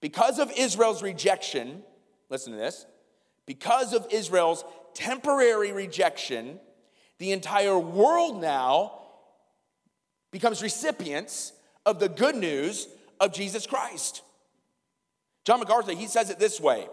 Because 0.00 0.40
of 0.40 0.50
Israel's 0.56 1.02
rejection, 1.02 1.82
listen 2.28 2.52
to 2.52 2.58
this, 2.58 2.86
because 3.46 3.92
of 3.92 4.06
Israel's 4.10 4.64
temporary 4.94 5.72
rejection, 5.72 6.58
the 7.18 7.30
entire 7.30 7.78
world 7.78 8.40
now 8.40 9.01
becomes 10.32 10.62
recipients 10.62 11.52
of 11.86 12.00
the 12.00 12.08
good 12.08 12.34
news 12.34 12.88
of 13.20 13.32
Jesus 13.32 13.66
Christ. 13.66 14.22
John 15.44 15.60
MacArthur, 15.60 15.92
he 15.92 16.06
says 16.06 16.30
it 16.30 16.38
this 16.38 16.60
way 16.60 16.88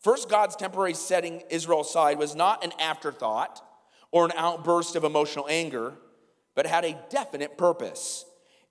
First, 0.00 0.28
God's 0.28 0.56
temporary 0.56 0.94
setting 0.94 1.42
Israel 1.48 1.80
aside 1.80 2.18
was 2.18 2.34
not 2.34 2.62
an 2.62 2.72
afterthought 2.78 3.64
or 4.10 4.24
an 4.24 4.32
outburst 4.36 4.96
of 4.96 5.04
emotional 5.04 5.46
anger, 5.48 5.94
but 6.54 6.66
had 6.66 6.84
a 6.84 6.98
definite 7.10 7.56
purpose. 7.56 8.24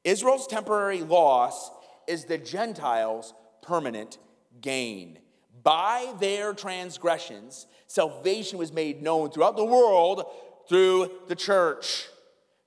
Israel's 0.03 0.47
temporary 0.47 1.01
loss 1.01 1.71
is 2.07 2.25
the 2.25 2.37
Gentiles' 2.37 3.33
permanent 3.61 4.17
gain. 4.61 5.19
By 5.63 6.13
their 6.19 6.53
transgressions, 6.53 7.67
salvation 7.87 8.57
was 8.57 8.71
made 8.71 9.01
known 9.01 9.29
throughout 9.29 9.57
the 9.57 9.65
world 9.65 10.25
through 10.69 11.11
the 11.27 11.35
church. 11.35 12.07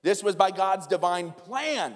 This 0.03 0.23
was 0.23 0.35
by 0.35 0.51
God's 0.51 0.87
divine 0.87 1.31
plan. 1.31 1.95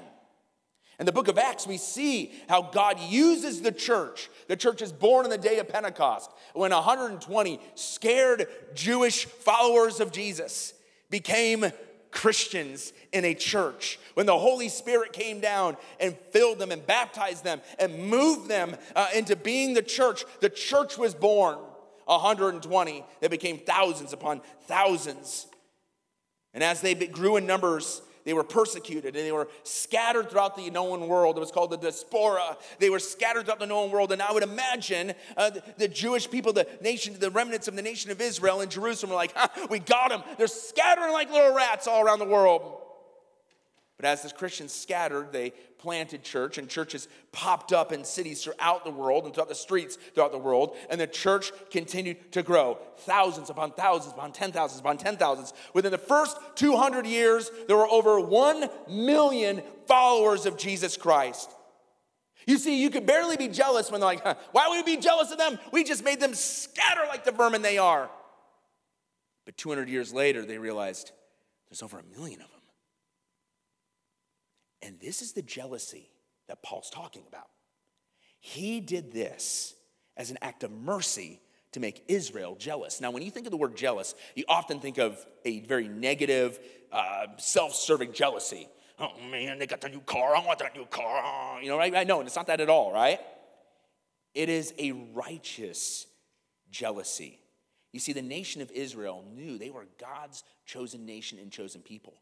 In 1.00 1.06
the 1.06 1.12
book 1.12 1.28
of 1.28 1.38
Acts, 1.38 1.68
we 1.68 1.78
see 1.78 2.32
how 2.48 2.62
God 2.62 3.00
uses 3.00 3.62
the 3.62 3.72
church. 3.72 4.30
The 4.48 4.56
church 4.56 4.82
is 4.82 4.94
born 4.94 5.26
in 5.26 5.30
the 5.30 5.38
day 5.38 5.60
of 5.60 5.68
Pentecost 5.68 6.32
when 6.54 6.72
120 6.72 7.60
scared 7.76 8.48
Jewish 8.74 9.26
followers 9.26 10.00
of 10.00 10.12
Jesus 10.12 10.74
became 11.10 11.65
Christians 12.12 12.94
in 13.12 13.26
a 13.26 13.34
church. 13.34 14.00
When 14.13 14.26
the 14.26 14.38
Holy 14.38 14.70
Spirit 14.70 15.12
came 15.12 15.41
down 15.41 15.76
and 16.00 16.18
filled 16.32 16.60
them 16.60 16.72
and 16.72 16.86
baptized 16.88 17.44
them 17.44 17.60
and 17.78 18.08
moved 18.08 18.48
them 18.48 18.78
uh, 18.96 19.10
into 19.13 19.36
being 19.36 19.74
the 19.74 19.82
church, 19.82 20.24
the 20.39 20.50
church 20.50 20.98
was 20.98 21.13
born. 21.13 21.58
120, 22.06 23.04
they 23.20 23.28
became 23.28 23.58
thousands 23.58 24.13
upon 24.13 24.41
thousands. 24.62 25.48
And 26.56 26.63
as 26.63 26.82
they 26.82 26.96
grew 26.96 27.36
in 27.36 27.46
numbers, 27.46 28.02
they 28.24 28.34
were 28.34 28.44
persecuted 28.44 29.15
and 29.15 29.26
they 29.26 29.32
were 29.32 29.50
scattered 29.63 30.32
throughout 30.32 30.56
the 30.56 30.70
known 30.72 31.08
world. 31.08 31.38
It 31.38 31.41
was 31.41 31.52
called 31.52 31.70
the 31.70 31.78
diaspora. 31.78 32.58
They 32.80 32.89
were 32.89 32.98
scattered 32.98 33.44
throughout 33.44 33.60
the 33.60 33.68
known 33.68 33.91
world. 33.91 34.12
And 34.12 34.22
I 34.22 34.32
would 34.32 34.41
imagine 34.41 35.13
uh, 35.38 35.52
the, 35.52 35.63
the, 35.78 35.88
Jewish 35.88 36.32
people, 36.32 36.54
the 36.54 36.68
nation, 36.82 37.18
the 37.20 37.30
remnants 37.30 37.68
of 37.68 37.76
the 37.76 37.84
nation 37.84 38.10
of 38.10 38.20
Israel 38.20 38.62
in 38.62 38.70
Jerusalem 38.70 39.12
were 39.12 39.15
like, 39.15 39.36
we 39.70 39.80
got 39.80 40.10
them. 40.10 40.24
They're 40.38 40.48
scattering 40.48 41.13
like 41.13 41.32
little 41.32 41.54
rats 41.54 41.88
all 41.88 42.04
around 42.04 42.20
the 42.20 42.26
world. 42.26 42.82
But 43.98 44.06
as 44.06 44.24
the 44.24 44.30
Christians 44.30 44.74
scattered, 44.74 45.32
they 45.32 45.54
planted 45.78 46.24
church, 46.24 46.58
and 46.58 46.68
churches 46.68 47.08
popped 47.32 47.72
up 47.72 47.94
in 47.94 48.04
cities 48.04 48.44
throughout 48.44 48.84
the 48.84 48.92
world 48.92 49.24
and 49.24 49.34
throughout 49.34 49.48
the 49.48 49.56
streets 49.56 49.98
throughout 50.14 50.34
the 50.34 50.38
world, 50.38 50.76
and 50.90 51.00
the 51.00 51.08
church 51.08 51.52
continued 51.70 52.32
to 52.34 52.44
grow. 52.44 52.78
Thousands 53.00 53.50
upon 53.50 53.72
thousands 53.72 54.14
upon 54.14 54.34
ten 54.34 54.52
thousands 54.52 54.82
upon 54.82 54.98
ten 54.98 55.16
thousands. 55.16 55.54
Within 55.74 55.92
the 55.92 55.98
first 55.98 56.38
200 56.56 57.06
years, 57.06 57.50
there 57.68 57.78
were 57.78 57.88
over 57.88 58.20
1 58.20 58.70
million 58.90 59.62
followers 59.88 60.46
of 60.46 60.58
Jesus 60.58 60.98
Christ. 60.98 61.50
You 62.46 62.58
see, 62.58 62.82
you 62.82 62.90
could 62.90 63.06
barely 63.06 63.38
be 63.38 63.48
jealous 63.48 63.90
when 63.90 64.02
they're 64.02 64.10
like, 64.10 64.24
huh, 64.24 64.36
why 64.52 64.68
would 64.68 64.86
we 64.86 64.96
be 64.96 65.02
jealous 65.02 65.32
of 65.32 65.38
them? 65.38 65.58
We 65.72 65.84
just 65.84 66.04
made 66.04 66.20
them 66.20 66.34
scatter 66.34 67.02
like 67.08 67.24
the 67.24 67.32
vermin 67.32 67.62
they 67.62 67.78
are. 67.78 68.10
But 69.46 69.58
200 69.58 69.90
years 69.90 70.14
later, 70.14 70.46
they 70.46 70.58
realized 70.58 71.12
there's 71.70 71.82
over 71.82 72.00
a 72.00 72.18
million 72.18 72.42
of 72.42 72.50
them. 72.50 72.55
And 74.86 75.00
this 75.00 75.21
is 75.21 75.34
the 75.34 75.41
jealousy 75.41 76.12
that 76.48 76.62
Paul's 76.62 76.91
talking 76.91 77.24
about. 77.28 77.48
He 78.39 78.80
did 78.80 79.12
this 79.12 79.74
as 80.15 80.30
an 80.30 80.38
act 80.41 80.63
of 80.63 80.71
mercy 80.71 81.41
to 81.71 81.80
make 81.80 82.04
Israel 82.08 82.56
jealous. 82.56 83.02
Now, 83.02 83.10
when 83.12 83.24
you 83.24 83.32
think 83.32 83.48
of 83.48 83.52
the 83.52 83.58
word 83.58 83.76
jealous, 83.76 84.13
you 84.36 84.45
often 84.48 84.80
think 84.80 85.00
of 85.00 85.26
a 85.43 85.62
very 85.62 85.88
negative, 85.88 86.60
uh, 86.91 87.26
self 87.38 87.74
serving 87.74 88.13
jealousy. 88.13 88.69
Oh 89.00 89.12
man, 89.30 89.58
they 89.58 89.67
got 89.67 89.82
the 89.82 89.89
new 89.89 90.00
car. 90.02 90.36
I 90.36 90.45
want 90.45 90.60
that 90.60 90.76
new 90.76 90.86
car. 90.86 91.62
You 91.62 91.69
know, 91.69 91.78
right? 91.78 91.93
I 91.93 92.04
know, 92.04 92.19
and 92.19 92.28
it's 92.28 92.36
not 92.36 92.48
that 92.48 92.62
at 92.62 92.69
all, 92.69 92.93
right? 92.93 93.19
It 94.34 94.50
is 94.50 94.74
a 94.78 94.91
righteous 94.91 96.06
jealousy. 96.69 97.39
You 97.91 98.00
see, 98.00 98.13
the 98.13 98.21
nation 98.21 98.62
of 98.62 98.71
Israel 98.71 99.26
knew 99.34 99.58
they 99.58 99.69
were 99.69 99.88
God's 100.00 100.43
chosen 100.65 101.06
nation 101.06 101.39
and 101.39 101.52
chosen 101.52 101.82
people. 101.82 102.13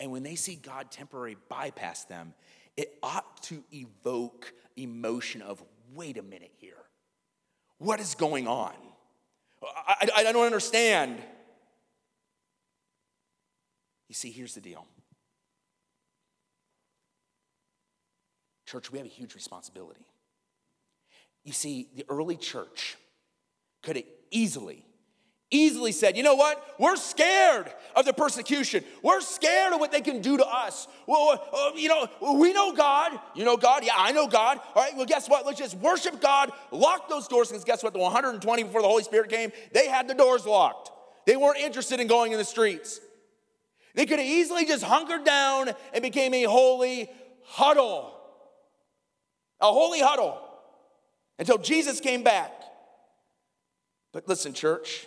And 0.00 0.10
when 0.12 0.22
they 0.22 0.36
see 0.36 0.54
God 0.54 0.90
temporarily 0.90 1.36
bypass 1.48 2.04
them, 2.04 2.34
it 2.76 2.96
ought 3.02 3.42
to 3.44 3.64
evoke 3.72 4.52
emotion 4.76 5.42
of, 5.42 5.62
wait 5.94 6.16
a 6.16 6.22
minute 6.22 6.52
here. 6.56 6.76
What 7.78 7.98
is 8.00 8.14
going 8.14 8.46
on? 8.46 8.74
I, 9.62 10.08
I, 10.16 10.24
I 10.28 10.32
don't 10.32 10.46
understand. 10.46 11.20
You 14.08 14.14
see, 14.14 14.30
here's 14.30 14.54
the 14.54 14.60
deal. 14.60 14.86
Church, 18.66 18.92
we 18.92 18.98
have 18.98 19.06
a 19.06 19.10
huge 19.10 19.34
responsibility. 19.34 20.06
You 21.44 21.52
see, 21.52 21.88
the 21.96 22.04
early 22.08 22.36
church 22.36 22.96
could 23.82 23.96
have 23.96 24.04
easily 24.30 24.84
easily 25.50 25.92
said, 25.92 26.16
you 26.16 26.22
know 26.22 26.34
what? 26.34 26.62
We're 26.78 26.96
scared 26.96 27.72
of 27.96 28.04
the 28.04 28.12
persecution. 28.12 28.84
We're 29.02 29.20
scared 29.20 29.72
of 29.72 29.80
what 29.80 29.92
they 29.92 30.00
can 30.00 30.20
do 30.20 30.36
to 30.36 30.46
us. 30.46 30.88
Well, 31.06 31.42
uh, 31.52 31.70
you 31.74 31.88
know, 31.88 32.08
we 32.34 32.52
know 32.52 32.72
God. 32.72 33.18
You 33.34 33.44
know 33.44 33.56
God? 33.56 33.84
Yeah, 33.84 33.94
I 33.96 34.12
know 34.12 34.26
God. 34.26 34.60
All 34.74 34.82
right, 34.82 34.94
well, 34.96 35.06
guess 35.06 35.28
what? 35.28 35.46
Let's 35.46 35.58
just 35.58 35.76
worship 35.76 36.20
God, 36.20 36.52
lock 36.70 37.08
those 37.08 37.28
doors, 37.28 37.48
because 37.48 37.64
guess 37.64 37.82
what? 37.82 37.92
The 37.92 37.98
120 37.98 38.62
before 38.62 38.82
the 38.82 38.88
Holy 38.88 39.04
Spirit 39.04 39.30
came, 39.30 39.52
they 39.72 39.88
had 39.88 40.08
the 40.08 40.14
doors 40.14 40.44
locked. 40.44 40.90
They 41.26 41.36
weren't 41.36 41.58
interested 41.58 42.00
in 42.00 42.06
going 42.06 42.32
in 42.32 42.38
the 42.38 42.44
streets. 42.44 43.00
They 43.94 44.06
could 44.06 44.18
have 44.18 44.28
easily 44.28 44.64
just 44.64 44.84
hunkered 44.84 45.24
down 45.24 45.70
and 45.92 46.02
became 46.02 46.32
a 46.34 46.44
holy 46.44 47.10
huddle. 47.44 48.14
A 49.60 49.72
holy 49.72 50.00
huddle 50.00 50.40
until 51.38 51.58
Jesus 51.58 52.00
came 52.00 52.22
back. 52.22 52.52
But 54.12 54.28
listen, 54.28 54.52
church, 54.52 55.06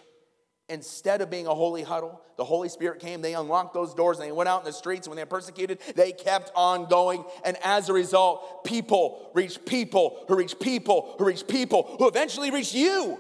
instead 0.70 1.22
of 1.22 1.30
being 1.30 1.48
a 1.48 1.54
holy 1.54 1.84
huddle, 1.84 2.22
the 2.38 2.46
Holy 2.46 2.70
Spirit 2.70 3.00
came, 3.00 3.22
they 3.22 3.34
unlocked 3.34 3.74
those 3.74 3.94
doors, 3.94 4.18
and 4.18 4.28
they 4.28 4.32
went 4.32 4.48
out 4.50 4.62
in 4.62 4.66
the 4.66 4.74
streets. 4.74 5.08
When 5.08 5.16
they 5.16 5.24
were 5.24 5.28
persecuted, 5.28 5.80
they 5.96 6.12
kept 6.12 6.52
on 6.56 6.88
going. 6.88 7.24
And 7.44 7.58
as 7.64 7.90
a 7.90 7.94
result, 7.94 8.64
people 8.64 9.32
reached 9.34 9.66
people 9.66 10.24
who 10.28 10.36
reached 10.36 10.60
people 10.60 11.16
who 11.18 11.26
reached 11.26 11.48
people 11.48 11.96
who 12.00 12.08
eventually 12.08 12.52
reached 12.52 12.74
you. 12.74 13.20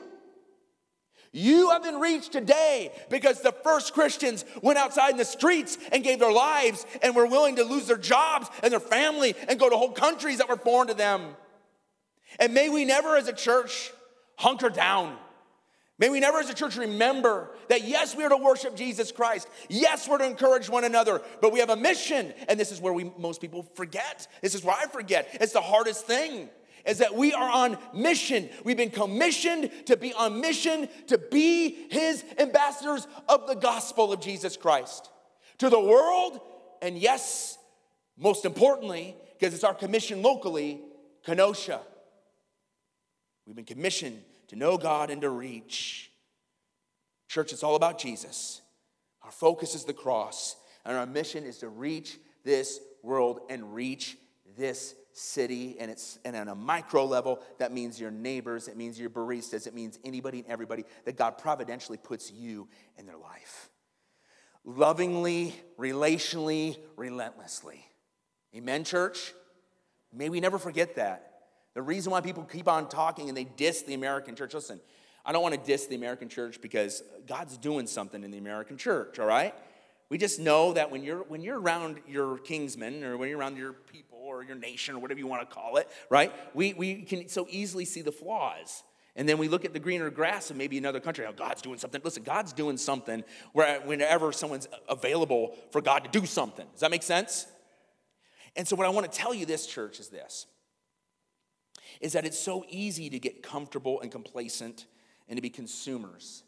You 1.33 1.69
have 1.69 1.83
been 1.83 1.99
reached 1.99 2.33
today 2.33 2.91
because 3.09 3.41
the 3.41 3.53
first 3.63 3.93
Christians 3.93 4.43
went 4.61 4.77
outside 4.77 5.11
in 5.11 5.17
the 5.17 5.23
streets 5.23 5.77
and 5.93 6.03
gave 6.03 6.19
their 6.19 6.31
lives 6.31 6.85
and 7.01 7.15
were 7.15 7.25
willing 7.25 7.55
to 7.55 7.63
lose 7.63 7.87
their 7.87 7.97
jobs 7.97 8.49
and 8.61 8.71
their 8.71 8.81
family 8.81 9.33
and 9.47 9.57
go 9.57 9.69
to 9.69 9.77
whole 9.77 9.91
countries 9.91 10.39
that 10.39 10.49
were 10.49 10.57
foreign 10.57 10.89
to 10.89 10.93
them. 10.93 11.35
And 12.37 12.53
may 12.53 12.67
we 12.67 12.83
never, 12.83 13.15
as 13.15 13.29
a 13.29 13.33
church, 13.33 13.91
hunker 14.37 14.69
down. 14.69 15.17
May 16.01 16.09
we 16.09 16.19
never, 16.19 16.39
as 16.39 16.49
a 16.49 16.55
church, 16.55 16.77
remember 16.77 17.51
that 17.69 17.83
yes, 17.87 18.15
we 18.15 18.23
are 18.23 18.29
to 18.29 18.37
worship 18.37 18.75
Jesus 18.75 19.11
Christ. 19.11 19.47
Yes, 19.69 20.09
we're 20.09 20.17
to 20.17 20.25
encourage 20.25 20.67
one 20.67 20.83
another, 20.83 21.21
but 21.41 21.53
we 21.53 21.59
have 21.59 21.69
a 21.69 21.75
mission. 21.75 22.33
And 22.49 22.59
this 22.59 22.71
is 22.71 22.81
where 22.81 22.91
we, 22.91 23.11
most 23.19 23.39
people 23.39 23.67
forget. 23.75 24.27
This 24.41 24.55
is 24.55 24.63
where 24.63 24.75
I 24.75 24.87
forget. 24.87 25.29
It's 25.33 25.53
the 25.53 25.61
hardest 25.61 26.07
thing 26.07 26.49
is 26.87 26.97
that 26.97 27.13
we 27.13 27.33
are 27.33 27.47
on 27.47 27.77
mission. 27.93 28.49
We've 28.63 28.75
been 28.75 28.89
commissioned 28.89 29.69
to 29.85 29.95
be 29.95 30.11
on 30.15 30.41
mission 30.41 30.89
to 31.05 31.19
be 31.19 31.87
his 31.91 32.25
ambassadors 32.39 33.07
of 33.29 33.45
the 33.45 33.53
gospel 33.53 34.11
of 34.11 34.21
Jesus 34.21 34.57
Christ 34.57 35.11
to 35.59 35.69
the 35.69 35.79
world. 35.79 36.39
And 36.81 36.97
yes, 36.97 37.59
most 38.17 38.43
importantly, 38.43 39.15
because 39.39 39.53
it's 39.53 39.63
our 39.63 39.75
commission 39.75 40.23
locally, 40.23 40.81
Kenosha. 41.23 41.81
We've 43.45 43.55
been 43.55 43.65
commissioned 43.65 44.23
to 44.51 44.57
know 44.57 44.77
God 44.77 45.09
and 45.09 45.21
to 45.21 45.29
reach. 45.29 46.11
Church, 47.29 47.53
it's 47.53 47.63
all 47.63 47.77
about 47.77 47.97
Jesus. 47.97 48.61
Our 49.23 49.31
focus 49.31 49.75
is 49.75 49.85
the 49.85 49.93
cross, 49.93 50.57
and 50.83 50.97
our 50.97 51.05
mission 51.05 51.45
is 51.45 51.59
to 51.59 51.69
reach 51.69 52.17
this 52.43 52.81
world 53.01 53.39
and 53.49 53.73
reach 53.73 54.17
this 54.57 54.93
city 55.13 55.77
and 55.79 55.91
it's 55.91 56.19
and 56.23 56.35
on 56.37 56.47
a 56.47 56.55
micro 56.55 57.03
level 57.03 57.41
that 57.59 57.73
means 57.73 57.99
your 57.99 58.11
neighbors 58.11 58.69
it 58.69 58.77
means 58.77 58.97
your 58.97 59.09
baristas 59.09 59.67
it 59.67 59.73
means 59.73 59.99
anybody 60.05 60.39
and 60.39 60.47
everybody 60.47 60.85
that 61.03 61.17
god 61.17 61.37
providentially 61.37 61.97
puts 61.97 62.31
you 62.31 62.65
in 62.97 63.05
their 63.05 63.17
life 63.17 63.69
lovingly 64.63 65.53
relationally 65.77 66.77
relentlessly 66.95 67.85
amen 68.55 68.85
church 68.85 69.33
may 70.13 70.29
we 70.29 70.39
never 70.39 70.57
forget 70.57 70.95
that 70.95 71.30
the 71.73 71.81
reason 71.81 72.11
why 72.11 72.21
people 72.21 72.43
keep 72.43 72.67
on 72.67 72.89
talking 72.89 73.27
and 73.27 73.37
they 73.37 73.43
diss 73.43 73.81
the 73.83 73.93
american 73.93 74.35
church 74.35 74.53
listen 74.53 74.79
i 75.25 75.31
don't 75.31 75.43
want 75.43 75.55
to 75.55 75.61
diss 75.61 75.87
the 75.87 75.95
american 75.95 76.29
church 76.29 76.61
because 76.61 77.03
god's 77.27 77.57
doing 77.57 77.87
something 77.87 78.23
in 78.23 78.31
the 78.31 78.37
american 78.37 78.77
church 78.77 79.19
all 79.19 79.25
right 79.25 79.55
we 80.11 80.17
just 80.17 80.41
know 80.41 80.73
that 80.73 80.91
when 80.91 81.03
you're 81.03 81.23
when 81.23 81.41
you're 81.41 81.57
around 81.57 82.01
your 82.05 82.37
kingsmen 82.37 83.01
or 83.01 83.15
when 83.15 83.29
you're 83.29 83.39
around 83.39 83.57
your 83.57 83.71
people 83.71 84.19
or 84.21 84.43
your 84.43 84.57
nation 84.57 84.95
or 84.95 84.99
whatever 84.99 85.19
you 85.19 85.27
want 85.27 85.47
to 85.47 85.55
call 85.55 85.77
it, 85.77 85.87
right? 86.09 86.33
We, 86.53 86.73
we 86.73 87.03
can 87.03 87.29
so 87.29 87.47
easily 87.49 87.85
see 87.85 88.01
the 88.01 88.11
flaws. 88.11 88.83
And 89.15 89.27
then 89.27 89.37
we 89.37 89.47
look 89.47 89.65
at 89.65 89.71
the 89.71 89.79
greener 89.79 90.09
grass 90.09 90.49
of 90.49 90.57
maybe 90.57 90.77
another 90.77 90.99
country. 90.99 91.25
Oh, 91.25 91.31
God's 91.33 91.61
doing 91.61 91.77
something. 91.77 92.01
Listen, 92.03 92.23
God's 92.23 92.53
doing 92.53 92.77
something 92.77 93.23
where 93.53 93.79
whenever 93.81 94.31
someone's 94.31 94.67
available 94.87 95.55
for 95.71 95.81
God 95.81 96.03
to 96.03 96.19
do 96.19 96.25
something. 96.25 96.65
Does 96.71 96.81
that 96.81 96.91
make 96.91 97.03
sense? 97.03 97.45
And 98.55 98.67
so, 98.67 98.75
what 98.75 98.85
I 98.85 98.89
want 98.89 99.09
to 99.09 99.17
tell 99.17 99.33
you, 99.33 99.45
this 99.45 99.65
church, 99.65 99.99
is 99.99 100.09
this 100.09 100.45
is 101.99 102.13
that 102.13 102.25
it's 102.25 102.39
so 102.39 102.65
easy 102.69 103.09
to 103.09 103.19
get 103.19 103.43
comfortable 103.43 104.01
and 104.01 104.11
complacent 104.11 104.85
and 105.27 105.37
to 105.37 105.41
be 105.41 105.49
consumers. 105.49 106.43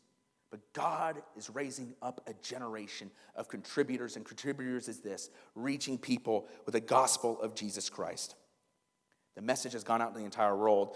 But 0.52 0.62
God 0.74 1.24
is 1.36 1.50
raising 1.50 1.96
up 2.02 2.22
a 2.28 2.34
generation 2.48 3.10
of 3.36 3.48
contributors, 3.48 4.16
and 4.16 4.24
contributors 4.24 4.88
is 4.88 5.00
this 5.00 5.32
reaching 5.56 5.98
people 5.98 6.48
with 6.66 6.74
the 6.74 6.80
gospel 6.80 7.42
of 7.42 7.56
Jesus 7.56 7.90
Christ. 7.90 8.36
The 9.36 9.42
message 9.42 9.74
has 9.74 9.84
gone 9.84 10.02
out 10.02 10.14
to 10.14 10.20
the 10.20 10.26
entire 10.26 10.56
world, 10.56 10.96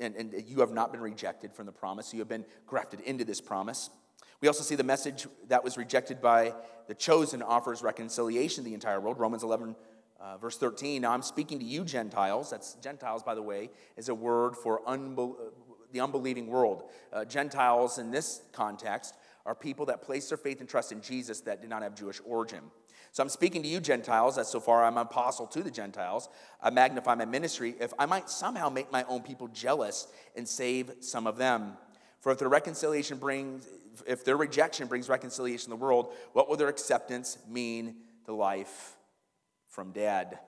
and, 0.00 0.16
and 0.16 0.32
you 0.46 0.60
have 0.60 0.72
not 0.72 0.92
been 0.92 1.02
rejected 1.02 1.52
from 1.52 1.66
the 1.66 1.72
promise. 1.72 2.14
You 2.14 2.20
have 2.20 2.28
been 2.28 2.46
grafted 2.66 3.00
into 3.00 3.24
this 3.24 3.40
promise. 3.40 3.90
We 4.40 4.48
also 4.48 4.62
see 4.62 4.76
the 4.76 4.84
message 4.84 5.26
that 5.48 5.62
was 5.62 5.76
rejected 5.76 6.22
by 6.22 6.54
the 6.88 6.94
chosen 6.94 7.42
offers 7.42 7.82
reconciliation 7.82 8.64
to 8.64 8.70
the 8.70 8.74
entire 8.74 9.00
world. 9.00 9.18
Romans 9.18 9.42
11, 9.42 9.76
uh, 10.20 10.36
verse 10.38 10.56
13. 10.56 11.02
Now 11.02 11.12
I'm 11.12 11.22
speaking 11.22 11.58
to 11.58 11.64
you, 11.64 11.84
Gentiles. 11.84 12.50
That's 12.50 12.74
Gentiles, 12.74 13.22
by 13.22 13.34
the 13.34 13.42
way, 13.42 13.70
is 13.96 14.08
a 14.08 14.14
word 14.14 14.56
for 14.56 14.80
unbel- 14.86 15.36
the 15.92 16.00
unbelieving 16.00 16.46
world. 16.46 16.84
Uh, 17.12 17.24
Gentiles, 17.24 17.98
in 17.98 18.10
this 18.10 18.42
context, 18.52 19.14
are 19.44 19.54
people 19.54 19.86
that 19.86 20.02
place 20.02 20.28
their 20.28 20.38
faith 20.38 20.60
and 20.60 20.68
trust 20.68 20.92
in 20.92 21.00
Jesus 21.00 21.40
that 21.42 21.60
did 21.60 21.70
not 21.70 21.82
have 21.82 21.94
Jewish 21.94 22.20
origin. 22.24 22.60
So 23.12 23.22
I'm 23.22 23.28
speaking 23.28 23.62
to 23.62 23.68
you, 23.68 23.80
Gentiles, 23.80 24.36
as 24.36 24.48
so 24.48 24.60
far 24.60 24.84
I'm 24.84 24.98
an 24.98 25.06
apostle 25.06 25.46
to 25.46 25.62
the 25.62 25.70
Gentiles. 25.70 26.28
I 26.60 26.70
magnify 26.70 27.14
my 27.14 27.24
ministry 27.24 27.74
if 27.80 27.94
I 27.98 28.04
might 28.04 28.28
somehow 28.28 28.68
make 28.68 28.92
my 28.92 29.04
own 29.04 29.22
people 29.22 29.48
jealous 29.48 30.08
and 30.36 30.46
save 30.46 30.90
some 31.00 31.26
of 31.26 31.38
them. 31.38 31.74
For 32.20 32.32
if 32.32 32.38
their 32.38 32.48
reconciliation 32.48 33.18
brings, 33.18 33.68
if 34.06 34.24
their 34.24 34.36
rejection 34.36 34.88
brings 34.88 35.08
reconciliation 35.08 35.66
to 35.66 35.70
the 35.70 35.76
world, 35.76 36.12
what 36.32 36.48
will 36.48 36.56
their 36.56 36.68
acceptance 36.68 37.38
mean 37.48 37.96
to 38.26 38.34
life 38.34 38.95
from 39.76 39.92
dead? 39.92 40.38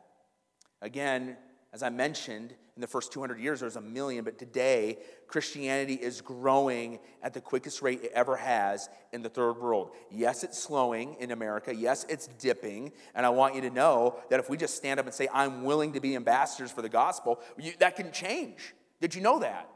Again, 0.80 1.36
as 1.74 1.82
I 1.82 1.90
mentioned, 1.90 2.54
in 2.76 2.80
the 2.80 2.86
first 2.86 3.12
200 3.12 3.38
years, 3.38 3.60
there 3.60 3.66
was 3.66 3.76
a 3.76 3.80
million, 3.80 4.24
but 4.24 4.38
today, 4.38 4.96
Christianity 5.26 5.94
is 5.94 6.22
growing 6.22 6.98
at 7.22 7.34
the 7.34 7.40
quickest 7.40 7.82
rate 7.82 8.02
it 8.02 8.12
ever 8.14 8.36
has 8.36 8.88
in 9.12 9.20
the 9.20 9.28
third 9.28 9.58
world. 9.58 9.90
Yes, 10.10 10.44
it's 10.44 10.58
slowing 10.58 11.14
in 11.20 11.30
America. 11.30 11.74
Yes, 11.74 12.06
it's 12.08 12.28
dipping. 12.38 12.90
And 13.14 13.26
I 13.26 13.28
want 13.28 13.54
you 13.54 13.60
to 13.60 13.70
know 13.70 14.16
that 14.30 14.40
if 14.40 14.48
we 14.48 14.56
just 14.56 14.76
stand 14.76 14.98
up 14.98 15.04
and 15.04 15.14
say, 15.14 15.28
I'm 15.30 15.62
willing 15.62 15.92
to 15.92 16.00
be 16.00 16.16
ambassadors 16.16 16.70
for 16.70 16.80
the 16.80 16.88
gospel, 16.88 17.38
you, 17.58 17.74
that 17.80 17.96
can 17.96 18.10
change. 18.12 18.74
Did 19.02 19.14
you 19.14 19.20
know 19.20 19.40
that? 19.40 19.68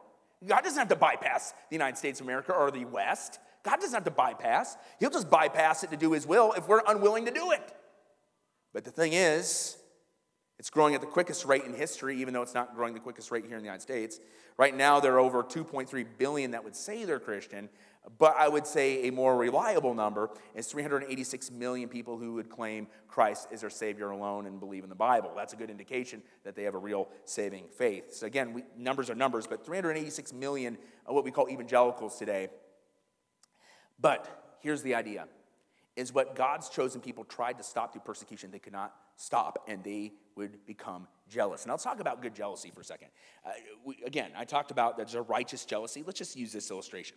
God 0.46 0.64
doesn't 0.64 0.78
have 0.78 0.88
to 0.88 0.96
bypass 0.96 1.52
the 1.68 1.74
United 1.74 1.98
States 1.98 2.20
of 2.20 2.26
America 2.26 2.52
or 2.52 2.70
the 2.70 2.86
West. 2.86 3.38
God 3.64 3.80
doesn't 3.80 3.94
have 3.94 4.04
to 4.04 4.10
bypass. 4.10 4.78
He'll 4.98 5.10
just 5.10 5.28
bypass 5.28 5.84
it 5.84 5.90
to 5.90 5.96
do 5.98 6.12
His 6.12 6.26
will 6.26 6.52
if 6.52 6.66
we're 6.66 6.82
unwilling 6.86 7.26
to 7.26 7.30
do 7.30 7.50
it. 7.50 7.74
But 8.72 8.84
the 8.84 8.90
thing 8.90 9.12
is, 9.12 9.76
it's 10.58 10.70
growing 10.70 10.94
at 10.94 11.00
the 11.00 11.06
quickest 11.06 11.44
rate 11.44 11.64
in 11.64 11.74
history, 11.74 12.20
even 12.20 12.32
though 12.32 12.42
it's 12.42 12.54
not 12.54 12.74
growing 12.74 12.94
the 12.94 13.00
quickest 13.00 13.30
rate 13.30 13.44
here 13.44 13.56
in 13.56 13.62
the 13.62 13.66
United 13.66 13.82
States. 13.82 14.20
Right 14.56 14.76
now, 14.76 15.00
there 15.00 15.14
are 15.14 15.18
over 15.18 15.42
2.3 15.42 16.06
billion 16.18 16.52
that 16.52 16.62
would 16.62 16.76
say 16.76 17.04
they're 17.04 17.18
Christian, 17.18 17.68
but 18.18 18.34
I 18.36 18.48
would 18.48 18.66
say 18.66 19.08
a 19.08 19.12
more 19.12 19.36
reliable 19.36 19.94
number 19.94 20.30
is 20.54 20.66
386 20.68 21.50
million 21.50 21.88
people 21.88 22.18
who 22.18 22.34
would 22.34 22.48
claim 22.48 22.86
Christ 23.08 23.48
is 23.50 23.60
their 23.60 23.70
Savior 23.70 24.10
alone 24.10 24.46
and 24.46 24.60
believe 24.60 24.84
in 24.84 24.88
the 24.88 24.94
Bible. 24.94 25.32
That's 25.36 25.52
a 25.52 25.56
good 25.56 25.70
indication 25.70 26.22
that 26.44 26.54
they 26.54 26.64
have 26.64 26.74
a 26.74 26.78
real 26.78 27.08
saving 27.24 27.64
faith. 27.76 28.14
So, 28.14 28.26
again, 28.26 28.52
we, 28.52 28.64
numbers 28.76 29.10
are 29.10 29.14
numbers, 29.14 29.46
but 29.46 29.64
386 29.64 30.32
million 30.32 30.78
are 31.06 31.14
what 31.14 31.24
we 31.24 31.30
call 31.30 31.48
evangelicals 31.48 32.18
today. 32.18 32.48
But 34.00 34.56
here's 34.60 34.82
the 34.82 34.94
idea 34.94 35.26
is 35.96 36.12
what 36.12 36.34
God's 36.34 36.68
chosen 36.68 37.00
people 37.00 37.24
tried 37.24 37.58
to 37.58 37.62
stop 37.62 37.92
through 37.92 38.02
persecution, 38.02 38.50
they 38.50 38.58
could 38.58 38.72
not 38.72 38.94
stop, 39.16 39.64
and 39.68 39.84
they 39.84 40.12
would 40.36 40.64
become 40.66 41.06
jealous. 41.28 41.64
And 41.64 41.70
let's 41.70 41.84
talk 41.84 42.00
about 42.00 42.22
good 42.22 42.34
jealousy 42.34 42.70
for 42.70 42.80
a 42.80 42.84
second. 42.84 43.08
Uh, 43.44 43.50
we, 43.84 43.98
again, 44.04 44.30
I 44.36 44.44
talked 44.44 44.70
about 44.70 44.96
there's 44.96 45.14
a 45.14 45.22
righteous 45.22 45.64
jealousy. 45.64 46.02
Let's 46.04 46.18
just 46.18 46.36
use 46.36 46.52
this 46.52 46.70
illustration. 46.70 47.16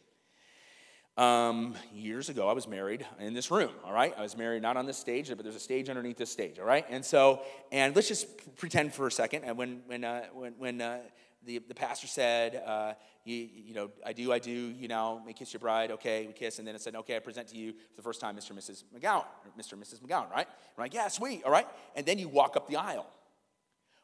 Um, 1.17 1.76
years 1.93 2.28
ago, 2.28 2.49
I 2.49 2.51
was 2.51 2.67
married 2.67 3.05
in 3.19 3.34
this 3.34 3.49
room, 3.49 3.71
all 3.86 3.93
right? 3.93 4.13
I 4.17 4.21
was 4.21 4.36
married 4.36 4.61
not 4.61 4.76
on 4.76 4.86
this 4.86 4.97
stage, 4.97 5.30
but 5.30 5.43
there's 5.43 5.55
a 5.55 5.61
stage 5.61 5.88
underneath 5.88 6.17
this 6.17 6.30
stage, 6.30 6.59
all 6.59 6.65
right? 6.65 6.86
And 6.89 7.05
so, 7.05 7.41
and 7.71 7.95
let's 7.95 8.09
just 8.09 8.28
pretend 8.57 8.93
for 8.93 9.07
a 9.07 9.11
second, 9.11 9.45
and 9.45 9.57
when, 9.57 9.82
when, 9.86 10.03
uh, 10.03 10.26
when, 10.34 10.53
when 10.57 10.82
uh, 10.82 10.99
the, 11.46 11.60
the 11.60 11.76
pastor 11.76 12.08
said, 12.08 12.62
uh, 12.66 12.93
you, 13.24 13.48
you 13.54 13.74
know, 13.74 13.91
I 14.06 14.14
do, 14.14 14.32
I 14.32 14.39
do, 14.39 14.52
you 14.52 14.88
know, 14.88 15.22
may 15.26 15.34
kiss 15.34 15.54
your 15.54 15.60
bride, 15.60 15.91
okay, 15.91 16.26
we 16.28 16.34
kiss, 16.34 16.60
and 16.60 16.68
then 16.68 16.76
it 16.76 16.82
said, 16.82 16.96
okay, 16.96 17.16
I 17.16 17.20
present 17.20 17.48
to 17.50 17.58
you 17.58 17.74
for 17.74 17.98
the 17.98 18.02
first 18.02 18.20
time 18.20 18.36
Mr. 18.36 18.52
and 18.52 18.60
Mrs. 18.60 18.84
McGowan, 18.96 19.26
Mr. 19.60 19.74
and 19.74 19.84
Mrs. 19.84 20.00
McGowan, 20.02 20.30
right? 20.32 20.48
I'm 20.48 20.82
like, 20.82 20.93
yeah, 20.93 21.08
sweet, 21.08 21.43
all 21.43 21.52
right? 21.52 21.68
And 21.96 22.06
then 22.06 22.20
you 22.20 22.28
walk 22.28 22.56
up 22.56 22.68
the 22.68 22.78
aisle. 22.78 23.08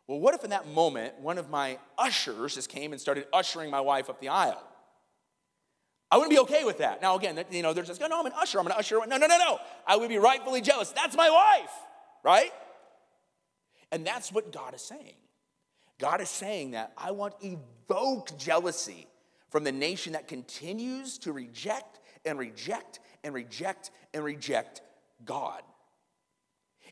Well, 0.08 0.20
what 0.20 0.34
if 0.34 0.44
in 0.44 0.50
that 0.50 0.68
moment 0.68 1.20
one 1.20 1.38
of 1.38 1.50
my 1.50 1.78
ushers 1.98 2.56
just 2.56 2.70
came 2.70 2.92
and 2.92 3.00
started 3.00 3.28
ushering 3.32 3.70
my 3.70 3.82
wife 3.82 4.10
up 4.10 4.20
the 4.20 4.30
aisle? 4.30 4.62
I 6.10 6.18
wouldn't 6.18 6.32
be 6.32 6.40
okay 6.40 6.66
with 6.66 6.80
that. 6.80 7.02
Now, 7.02 7.16
again, 7.16 7.42
you 7.52 7.62
know, 7.62 7.72
they're 7.72 7.86
just, 7.86 8.00
going, 8.00 8.10
no, 8.10 8.20
I'm 8.20 8.26
an 8.26 8.34
usher, 8.36 8.60
I'm 8.60 8.66
an 8.66 8.74
usher. 8.74 9.00
No, 9.08 9.18
no, 9.18 9.28
no, 9.28 9.38
no. 9.38 9.60
I 9.88 9.96
would 9.96 10.10
be 10.10 10.18
rightfully 10.18 10.60
jealous. 10.60 10.92
That's 10.92 11.16
my 11.16 11.30
wife, 11.30 11.72
right? 12.24 12.52
And 13.94 14.06
that's 14.06 14.32
what 14.32 14.52
God 14.52 14.74
is 14.74 14.82
saying. 14.82 15.16
God 16.02 16.20
is 16.20 16.30
saying 16.30 16.72
that 16.72 16.92
I 16.98 17.12
want 17.12 17.36
evoke 17.42 18.36
jealousy 18.38 19.06
from 19.52 19.64
the 19.64 19.72
nation 19.72 20.14
that 20.14 20.28
continues 20.28 21.20
to 21.20 21.32
reject 21.32 22.00
and 22.26 22.40
reject 22.40 23.00
and 23.24 23.36
reject 23.36 23.92
and 24.12 24.24
reject 24.24 24.82
God. 25.24 25.62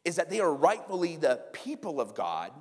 Is 0.05 0.17
that 0.17 0.29
they 0.29 0.39
are 0.39 0.53
rightfully 0.53 1.15
the 1.17 1.41
people 1.53 1.99
of 1.99 2.13
God. 2.13 2.51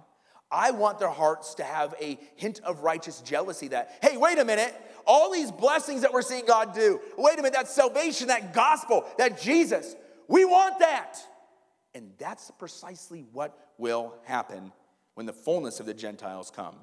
I 0.51 0.71
want 0.71 0.99
their 0.99 1.11
hearts 1.11 1.55
to 1.57 1.65
have 1.65 1.95
a 2.01 2.19
hint 2.37 2.61
of 2.65 2.81
righteous 2.81 3.21
jealousy 3.21 3.69
that, 3.69 3.99
hey, 4.01 4.17
wait 4.17 4.39
a 4.39 4.45
minute, 4.45 4.75
all 5.07 5.31
these 5.31 5.53
blessings 5.53 6.01
that 6.01 6.15
we're 6.15 6.23
seeing 6.23 6.47
God 6.47 6.75
do. 6.75 6.99
Wait 7.19 7.35
a 7.35 7.43
minute, 7.43 7.53
that 7.53 7.69
salvation, 7.69 8.29
that 8.29 8.55
gospel, 8.55 9.05
that 9.19 9.39
Jesus, 9.39 9.95
we 10.29 10.47
want 10.47 10.79
that. 10.79 11.19
And 11.95 12.13
that's 12.17 12.51
precisely 12.59 13.27
what 13.33 13.55
will 13.77 14.15
happen 14.25 14.73
when 15.19 15.27
the 15.27 15.33
fullness 15.33 15.81
of 15.81 15.87
the 15.87 15.95
Gentiles 15.95 16.49
come. 16.55 16.77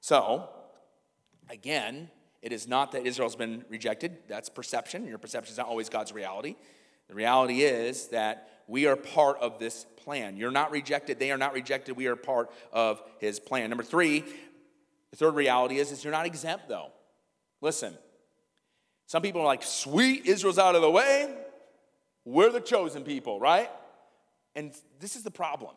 So, 0.00 0.48
again, 1.48 2.10
it 2.42 2.50
is 2.50 2.66
not 2.66 2.90
that 2.90 3.06
Israel's 3.06 3.36
been 3.36 3.64
rejected. 3.68 4.16
That's 4.26 4.48
perception. 4.48 5.06
Your 5.06 5.16
perception 5.16 5.52
is 5.52 5.58
not 5.58 5.68
always 5.68 5.88
God's 5.88 6.12
reality. 6.12 6.56
The 7.06 7.14
reality 7.14 7.60
is 7.60 8.08
that 8.08 8.48
we 8.66 8.88
are 8.88 8.96
part 8.96 9.38
of 9.38 9.60
this 9.60 9.86
plan. 9.96 10.38
You're 10.38 10.50
not 10.50 10.72
rejected. 10.72 11.20
They 11.20 11.30
are 11.30 11.38
not 11.38 11.52
rejected. 11.52 11.96
We 11.96 12.08
are 12.08 12.16
part 12.16 12.50
of 12.72 13.00
his 13.20 13.38
plan. 13.38 13.70
Number 13.70 13.84
three, 13.84 14.24
the 15.12 15.16
third 15.16 15.36
reality 15.36 15.76
is, 15.76 15.92
is 15.92 16.02
you're 16.02 16.12
not 16.12 16.26
exempt, 16.26 16.68
though. 16.68 16.88
Listen, 17.60 17.96
some 19.06 19.22
people 19.22 19.40
are 19.40 19.46
like, 19.46 19.62
sweet, 19.62 20.26
Israel's 20.26 20.58
out 20.58 20.74
of 20.74 20.82
the 20.82 20.90
way. 20.90 21.32
We're 22.24 22.50
the 22.50 22.60
chosen 22.60 23.04
people, 23.04 23.38
right? 23.38 23.70
And 24.56 24.72
this 24.98 25.14
is 25.14 25.22
the 25.22 25.30
problem. 25.30 25.76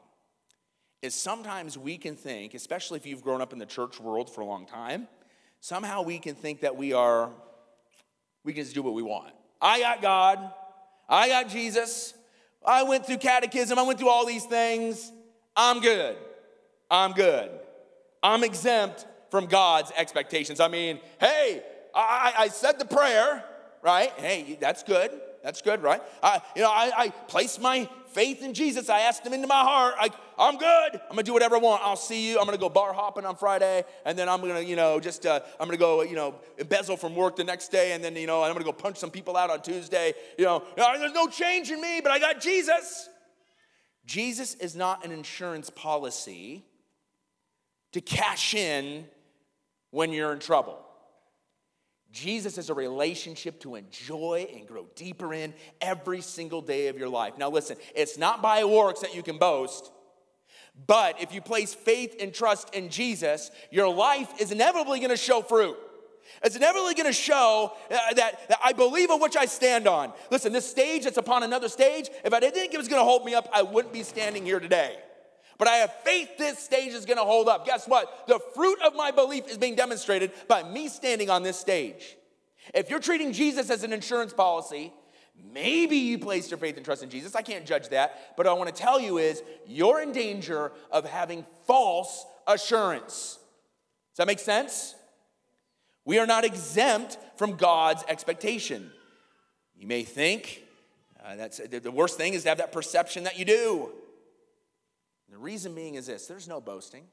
Is 1.04 1.14
sometimes 1.14 1.78
we 1.78 1.98
can 1.98 2.16
think, 2.16 2.54
especially 2.54 2.98
if 2.98 3.06
you've 3.06 3.24
grown 3.24 3.42
up 3.42 3.52
in 3.52 3.60
the 3.60 3.66
church 3.66 4.00
world 4.00 4.30
for 4.30 4.40
a 4.40 4.46
long 4.46 4.66
time, 4.66 5.10
somehow 5.60 6.02
we 6.02 6.18
can 6.18 6.34
think 6.34 6.62
that 6.62 6.78
we 6.78 6.94
are, 6.94 7.30
we 8.46 8.54
can 8.54 8.64
just 8.64 8.74
do 8.74 8.82
what 8.82 8.94
we 8.94 9.04
want. 9.04 9.34
I 9.62 9.82
got 9.82 10.02
God, 10.02 10.54
I 11.10 11.28
got 11.28 11.50
Jesus, 11.50 12.14
I 12.66 12.84
went 12.84 13.06
through 13.06 13.18
catechism, 13.18 13.78
I 13.78 13.82
went 13.82 14.00
through 14.00 14.08
all 14.08 14.26
these 14.26 14.46
things. 14.46 15.12
I'm 15.58 15.82
good. 15.82 16.16
I'm 16.90 17.12
good. 17.12 17.52
I'm 18.24 18.46
exempt 18.46 19.06
from 19.30 19.48
God's 19.48 19.92
expectations. 19.98 20.62
I 20.62 20.70
mean, 20.70 21.02
hey, 21.20 21.64
I, 21.94 22.34
I 22.38 22.48
said 22.48 22.80
the 22.80 22.86
prayer, 22.86 23.44
right? 23.82 24.12
Hey, 24.16 24.58
that's 24.62 24.84
good. 24.84 25.12
That's 25.44 25.62
good, 25.62 25.84
right? 25.84 26.02
I, 26.24 26.42
you 26.56 26.62
know, 26.62 26.70
I, 26.70 26.92
I 26.96 27.10
placed 27.10 27.62
my 27.62 27.90
faith 28.08 28.42
in 28.42 28.54
Jesus. 28.54 28.90
I 28.90 29.02
asked 29.02 29.26
him 29.26 29.34
into 29.34 29.48
my 29.48 29.60
heart. 29.60 29.96
I, 30.00 30.10
I'm 30.40 30.58
good. 30.58 30.94
I'm 30.94 31.10
gonna 31.10 31.24
do 31.24 31.34
whatever 31.34 31.58
I 31.58 31.60
want. 31.60 31.82
I'll 31.84 31.98
see 31.98 32.30
you. 32.30 32.40
I'm 32.40 32.46
gonna 32.46 32.58
go 32.58 32.70
bar 32.70 32.94
hopping 32.94 33.26
on 33.26 33.36
Friday, 33.36 33.84
and 34.06 34.18
then 34.18 34.30
I'm 34.30 34.40
gonna, 34.40 34.62
you 34.62 34.78
know, 34.78 35.02
just 35.02 35.26
uh, 35.26 35.42
I'm 35.60 35.68
gonna 35.68 35.78
go, 35.78 36.02
you 36.02 36.16
know, 36.16 36.36
embezzle 36.58 36.96
from 36.96 37.14
work 37.14 37.36
the 37.36 37.44
next 37.44 37.70
day, 37.70 37.92
and 37.92 38.02
then, 38.02 38.16
you 38.16 38.26
know, 38.26 38.42
I'm 38.42 38.54
gonna 38.54 38.64
go 38.64 38.72
punch 38.72 38.98
some 38.98 39.12
people 39.12 39.36
out 39.36 39.50
on 39.50 39.62
Tuesday. 39.62 40.14
You 40.38 40.46
know, 40.46 40.64
there's 40.78 41.14
no 41.14 41.28
change 41.28 41.72
in 41.72 41.82
me, 41.82 42.00
but 42.02 42.12
I 42.12 42.20
got 42.20 42.40
Jesus. 42.40 43.10
Jesus 44.06 44.56
is 44.56 44.76
not 44.76 45.04
an 45.04 45.12
insurance 45.12 45.70
policy 45.70 46.64
to 47.92 48.00
cash 48.00 48.54
in 48.54 49.06
when 49.92 50.12
you're 50.12 50.32
in 50.32 50.40
trouble. 50.40 50.80
Jesus 52.14 52.60
is 52.60 52.70
a 52.70 52.76
relationship 52.76 53.60
to 53.62 53.74
enjoy 53.74 54.48
and 54.54 54.68
grow 54.68 54.86
deeper 54.96 55.34
in 55.34 55.52
every 55.82 56.22
single 56.22 56.62
day 56.62 56.88
of 56.88 56.98
your 56.98 57.10
life. 57.10 57.40
Now, 57.40 57.50
listen, 57.50 57.76
it's 57.96 58.20
not 58.20 58.40
by 58.40 58.64
works 58.64 59.00
that 59.00 59.16
you 59.16 59.24
can 59.24 59.40
boast, 59.40 59.92
but 60.86 61.20
if 61.20 61.34
you 61.34 61.42
place 61.42 61.74
faith 61.74 62.16
and 62.20 62.32
trust 62.32 62.74
in 62.76 62.90
Jesus, 62.90 63.50
your 63.72 63.90
life 63.90 64.32
is 64.40 64.52
inevitably 64.52 65.00
gonna 65.00 65.18
show 65.18 65.42
fruit. 65.42 65.76
It's 66.44 66.56
inevitably 66.56 66.94
gonna 66.94 67.14
show 67.14 67.74
uh, 67.90 68.14
that, 68.14 68.48
that 68.48 68.60
I 68.64 68.74
believe 68.74 69.10
in 69.10 69.20
which 69.20 69.36
I 69.36 69.46
stand 69.48 69.88
on. 69.88 70.14
Listen, 70.30 70.54
this 70.54 70.70
stage 70.70 71.06
that's 71.06 71.18
upon 71.18 71.42
another 71.42 71.68
stage, 71.68 72.10
if 72.24 72.32
I 72.32 72.40
didn't 72.40 72.54
think 72.54 72.76
it 72.76 72.78
was 72.78 72.88
gonna 72.88 73.04
hold 73.04 73.26
me 73.26 73.34
up, 73.34 73.50
I 73.52 73.64
wouldn't 73.64 73.94
be 73.94 74.04
standing 74.04 74.46
here 74.46 74.60
today. 74.60 74.98
But 75.58 75.68
I 75.68 75.76
have 75.78 75.94
faith 76.04 76.38
this 76.38 76.60
stage 76.60 76.94
is 76.94 77.06
gonna 77.06 77.24
hold 77.24 77.48
up. 77.48 77.66
Guess 77.66 77.88
what? 77.88 78.28
The 78.28 78.40
fruit 78.54 78.82
of 78.82 78.96
my 78.96 79.12
belief 79.12 79.48
is 79.48 79.58
being 79.58 79.76
demonstrated 79.76 80.32
by 80.48 80.64
me 80.64 80.88
standing 80.88 81.30
on 81.30 81.44
this 81.44 81.60
stage. 81.60 82.18
If 82.74 82.90
you're 82.90 83.00
treating 83.00 83.34
Jesus 83.34 83.70
as 83.70 83.84
an 83.84 83.94
insurance 83.94 84.34
policy, 84.34 84.94
maybe 85.52 85.98
you 85.98 86.18
placed 86.18 86.52
your 86.52 86.58
faith 86.58 86.78
and 86.78 86.86
trust 86.86 87.04
in 87.04 87.10
Jesus. 87.10 87.36
I 87.36 87.42
can't 87.42 87.66
judge 87.66 87.90
that. 87.90 88.36
But 88.36 88.48
I 88.48 88.54
wanna 88.54 88.72
tell 88.72 89.00
you 89.00 89.18
is 89.18 89.44
you're 89.68 90.02
in 90.02 90.12
danger 90.12 90.72
of 90.92 91.06
having 91.06 91.46
false 91.66 92.26
assurance. 92.48 93.38
Does 94.12 94.18
that 94.18 94.28
make 94.28 94.40
sense? 94.40 94.96
We 96.06 96.20
are 96.20 96.28
not 96.28 96.44
exempt 96.46 97.18
from 97.38 97.56
God's 97.56 98.04
expectation. 98.08 98.92
You 99.78 99.88
may 99.88 100.04
think 100.04 100.64
uh, 101.24 101.36
that's 101.36 101.58
the 101.58 101.92
worst 101.92 102.18
thing 102.18 102.34
is 102.34 102.44
to 102.44 102.50
have 102.50 102.58
that 102.58 102.72
perception 102.72 103.24
that 103.24 103.40
you 103.40 103.46
do. 103.46 103.92
Reason 105.44 105.76
being 105.76 105.96
is 105.96 106.08
this 106.08 106.26
there's 106.26 106.48
no 106.48 106.62
boasting. 106.62 107.04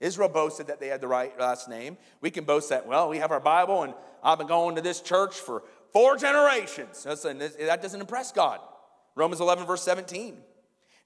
Israel 0.00 0.28
boasted 0.28 0.66
that 0.66 0.80
they 0.80 0.88
had 0.88 1.00
the 1.00 1.08
right 1.08 1.38
last 1.40 1.68
name. 1.68 1.96
We 2.20 2.30
can 2.30 2.44
boast 2.44 2.68
that, 2.68 2.86
well, 2.86 3.08
we 3.08 3.18
have 3.18 3.30
our 3.30 3.40
Bible 3.40 3.82
and 3.82 3.94
I've 4.22 4.38
been 4.38 4.46
going 4.46 4.76
to 4.76 4.82
this 4.82 5.00
church 5.00 5.34
for 5.34 5.62
four 5.92 6.16
generations. 6.16 7.02
That 7.02 7.78
doesn't 7.82 8.00
impress 8.00 8.32
God. 8.32 8.60
Romans 9.14 9.40
11, 9.40 9.66
verse 9.66 9.82
17. 9.82 10.36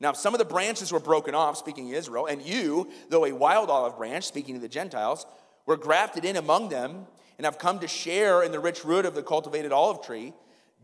Now, 0.01 0.11
if 0.11 0.16
some 0.16 0.35
of 0.35 0.39
the 0.39 0.45
branches 0.45 0.93
were 0.93 1.01
broken 1.01 1.35
off, 1.35 1.57
speaking 1.57 1.91
of 1.91 1.97
Israel, 1.97 2.27
and 2.27 2.43
you, 2.43 2.91
though 3.09 3.25
a 3.25 3.33
wild 3.33 3.70
olive 3.70 3.97
branch, 3.97 4.25
speaking 4.25 4.55
to 4.55 4.61
the 4.61 4.68
Gentiles, 4.68 5.27
were 5.66 5.77
grafted 5.77 6.25
in 6.25 6.37
among 6.37 6.68
them 6.68 7.07
and 7.39 7.45
have 7.45 7.59
come 7.59 7.79
to 7.81 7.89
share 7.89 8.43
in 8.43 8.53
the 8.53 8.61
rich 8.61 8.85
root 8.85 9.07
of 9.07 9.14
the 9.14 9.22
cultivated 9.22 9.72
olive 9.72 10.05
tree. 10.05 10.35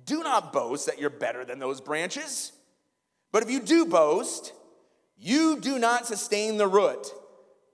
Do 0.07 0.22
not 0.22 0.53
boast 0.53 0.86
that 0.86 1.01
you're 1.01 1.11
better 1.11 1.45
than 1.45 1.59
those 1.59 1.80
branches. 1.80 2.53
But 3.32 3.43
if 3.43 3.51
you 3.51 3.61
do 3.61 3.86
boast, 3.86 4.53
you 5.21 5.61
do 5.61 5.79
not 5.79 6.07
sustain 6.07 6.57
the 6.57 6.66
root, 6.66 7.12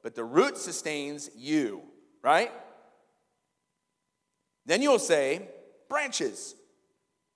but 0.03 0.15
the 0.15 0.25
root 0.25 0.59
sustains 0.59 1.31
you, 1.37 1.83
right? 2.23 2.51
Then 4.67 4.83
you'll 4.83 4.99
say, 4.99 5.49
branches 5.89 6.57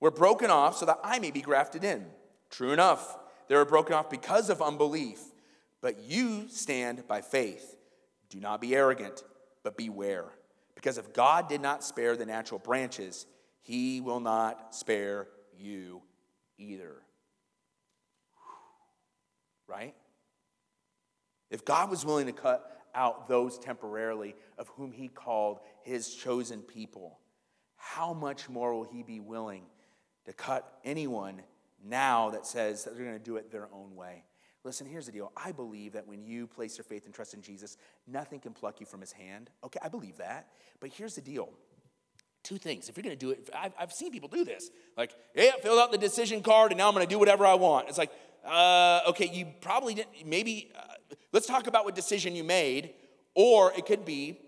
were 0.00 0.10
broken 0.10 0.50
off 0.50 0.76
so 0.76 0.86
that 0.86 0.98
I 1.04 1.20
may 1.20 1.30
be 1.30 1.40
grafted 1.40 1.84
in. 1.84 2.06
True 2.50 2.72
enough, 2.72 3.16
they 3.46 3.54
were 3.54 3.64
broken 3.64 3.94
off 3.94 4.10
because 4.10 4.50
of 4.50 4.60
unbelief, 4.60 5.20
but 5.80 6.00
you 6.00 6.48
stand 6.48 7.06
by 7.06 7.20
faith. 7.20 7.76
Do 8.30 8.40
not 8.40 8.60
be 8.60 8.74
arrogant, 8.74 9.22
but 9.62 9.76
beware. 9.76 10.26
Because 10.74 10.98
if 10.98 11.12
God 11.12 11.48
did 11.48 11.60
not 11.60 11.84
spare 11.84 12.16
the 12.16 12.26
natural 12.26 12.58
branches, 12.58 13.26
he 13.62 14.00
will 14.00 14.20
not 14.20 14.74
spare 14.74 15.28
you 15.56 16.02
either. 16.58 16.94
Right? 19.68 19.94
If 21.50 21.64
God 21.64 21.90
was 21.90 22.04
willing 22.04 22.26
to 22.26 22.32
cut 22.32 22.80
out 22.94 23.28
those 23.28 23.58
temporarily 23.58 24.34
of 24.58 24.68
whom 24.68 24.92
he 24.92 25.08
called 25.08 25.60
his 25.82 26.14
chosen 26.14 26.60
people, 26.60 27.18
how 27.76 28.12
much 28.12 28.48
more 28.48 28.74
will 28.74 28.84
he 28.84 29.02
be 29.02 29.20
willing 29.20 29.62
to 30.26 30.32
cut 30.32 30.78
anyone 30.84 31.42
now 31.84 32.30
that 32.30 32.46
says 32.46 32.84
that 32.84 32.94
they're 32.94 33.04
going 33.04 33.18
to 33.18 33.24
do 33.24 33.36
it 33.36 33.50
their 33.50 33.68
own 33.72 33.96
way? 33.96 34.24
Listen, 34.62 34.86
here's 34.86 35.06
the 35.06 35.12
deal. 35.12 35.32
I 35.36 35.52
believe 35.52 35.94
that 35.94 36.06
when 36.06 36.22
you 36.22 36.46
place 36.46 36.76
your 36.76 36.84
faith 36.84 37.06
and 37.06 37.14
trust 37.14 37.32
in 37.32 37.40
Jesus, 37.40 37.78
nothing 38.06 38.40
can 38.40 38.52
pluck 38.52 38.78
you 38.78 38.86
from 38.86 39.00
his 39.00 39.12
hand. 39.12 39.48
Okay, 39.64 39.80
I 39.82 39.88
believe 39.88 40.18
that. 40.18 40.48
But 40.80 40.90
here's 40.92 41.14
the 41.14 41.22
deal 41.22 41.50
two 42.42 42.58
things. 42.58 42.88
If 42.88 42.96
you're 42.96 43.02
going 43.02 43.16
to 43.16 43.18
do 43.18 43.30
it, 43.30 43.50
I've, 43.54 43.72
I've, 43.78 43.92
seen 43.92 44.10
people 44.12 44.28
do 44.28 44.44
this. 44.44 44.70
Like, 44.96 45.12
yeah, 45.34 45.52
filled 45.62 45.78
out 45.78 45.92
the 45.92 45.98
decision 45.98 46.42
card 46.42 46.72
and 46.72 46.78
now 46.78 46.88
I'm 46.88 46.94
going 46.94 47.06
to 47.06 47.10
do 47.10 47.18
whatever 47.18 47.44
I 47.44 47.54
want. 47.54 47.88
It's 47.88 47.98
like, 47.98 48.10
uh, 48.46 49.00
okay, 49.08 49.30
you 49.32 49.46
probably 49.60 49.94
didn't, 49.94 50.26
maybe, 50.26 50.70
uh, 50.76 51.14
let's 51.32 51.46
talk 51.46 51.66
about 51.66 51.84
what 51.84 51.94
decision 51.94 52.34
you 52.34 52.44
made. 52.44 52.94
Or 53.34 53.72
it 53.76 53.86
could 53.86 54.04
be, 54.04 54.38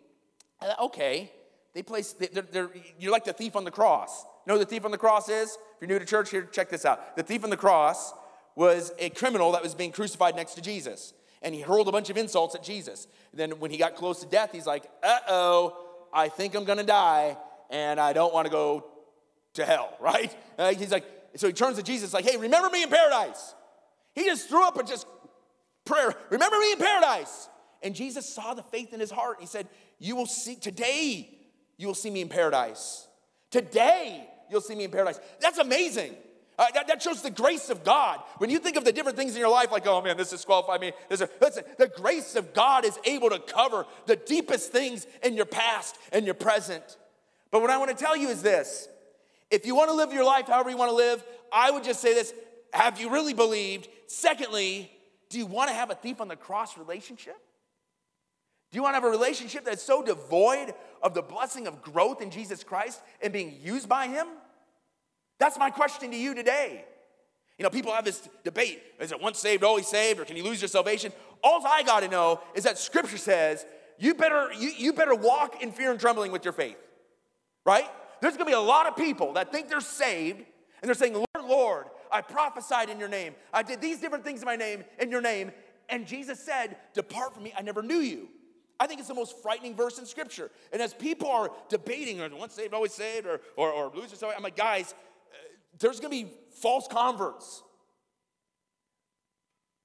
uh, 0.60 0.84
okay, 0.84 1.30
they 1.74 1.82
place, 1.82 2.12
they're, 2.12 2.42
they're, 2.42 2.70
you're 2.98 3.12
like 3.12 3.24
the 3.24 3.32
thief 3.32 3.56
on 3.56 3.64
the 3.64 3.70
cross. 3.70 4.24
You 4.46 4.52
know 4.52 4.58
the 4.58 4.66
thief 4.66 4.84
on 4.84 4.90
the 4.90 4.98
cross 4.98 5.28
is? 5.28 5.50
If 5.52 5.58
you're 5.80 5.88
new 5.88 5.98
to 5.98 6.04
church, 6.04 6.30
here, 6.30 6.42
check 6.42 6.68
this 6.68 6.84
out. 6.84 7.16
The 7.16 7.22
thief 7.22 7.44
on 7.44 7.50
the 7.50 7.56
cross 7.56 8.12
was 8.56 8.92
a 8.98 9.10
criminal 9.10 9.52
that 9.52 9.62
was 9.62 9.74
being 9.74 9.92
crucified 9.92 10.36
next 10.36 10.54
to 10.54 10.60
Jesus. 10.60 11.14
And 11.42 11.54
he 11.54 11.60
hurled 11.60 11.88
a 11.88 11.92
bunch 11.92 12.10
of 12.10 12.16
insults 12.16 12.54
at 12.54 12.62
Jesus. 12.62 13.06
And 13.30 13.40
then 13.40 13.58
when 13.60 13.70
he 13.70 13.78
got 13.78 13.94
close 13.94 14.20
to 14.20 14.26
death, 14.26 14.50
he's 14.52 14.66
like, 14.66 14.84
uh 15.02 15.18
oh, 15.28 15.76
I 16.12 16.28
think 16.28 16.54
I'm 16.54 16.64
gonna 16.64 16.82
die, 16.82 17.36
and 17.70 17.98
I 17.98 18.12
don't 18.12 18.34
wanna 18.34 18.50
go 18.50 18.86
to 19.54 19.64
hell, 19.64 19.96
right? 20.00 20.34
Uh, 20.58 20.74
he's 20.74 20.90
like, 20.90 21.04
so 21.36 21.46
he 21.46 21.52
turns 21.52 21.76
to 21.78 21.82
Jesus, 21.82 22.12
like, 22.12 22.28
hey, 22.28 22.36
remember 22.36 22.68
me 22.68 22.82
in 22.82 22.88
paradise. 22.88 23.54
He 24.14 24.24
just 24.24 24.48
threw 24.48 24.66
up 24.66 24.76
a 24.78 24.82
just 24.82 25.06
prayer, 25.84 26.14
remember 26.30 26.58
me 26.58 26.72
in 26.72 26.78
paradise. 26.78 27.48
And 27.82 27.94
Jesus 27.94 28.32
saw 28.32 28.54
the 28.54 28.62
faith 28.62 28.92
in 28.92 29.00
his 29.00 29.10
heart. 29.10 29.38
He 29.40 29.46
said, 29.46 29.66
You 29.98 30.14
will 30.14 30.26
see, 30.26 30.54
today, 30.54 31.28
you 31.76 31.86
will 31.86 31.94
see 31.94 32.10
me 32.10 32.20
in 32.20 32.28
paradise. 32.28 33.08
Today, 33.50 34.28
you'll 34.50 34.60
see 34.60 34.74
me 34.74 34.84
in 34.84 34.90
paradise. 34.90 35.18
That's 35.40 35.58
amazing. 35.58 36.14
Uh, 36.58 36.66
that, 36.74 36.86
that, 36.86 37.02
shows 37.02 37.22
the 37.22 37.30
grace 37.30 37.70
of 37.70 37.82
God. 37.82 38.20
When 38.38 38.50
you 38.50 38.58
think 38.58 38.76
of 38.76 38.84
the 38.84 38.92
different 38.92 39.16
things 39.16 39.34
in 39.34 39.40
your 39.40 39.48
life, 39.48 39.72
like, 39.72 39.86
oh 39.86 40.00
man, 40.02 40.16
this 40.16 40.30
disqualified 40.30 40.80
me. 40.80 40.92
This 41.08 41.22
is, 41.22 41.28
listen, 41.40 41.64
the 41.78 41.88
grace 41.88 42.36
of 42.36 42.52
God 42.52 42.84
is 42.84 42.98
able 43.04 43.30
to 43.30 43.38
cover 43.38 43.86
the 44.06 44.16
deepest 44.16 44.70
things 44.70 45.06
in 45.24 45.34
your 45.34 45.46
past 45.46 45.96
and 46.12 46.24
your 46.26 46.34
present. 46.34 46.98
But 47.50 47.62
what 47.62 47.70
I 47.70 47.78
want 47.78 47.90
to 47.90 47.96
tell 47.96 48.16
you 48.16 48.28
is 48.28 48.42
this 48.42 48.88
if 49.50 49.66
you 49.66 49.74
want 49.74 49.90
to 49.90 49.94
live 49.94 50.12
your 50.12 50.24
life 50.24 50.46
however 50.46 50.70
you 50.70 50.76
want 50.76 50.90
to 50.90 50.96
live, 50.96 51.24
I 51.52 51.70
would 51.70 51.84
just 51.84 52.00
say 52.00 52.14
this 52.14 52.32
have 52.72 53.00
you 53.00 53.10
really 53.10 53.34
believed? 53.34 53.88
Secondly, 54.06 54.90
do 55.28 55.38
you 55.38 55.46
want 55.46 55.68
to 55.68 55.74
have 55.74 55.90
a 55.90 55.94
thief 55.94 56.20
on 56.20 56.28
the 56.28 56.36
cross 56.36 56.76
relationship? 56.76 57.36
Do 58.70 58.76
you 58.76 58.82
want 58.82 58.92
to 58.92 59.00
have 59.00 59.04
a 59.04 59.10
relationship 59.10 59.64
that's 59.64 59.82
so 59.82 60.02
devoid 60.02 60.74
of 61.02 61.12
the 61.12 61.22
blessing 61.22 61.66
of 61.66 61.82
growth 61.82 62.22
in 62.22 62.30
Jesus 62.30 62.64
Christ 62.64 63.00
and 63.20 63.32
being 63.32 63.58
used 63.62 63.88
by 63.88 64.06
Him? 64.06 64.26
That's 65.38 65.58
my 65.58 65.70
question 65.70 66.10
to 66.10 66.16
you 66.16 66.34
today. 66.34 66.84
You 67.58 67.64
know, 67.64 67.70
people 67.70 67.92
have 67.92 68.04
this 68.04 68.28
debate 68.44 68.82
is 68.98 69.12
it 69.12 69.20
once 69.20 69.38
saved, 69.38 69.62
always 69.62 69.86
saved, 69.86 70.20
or 70.20 70.24
can 70.24 70.36
you 70.36 70.42
lose 70.42 70.60
your 70.60 70.68
salvation? 70.68 71.12
All 71.44 71.64
I 71.66 71.82
got 71.82 72.00
to 72.00 72.08
know 72.08 72.40
is 72.54 72.64
that 72.64 72.78
Scripture 72.78 73.18
says 73.18 73.66
you 73.98 74.14
better, 74.14 74.50
you, 74.58 74.72
you 74.76 74.92
better 74.92 75.14
walk 75.14 75.62
in 75.62 75.70
fear 75.70 75.90
and 75.90 76.00
trembling 76.00 76.32
with 76.32 76.44
your 76.44 76.52
faith, 76.52 76.78
right? 77.66 77.88
There's 78.20 78.34
gonna 78.34 78.46
be 78.46 78.52
a 78.52 78.60
lot 78.60 78.86
of 78.86 78.96
people 78.96 79.34
that 79.34 79.52
think 79.52 79.68
they're 79.68 79.80
saved 79.80 80.38
and 80.38 80.88
they're 80.88 80.94
saying, 80.94 81.14
Lord, 81.14 81.46
Lord, 81.46 81.86
I 82.12 82.20
prophesied 82.20 82.90
in 82.90 82.98
your 82.98 83.08
name. 83.08 83.34
I 83.52 83.62
did 83.62 83.80
these 83.80 83.98
different 84.00 84.24
things 84.24 84.42
in 84.42 84.46
my 84.46 84.56
name, 84.56 84.84
in 85.00 85.10
your 85.10 85.20
name. 85.20 85.52
And 85.88 86.06
Jesus 86.06 86.38
said, 86.38 86.76
Depart 86.94 87.34
from 87.34 87.42
me, 87.42 87.52
I 87.56 87.62
never 87.62 87.82
knew 87.82 87.98
you. 87.98 88.28
I 88.78 88.86
think 88.86 88.98
it's 88.98 89.08
the 89.08 89.14
most 89.14 89.40
frightening 89.42 89.74
verse 89.74 89.98
in 89.98 90.06
Scripture. 90.06 90.50
And 90.72 90.82
as 90.82 90.92
people 90.92 91.28
are 91.28 91.50
debating, 91.68 92.20
or 92.20 92.28
once 92.34 92.54
saved, 92.54 92.74
always 92.74 92.92
saved, 92.92 93.26
or, 93.26 93.40
or, 93.56 93.70
or 93.70 93.92
lose 93.94 94.10
yourself, 94.10 94.32
I'm 94.36 94.42
like, 94.42 94.56
guys, 94.56 94.92
uh, 94.92 95.36
there's 95.78 96.00
gonna 96.00 96.10
be 96.10 96.32
false 96.60 96.88
converts. 96.88 97.62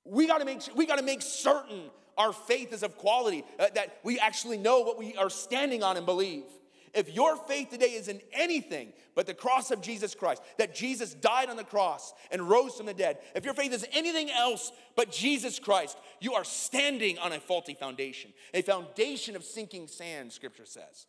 We 0.04 0.26
gotta 0.28 0.46
make, 0.46 0.62
we 0.76 0.86
gotta 0.86 1.04
make 1.04 1.22
certain 1.22 1.90
our 2.18 2.34
faith 2.34 2.74
is 2.74 2.82
of 2.84 2.98
quality, 2.98 3.44
uh, 3.60 3.68
that 3.76 4.00
we 4.04 4.18
actually 4.20 4.58
know 4.58 4.80
what 4.80 4.98
we 4.98 5.16
are 5.16 5.30
standing 5.30 5.84
on 5.84 5.98
and 5.98 6.06
believe. 6.06 6.46
If 6.94 7.14
your 7.14 7.36
faith 7.36 7.70
today 7.70 7.92
is 7.92 8.08
in 8.08 8.22
anything 8.32 8.94
but 9.16 9.26
the 9.26 9.34
cross 9.34 9.72
of 9.72 9.82
Jesus 9.82 10.16
Christ, 10.16 10.42
that 10.58 10.76
Jesus 10.76 11.14
died 11.14 11.50
on 11.50 11.58
the 11.58 11.64
cross 11.64 12.14
and 12.32 12.50
rose 12.50 12.76
from 12.76 12.86
the 12.86 12.94
dead, 12.94 13.18
if 13.36 13.46
your 13.46 13.54
faith 13.54 13.74
is 13.74 13.86
anything 13.92 14.30
else 14.32 14.72
but 14.96 15.12
Jesus 15.12 15.60
Christ, 15.60 15.98
you 16.20 16.34
are 16.34 16.44
standing 16.44 17.18
on 17.20 17.34
a 17.34 17.40
faulty 17.40 17.74
foundation, 17.74 18.32
a 18.54 18.62
foundation 18.62 19.36
of 19.36 19.44
sinking 19.44 19.88
sand, 19.88 20.32
scripture 20.32 20.66
says. 20.66 21.06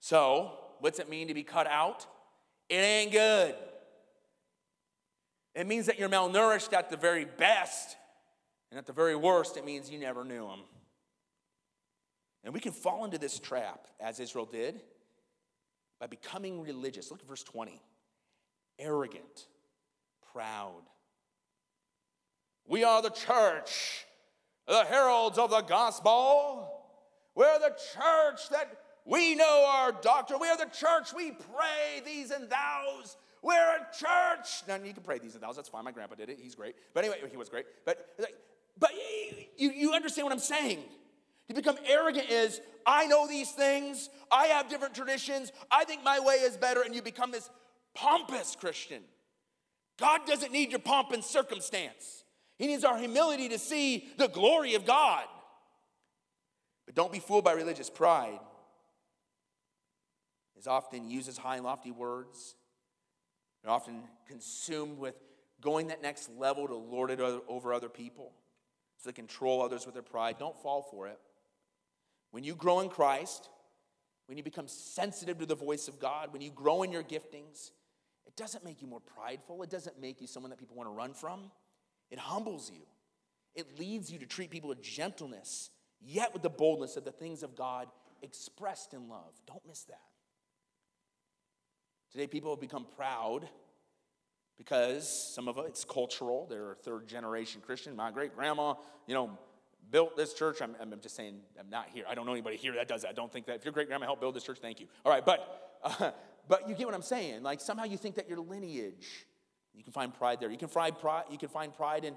So, 0.00 0.52
what's 0.80 0.98
it 0.98 1.08
mean 1.08 1.28
to 1.28 1.34
be 1.34 1.42
cut 1.42 1.66
out? 1.66 2.06
It 2.68 2.76
ain't 2.76 3.12
good. 3.12 3.54
It 5.54 5.66
means 5.66 5.86
that 5.86 5.98
you're 5.98 6.08
malnourished 6.08 6.72
at 6.72 6.90
the 6.90 6.96
very 6.96 7.24
best, 7.24 7.96
and 8.70 8.78
at 8.78 8.86
the 8.86 8.92
very 8.92 9.16
worst, 9.16 9.56
it 9.56 9.64
means 9.64 9.90
you 9.90 9.98
never 9.98 10.24
knew 10.24 10.46
him. 10.46 10.60
And 12.46 12.54
we 12.54 12.60
can 12.60 12.70
fall 12.70 13.04
into 13.04 13.18
this 13.18 13.40
trap, 13.40 13.88
as 13.98 14.20
Israel 14.20 14.46
did, 14.46 14.80
by 15.98 16.06
becoming 16.06 16.62
religious. 16.62 17.10
Look 17.10 17.20
at 17.20 17.28
verse 17.28 17.42
20 17.42 17.82
arrogant, 18.78 19.46
proud. 20.32 20.82
We 22.68 22.84
are 22.84 23.02
the 23.02 23.10
church, 23.10 24.06
the 24.68 24.84
heralds 24.84 25.38
of 25.38 25.50
the 25.50 25.62
gospel. 25.62 26.70
We're 27.34 27.58
the 27.58 27.74
church 27.94 28.48
that 28.50 28.78
we 29.04 29.34
know 29.34 29.64
our 29.68 29.90
doctrine. 29.90 30.38
We 30.40 30.48
are 30.48 30.56
the 30.56 30.66
church. 30.66 31.12
We 31.16 31.32
pray 31.32 32.00
thees 32.04 32.30
and 32.30 32.48
thous. 32.48 33.16
We're 33.42 33.76
a 33.76 33.86
church. 33.98 34.62
Now, 34.68 34.76
you 34.76 34.94
can 34.94 35.02
pray 35.02 35.18
thees 35.18 35.34
and 35.34 35.42
thous. 35.42 35.56
That's 35.56 35.68
fine. 35.68 35.84
My 35.84 35.90
grandpa 35.90 36.14
did 36.14 36.28
it. 36.28 36.38
He's 36.40 36.54
great. 36.54 36.76
But 36.94 37.04
anyway, 37.04 37.18
he 37.28 37.36
was 37.36 37.48
great. 37.48 37.66
But, 37.84 38.06
but 38.78 38.92
you, 39.56 39.70
you 39.70 39.92
understand 39.94 40.26
what 40.26 40.32
I'm 40.32 40.38
saying. 40.38 40.84
To 41.48 41.54
become 41.54 41.76
arrogant 41.86 42.28
is, 42.28 42.60
I 42.84 43.06
know 43.06 43.26
these 43.26 43.50
things, 43.50 44.10
I 44.30 44.46
have 44.46 44.68
different 44.68 44.94
traditions, 44.94 45.52
I 45.70 45.84
think 45.84 46.02
my 46.02 46.18
way 46.20 46.36
is 46.36 46.56
better, 46.56 46.82
and 46.82 46.94
you 46.94 47.02
become 47.02 47.30
this 47.30 47.48
pompous 47.94 48.56
Christian. 48.58 49.02
God 49.98 50.26
doesn't 50.26 50.52
need 50.52 50.70
your 50.70 50.80
pomp 50.80 51.12
and 51.12 51.24
circumstance, 51.24 52.24
He 52.58 52.66
needs 52.66 52.84
our 52.84 52.98
humility 52.98 53.48
to 53.50 53.58
see 53.58 54.08
the 54.18 54.28
glory 54.28 54.74
of 54.74 54.86
God. 54.86 55.24
But 56.84 56.94
don't 56.94 57.12
be 57.12 57.18
fooled 57.18 57.44
by 57.44 57.52
religious 57.52 57.90
pride. 57.90 58.38
As 60.56 60.66
often 60.66 61.08
uses 61.08 61.36
high 61.36 61.56
and 61.56 61.64
lofty 61.64 61.90
words, 61.90 62.54
they're 63.62 63.72
often 63.72 64.02
consumed 64.28 64.98
with 64.98 65.16
going 65.60 65.88
that 65.88 66.02
next 66.02 66.30
level 66.38 66.66
to 66.68 66.74
lord 66.74 67.10
it 67.10 67.20
over 67.20 67.74
other 67.74 67.88
people 67.88 68.32
so 68.98 69.08
they 69.08 69.12
control 69.12 69.62
others 69.62 69.84
with 69.84 69.94
their 69.94 70.02
pride. 70.02 70.36
Don't 70.38 70.56
fall 70.62 70.82
for 70.90 71.08
it. 71.08 71.18
When 72.30 72.44
you 72.44 72.54
grow 72.54 72.80
in 72.80 72.88
Christ, 72.88 73.48
when 74.26 74.36
you 74.36 74.44
become 74.44 74.68
sensitive 74.68 75.38
to 75.38 75.46
the 75.46 75.54
voice 75.54 75.88
of 75.88 75.98
God, 75.98 76.32
when 76.32 76.42
you 76.42 76.50
grow 76.50 76.82
in 76.82 76.92
your 76.92 77.02
giftings, 77.02 77.70
it 78.26 78.36
doesn't 78.36 78.64
make 78.64 78.82
you 78.82 78.88
more 78.88 79.00
prideful. 79.00 79.62
It 79.62 79.70
doesn't 79.70 80.00
make 80.00 80.20
you 80.20 80.26
someone 80.26 80.50
that 80.50 80.58
people 80.58 80.76
want 80.76 80.88
to 80.88 80.94
run 80.94 81.14
from. 81.14 81.50
It 82.10 82.18
humbles 82.18 82.70
you. 82.70 82.82
It 83.54 83.78
leads 83.78 84.10
you 84.10 84.18
to 84.18 84.26
treat 84.26 84.50
people 84.50 84.68
with 84.68 84.82
gentleness, 84.82 85.70
yet 86.00 86.32
with 86.32 86.42
the 86.42 86.50
boldness 86.50 86.96
of 86.96 87.04
the 87.04 87.12
things 87.12 87.42
of 87.42 87.56
God 87.56 87.88
expressed 88.22 88.92
in 88.92 89.08
love. 89.08 89.32
Don't 89.46 89.66
miss 89.66 89.84
that. 89.84 90.00
Today, 92.12 92.26
people 92.26 92.50
have 92.50 92.60
become 92.60 92.86
proud 92.96 93.48
because 94.58 95.08
some 95.34 95.48
of 95.48 95.58
it's 95.58 95.84
cultural. 95.84 96.46
They're 96.48 96.72
a 96.72 96.76
third 96.76 97.06
generation 97.06 97.60
Christian. 97.64 97.94
My 97.94 98.10
great 98.10 98.34
grandma, 98.34 98.74
you 99.06 99.14
know, 99.14 99.38
built 99.90 100.16
this 100.16 100.34
church. 100.34 100.60
I'm, 100.60 100.74
I'm, 100.80 101.00
just 101.00 101.16
saying, 101.16 101.40
I'm 101.58 101.70
not 101.70 101.88
here. 101.92 102.04
I 102.08 102.14
don't 102.14 102.26
know 102.26 102.32
anybody 102.32 102.56
here 102.56 102.74
that 102.74 102.88
does 102.88 103.02
that. 103.02 103.08
I 103.08 103.12
don't 103.12 103.32
think 103.32 103.46
that. 103.46 103.56
If 103.56 103.64
your 103.64 103.72
great 103.72 103.88
grandma 103.88 104.06
helped 104.06 104.20
build 104.20 104.34
this 104.34 104.44
church, 104.44 104.58
thank 104.60 104.80
you. 104.80 104.86
All 105.04 105.12
right, 105.12 105.24
but, 105.24 105.78
uh, 105.82 106.10
but 106.48 106.68
you 106.68 106.74
get 106.74 106.86
what 106.86 106.94
I'm 106.94 107.02
saying. 107.02 107.42
Like 107.42 107.60
somehow 107.60 107.84
you 107.84 107.96
think 107.96 108.16
that 108.16 108.28
your 108.28 108.40
lineage, 108.40 109.26
you 109.74 109.84
can 109.84 109.92
find 109.92 110.12
pride 110.12 110.40
there. 110.40 110.50
You 110.50 110.58
can 110.58 110.68
find 110.68 110.98
pride, 110.98 111.24
you 111.30 111.38
can 111.38 111.48
find 111.48 111.74
pride 111.74 112.04
in 112.04 112.16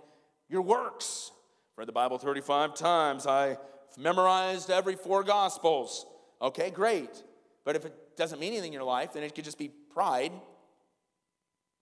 your 0.50 0.62
works. 0.62 1.32
Read 1.76 1.88
the 1.88 1.94
Bible 1.94 2.18
35 2.18 2.74
times. 2.76 3.26
I 3.26 3.58
memorized 3.98 4.70
every 4.70 4.96
four 4.96 5.24
gospels. 5.24 6.06
Okay, 6.42 6.70
great. 6.70 7.24
But 7.64 7.76
if 7.76 7.86
it 7.86 7.94
doesn't 8.18 8.40
mean 8.40 8.54
anything 8.54 8.68
in 8.68 8.74
your 8.74 8.84
life, 8.84 9.14
then 9.14 9.24
it 9.24 9.36
could 9.36 9.46
just 9.46 9.58
be 9.58 9.70
pride. 9.94 10.32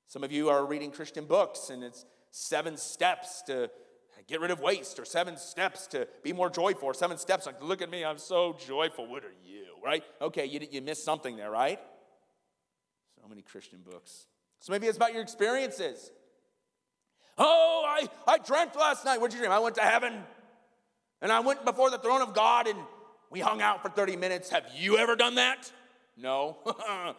Some 0.07 0.23
of 0.23 0.31
you 0.31 0.49
are 0.49 0.65
reading 0.65 0.91
Christian 0.91 1.25
books 1.25 1.69
and 1.69 1.83
it's 1.83 2.05
seven 2.31 2.77
steps 2.77 3.41
to 3.43 3.69
get 4.27 4.41
rid 4.41 4.51
of 4.51 4.59
waste, 4.59 4.99
or 4.99 5.05
seven 5.05 5.37
steps 5.37 5.87
to 5.87 6.07
be 6.23 6.33
more 6.33 6.49
joyful, 6.49 6.87
or 6.87 6.93
seven 6.93 7.17
steps 7.17 7.45
like, 7.45 7.61
look 7.61 7.81
at 7.81 7.89
me, 7.89 8.03
I'm 8.03 8.17
so 8.17 8.57
joyful. 8.65 9.07
What 9.07 9.23
are 9.23 9.33
you, 9.45 9.65
right? 9.83 10.03
Okay, 10.21 10.45
you, 10.45 10.59
you 10.69 10.81
missed 10.81 11.05
something 11.05 11.37
there, 11.37 11.49
right? 11.49 11.79
So 13.21 13.27
many 13.27 13.41
Christian 13.41 13.79
books. 13.89 14.27
So 14.59 14.71
maybe 14.71 14.87
it's 14.87 14.97
about 14.97 15.13
your 15.13 15.21
experiences. 15.21 16.11
Oh, 17.37 17.83
I, 17.87 18.09
I 18.27 18.37
dreamt 18.39 18.75
last 18.75 19.05
night. 19.05 19.21
What'd 19.21 19.33
you 19.33 19.39
dream? 19.39 19.51
I 19.51 19.59
went 19.59 19.75
to 19.75 19.81
heaven 19.81 20.23
and 21.21 21.31
I 21.31 21.39
went 21.39 21.65
before 21.65 21.89
the 21.89 21.99
throne 21.99 22.21
of 22.21 22.33
God 22.33 22.67
and 22.67 22.79
we 23.29 23.39
hung 23.39 23.61
out 23.61 23.83
for 23.83 23.89
30 23.89 24.15
minutes. 24.15 24.49
Have 24.49 24.65
you 24.75 24.97
ever 24.97 25.15
done 25.15 25.35
that? 25.35 25.71
No, 26.17 26.57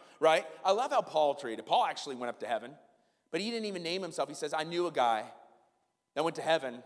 right? 0.19 0.45
I 0.65 0.71
love 0.71 0.91
how 0.91 1.01
Paul 1.01 1.35
treated. 1.35 1.65
Paul 1.65 1.85
actually 1.85 2.15
went 2.15 2.29
up 2.29 2.41
to 2.41 2.47
heaven, 2.47 2.71
but 3.31 3.39
he 3.39 3.49
didn't 3.49 3.65
even 3.65 3.81
name 3.81 4.01
himself. 4.01 4.27
He 4.27 4.35
says, 4.35 4.53
I 4.53 4.63
knew 4.63 4.87
a 4.87 4.91
guy 4.91 5.23
that 6.15 6.23
went 6.23 6.35
to 6.35 6.41
heaven 6.41 6.83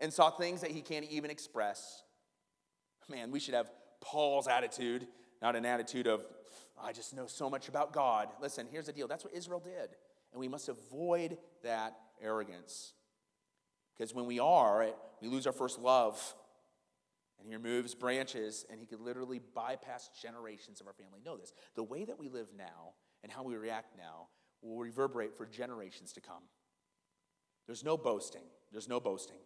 and 0.00 0.12
saw 0.12 0.30
things 0.30 0.60
that 0.60 0.70
he 0.70 0.80
can't 0.80 1.04
even 1.06 1.30
express. 1.30 2.02
Man, 3.08 3.30
we 3.30 3.40
should 3.40 3.54
have 3.54 3.70
Paul's 4.00 4.48
attitude, 4.48 5.06
not 5.42 5.56
an 5.56 5.64
attitude 5.64 6.06
of, 6.06 6.24
I 6.80 6.92
just 6.92 7.14
know 7.14 7.26
so 7.26 7.50
much 7.50 7.68
about 7.68 7.92
God. 7.92 8.28
Listen, 8.40 8.66
here's 8.70 8.86
the 8.86 8.92
deal 8.92 9.08
that's 9.08 9.24
what 9.24 9.34
Israel 9.34 9.60
did. 9.60 9.90
And 10.32 10.40
we 10.40 10.48
must 10.48 10.68
avoid 10.68 11.38
that 11.62 11.96
arrogance. 12.22 12.92
Because 13.96 14.14
when 14.14 14.26
we 14.26 14.38
are, 14.38 14.86
we 15.20 15.28
lose 15.28 15.46
our 15.46 15.52
first 15.52 15.78
love. 15.78 16.34
And 17.38 17.48
he 17.48 17.54
removes 17.54 17.94
branches, 17.94 18.66
and 18.68 18.80
he 18.80 18.86
could 18.86 19.00
literally 19.00 19.40
bypass 19.54 20.10
generations 20.20 20.80
of 20.80 20.88
our 20.88 20.92
family. 20.92 21.20
Know 21.24 21.36
this 21.36 21.52
the 21.76 21.84
way 21.84 22.04
that 22.04 22.18
we 22.18 22.28
live 22.28 22.48
now 22.56 22.94
and 23.22 23.30
how 23.30 23.44
we 23.44 23.56
react 23.56 23.96
now 23.96 24.26
will 24.60 24.78
reverberate 24.78 25.36
for 25.36 25.46
generations 25.46 26.12
to 26.14 26.20
come. 26.20 26.42
There's 27.66 27.84
no 27.84 27.96
boasting. 27.96 28.42
There's 28.72 28.88
no 28.88 28.98
boasting 28.98 29.38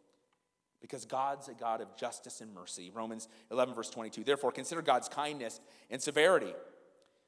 because 0.83 1.07
God's 1.07 1.49
a 1.49 1.55
God 1.55 1.81
of 1.81 1.97
justice 1.97 2.43
and 2.43 2.53
mercy. 2.53 2.91
Romans 2.93 3.29
11, 3.51 3.75
verse 3.75 3.89
22. 3.89 4.25
Therefore, 4.25 4.53
consider 4.53 4.83
God's 4.83 5.09
kindness 5.09 5.61
and 5.91 6.03
severity. 6.03 6.53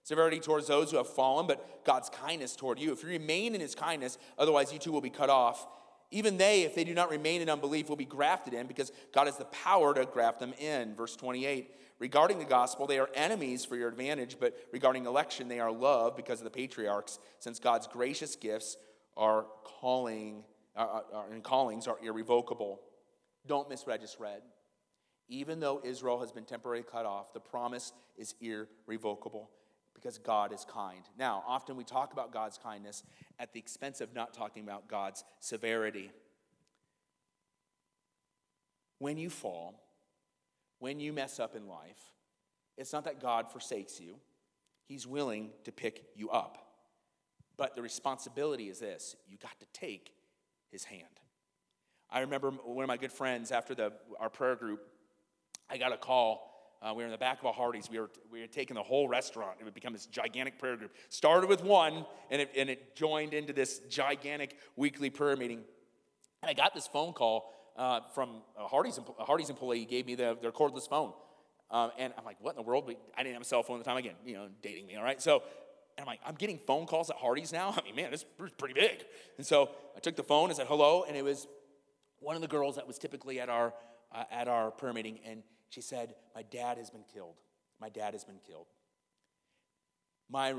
Severity 0.02 0.40
towards 0.40 0.66
those 0.66 0.90
who 0.90 0.98
have 0.98 1.08
fallen, 1.08 1.46
but 1.46 1.84
God's 1.86 2.10
kindness 2.10 2.56
toward 2.56 2.78
you. 2.78 2.92
If 2.92 3.02
you 3.02 3.08
remain 3.08 3.54
in 3.54 3.60
his 3.62 3.74
kindness, 3.74 4.18
otherwise 4.38 4.70
you 4.72 4.78
too 4.78 4.92
will 4.92 5.00
be 5.00 5.08
cut 5.08 5.30
off. 5.30 5.66
Even 6.10 6.36
they, 6.36 6.62
if 6.62 6.74
they 6.74 6.84
do 6.84 6.92
not 6.92 7.10
remain 7.10 7.40
in 7.40 7.48
unbelief, 7.48 7.88
will 7.88 7.96
be 7.96 8.04
grafted 8.04 8.52
in 8.52 8.66
because 8.66 8.92
God 9.14 9.26
has 9.26 9.38
the 9.38 9.46
power 9.46 9.94
to 9.94 10.04
graft 10.04 10.40
them 10.40 10.52
in. 10.58 10.94
Verse 10.94 11.16
28 11.16 11.70
Regarding 12.00 12.38
the 12.38 12.44
gospel, 12.44 12.86
they 12.86 12.98
are 12.98 13.08
enemies 13.14 13.64
for 13.64 13.76
your 13.76 13.88
advantage, 13.88 14.36
but 14.40 14.58
regarding 14.72 15.06
election, 15.06 15.48
they 15.48 15.60
are 15.60 15.70
loved 15.70 16.16
because 16.16 16.40
of 16.40 16.44
the 16.44 16.50
patriarchs, 16.50 17.20
since 17.38 17.60
God's 17.60 17.86
gracious 17.86 18.34
gifts 18.34 18.76
are 19.16 19.46
calling, 19.62 20.42
and 20.76 21.42
callings 21.42 21.86
are 21.86 21.96
irrevocable. 22.02 22.80
Don't 23.46 23.68
miss 23.68 23.86
what 23.86 23.94
I 23.94 23.98
just 23.98 24.18
read. 24.18 24.42
Even 25.28 25.60
though 25.60 25.80
Israel 25.82 26.20
has 26.20 26.32
been 26.32 26.44
temporarily 26.44 26.84
cut 26.84 27.06
off, 27.06 27.32
the 27.32 27.40
promise 27.40 27.92
is 28.16 28.34
irrevocable 28.40 29.50
because 29.94 30.18
God 30.18 30.52
is 30.52 30.66
kind. 30.68 31.02
Now, 31.18 31.42
often 31.46 31.76
we 31.76 31.84
talk 31.84 32.12
about 32.12 32.32
God's 32.32 32.58
kindness 32.58 33.02
at 33.38 33.52
the 33.52 33.58
expense 33.58 34.00
of 34.00 34.14
not 34.14 34.34
talking 34.34 34.62
about 34.62 34.88
God's 34.88 35.24
severity. 35.40 36.10
when 39.04 39.18
you 39.18 39.28
fall, 39.28 39.82
when 40.78 40.98
you 40.98 41.12
mess 41.12 41.38
up 41.38 41.54
in 41.54 41.68
life, 41.68 42.12
it's 42.78 42.92
not 42.92 43.04
that 43.04 43.20
God 43.20 43.50
forsakes 43.50 44.00
you, 44.00 44.16
He's 44.86 45.06
willing 45.06 45.50
to 45.64 45.72
pick 45.72 46.04
you 46.14 46.30
up. 46.30 46.58
But 47.58 47.76
the 47.76 47.82
responsibility 47.82 48.70
is 48.70 48.80
this 48.80 49.14
you 49.28 49.36
got 49.36 49.58
to 49.60 49.66
take 49.78 50.14
His 50.70 50.84
hand. 50.84 51.20
I 52.14 52.20
remember 52.20 52.52
one 52.52 52.84
of 52.84 52.88
my 52.88 52.96
good 52.96 53.10
friends 53.10 53.50
after 53.50 53.74
the, 53.74 53.92
our 54.20 54.30
prayer 54.30 54.54
group, 54.54 54.80
I 55.68 55.78
got 55.78 55.92
a 55.92 55.96
call. 55.96 56.48
Uh, 56.80 56.92
we 56.94 57.02
were 57.02 57.06
in 57.06 57.10
the 57.10 57.18
back 57.18 57.40
of 57.40 57.46
a 57.46 57.52
Hardee's. 57.52 57.90
We 57.90 57.98
were, 57.98 58.08
we 58.30 58.40
were 58.40 58.46
taking 58.46 58.76
the 58.76 58.84
whole 58.84 59.08
restaurant. 59.08 59.56
It 59.58 59.64
would 59.64 59.74
become 59.74 59.92
this 59.92 60.06
gigantic 60.06 60.56
prayer 60.56 60.76
group. 60.76 60.92
Started 61.08 61.48
with 61.48 61.64
one, 61.64 62.06
and 62.30 62.40
it, 62.40 62.52
and 62.56 62.70
it 62.70 62.94
joined 62.94 63.34
into 63.34 63.52
this 63.52 63.80
gigantic 63.90 64.56
weekly 64.76 65.10
prayer 65.10 65.34
meeting. 65.36 65.64
And 66.40 66.48
I 66.48 66.54
got 66.54 66.72
this 66.72 66.86
phone 66.86 67.14
call 67.14 67.52
uh, 67.76 68.02
from 68.14 68.42
a 68.56 68.68
Hardee's, 68.68 69.00
a 69.18 69.24
Hardee's 69.24 69.50
employee 69.50 69.84
gave 69.84 70.06
me 70.06 70.14
the, 70.14 70.38
their 70.40 70.52
cordless 70.52 70.88
phone. 70.88 71.12
Um, 71.72 71.90
and 71.98 72.12
I'm 72.16 72.24
like, 72.24 72.36
what 72.40 72.50
in 72.50 72.56
the 72.56 72.62
world? 72.62 72.88
I 73.18 73.24
didn't 73.24 73.32
have 73.32 73.42
a 73.42 73.46
cell 73.46 73.64
phone 73.64 73.78
at 73.78 73.84
the 73.84 73.90
time 73.90 73.96
again, 73.96 74.14
you 74.24 74.34
know, 74.34 74.46
dating 74.62 74.86
me, 74.86 74.94
all 74.94 75.02
right? 75.02 75.20
So, 75.20 75.42
and 75.98 76.02
I'm 76.02 76.06
like, 76.06 76.20
I'm 76.24 76.36
getting 76.36 76.60
phone 76.64 76.86
calls 76.86 77.10
at 77.10 77.16
Hardee's 77.16 77.52
now? 77.52 77.70
I 77.76 77.82
mean, 77.82 77.96
man, 77.96 78.12
it's 78.12 78.24
pretty 78.56 78.74
big. 78.74 79.04
And 79.36 79.44
so 79.44 79.70
I 79.96 79.98
took 79.98 80.14
the 80.14 80.22
phone 80.22 80.50
and 80.50 80.56
said 80.56 80.68
hello, 80.68 81.04
and 81.08 81.16
it 81.16 81.24
was 81.24 81.48
one 82.24 82.36
of 82.36 82.42
the 82.42 82.48
girls 82.48 82.76
that 82.76 82.86
was 82.86 82.98
typically 82.98 83.38
at 83.40 83.48
our, 83.48 83.74
uh, 84.12 84.24
at 84.30 84.48
our 84.48 84.70
prayer 84.70 84.92
meeting, 84.92 85.20
and 85.24 85.42
she 85.68 85.80
said, 85.80 86.14
My 86.34 86.42
dad 86.42 86.78
has 86.78 86.90
been 86.90 87.04
killed. 87.12 87.34
My 87.80 87.88
dad 87.88 88.14
has 88.14 88.24
been 88.24 88.40
killed. 88.46 88.66
My 90.30 90.54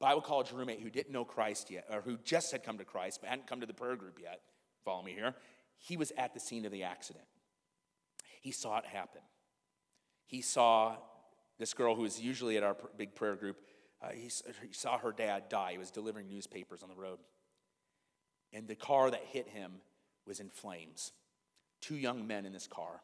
Bible 0.00 0.22
college 0.22 0.50
roommate 0.52 0.80
who 0.80 0.90
didn't 0.90 1.12
know 1.12 1.24
Christ 1.24 1.70
yet, 1.70 1.86
or 1.90 2.00
who 2.00 2.16
just 2.24 2.52
had 2.52 2.64
come 2.64 2.78
to 2.78 2.84
Christ 2.84 3.20
but 3.20 3.30
hadn't 3.30 3.46
come 3.46 3.60
to 3.60 3.66
the 3.66 3.74
prayer 3.74 3.96
group 3.96 4.18
yet, 4.20 4.40
follow 4.84 5.02
me 5.02 5.12
here, 5.12 5.34
he 5.76 5.96
was 5.96 6.12
at 6.16 6.34
the 6.34 6.40
scene 6.40 6.64
of 6.64 6.72
the 6.72 6.84
accident. 6.84 7.24
He 8.40 8.50
saw 8.50 8.78
it 8.78 8.86
happen. 8.86 9.20
He 10.26 10.40
saw 10.40 10.96
this 11.58 11.74
girl 11.74 11.94
who 11.94 12.02
was 12.02 12.20
usually 12.20 12.56
at 12.56 12.62
our 12.62 12.76
big 12.96 13.14
prayer 13.14 13.36
group, 13.36 13.58
uh, 14.02 14.10
he, 14.10 14.30
he 14.66 14.72
saw 14.72 14.98
her 14.98 15.12
dad 15.12 15.44
die. 15.48 15.72
He 15.72 15.78
was 15.78 15.90
delivering 15.90 16.28
newspapers 16.28 16.82
on 16.82 16.88
the 16.88 16.94
road. 16.94 17.18
And 18.52 18.68
the 18.68 18.74
car 18.74 19.10
that 19.10 19.22
hit 19.30 19.48
him 19.48 19.72
was 20.26 20.40
in 20.40 20.48
flames. 20.48 21.12
Two 21.80 21.96
young 21.96 22.26
men 22.26 22.46
in 22.46 22.52
this 22.52 22.66
car. 22.66 23.02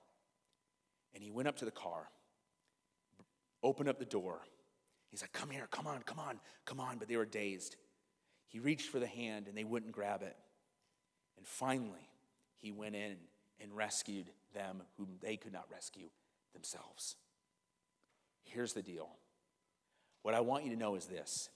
And 1.15 1.23
he 1.23 1.31
went 1.31 1.49
up 1.49 1.57
to 1.57 1.65
the 1.65 1.71
car, 1.71 2.09
opened 3.63 3.89
up 3.89 3.99
the 3.99 4.05
door. 4.05 4.41
He's 5.11 5.23
like, 5.23 5.33
Come 5.33 5.51
here, 5.51 5.67
come 5.71 5.87
on, 5.87 6.03
come 6.03 6.21
on, 6.21 6.39
come 6.65 6.81
on. 6.81 6.99
But 6.99 7.09
they 7.09 7.17
were 7.17 7.27
dazed. 7.27 7.77
He 8.47 8.59
reached 8.59 8.89
for 8.89 8.99
the 8.99 9.07
hand 9.07 9.47
and 9.49 9.57
they 9.57 9.65
wouldn't 9.65 9.93
grab 9.93 10.23
it. 10.23 10.37
And 11.37 11.47
finally, 11.47 12.09
he 12.57 12.71
went 12.71 12.95
in 12.95 13.17
and 13.61 13.75
rescued 13.75 14.31
them 14.55 14.83
whom 14.97 15.09
they 15.21 15.37
could 15.37 15.53
not 15.53 15.67
rescue 15.71 16.09
themselves. 16.53 17.17
Here's 18.45 18.73
the 18.73 18.83
deal 18.83 19.11
what 20.23 20.35
I 20.35 20.41
want 20.41 20.65
you 20.65 20.71
to 20.71 20.77
know 20.77 20.97
is 20.97 21.07
this 21.07 21.49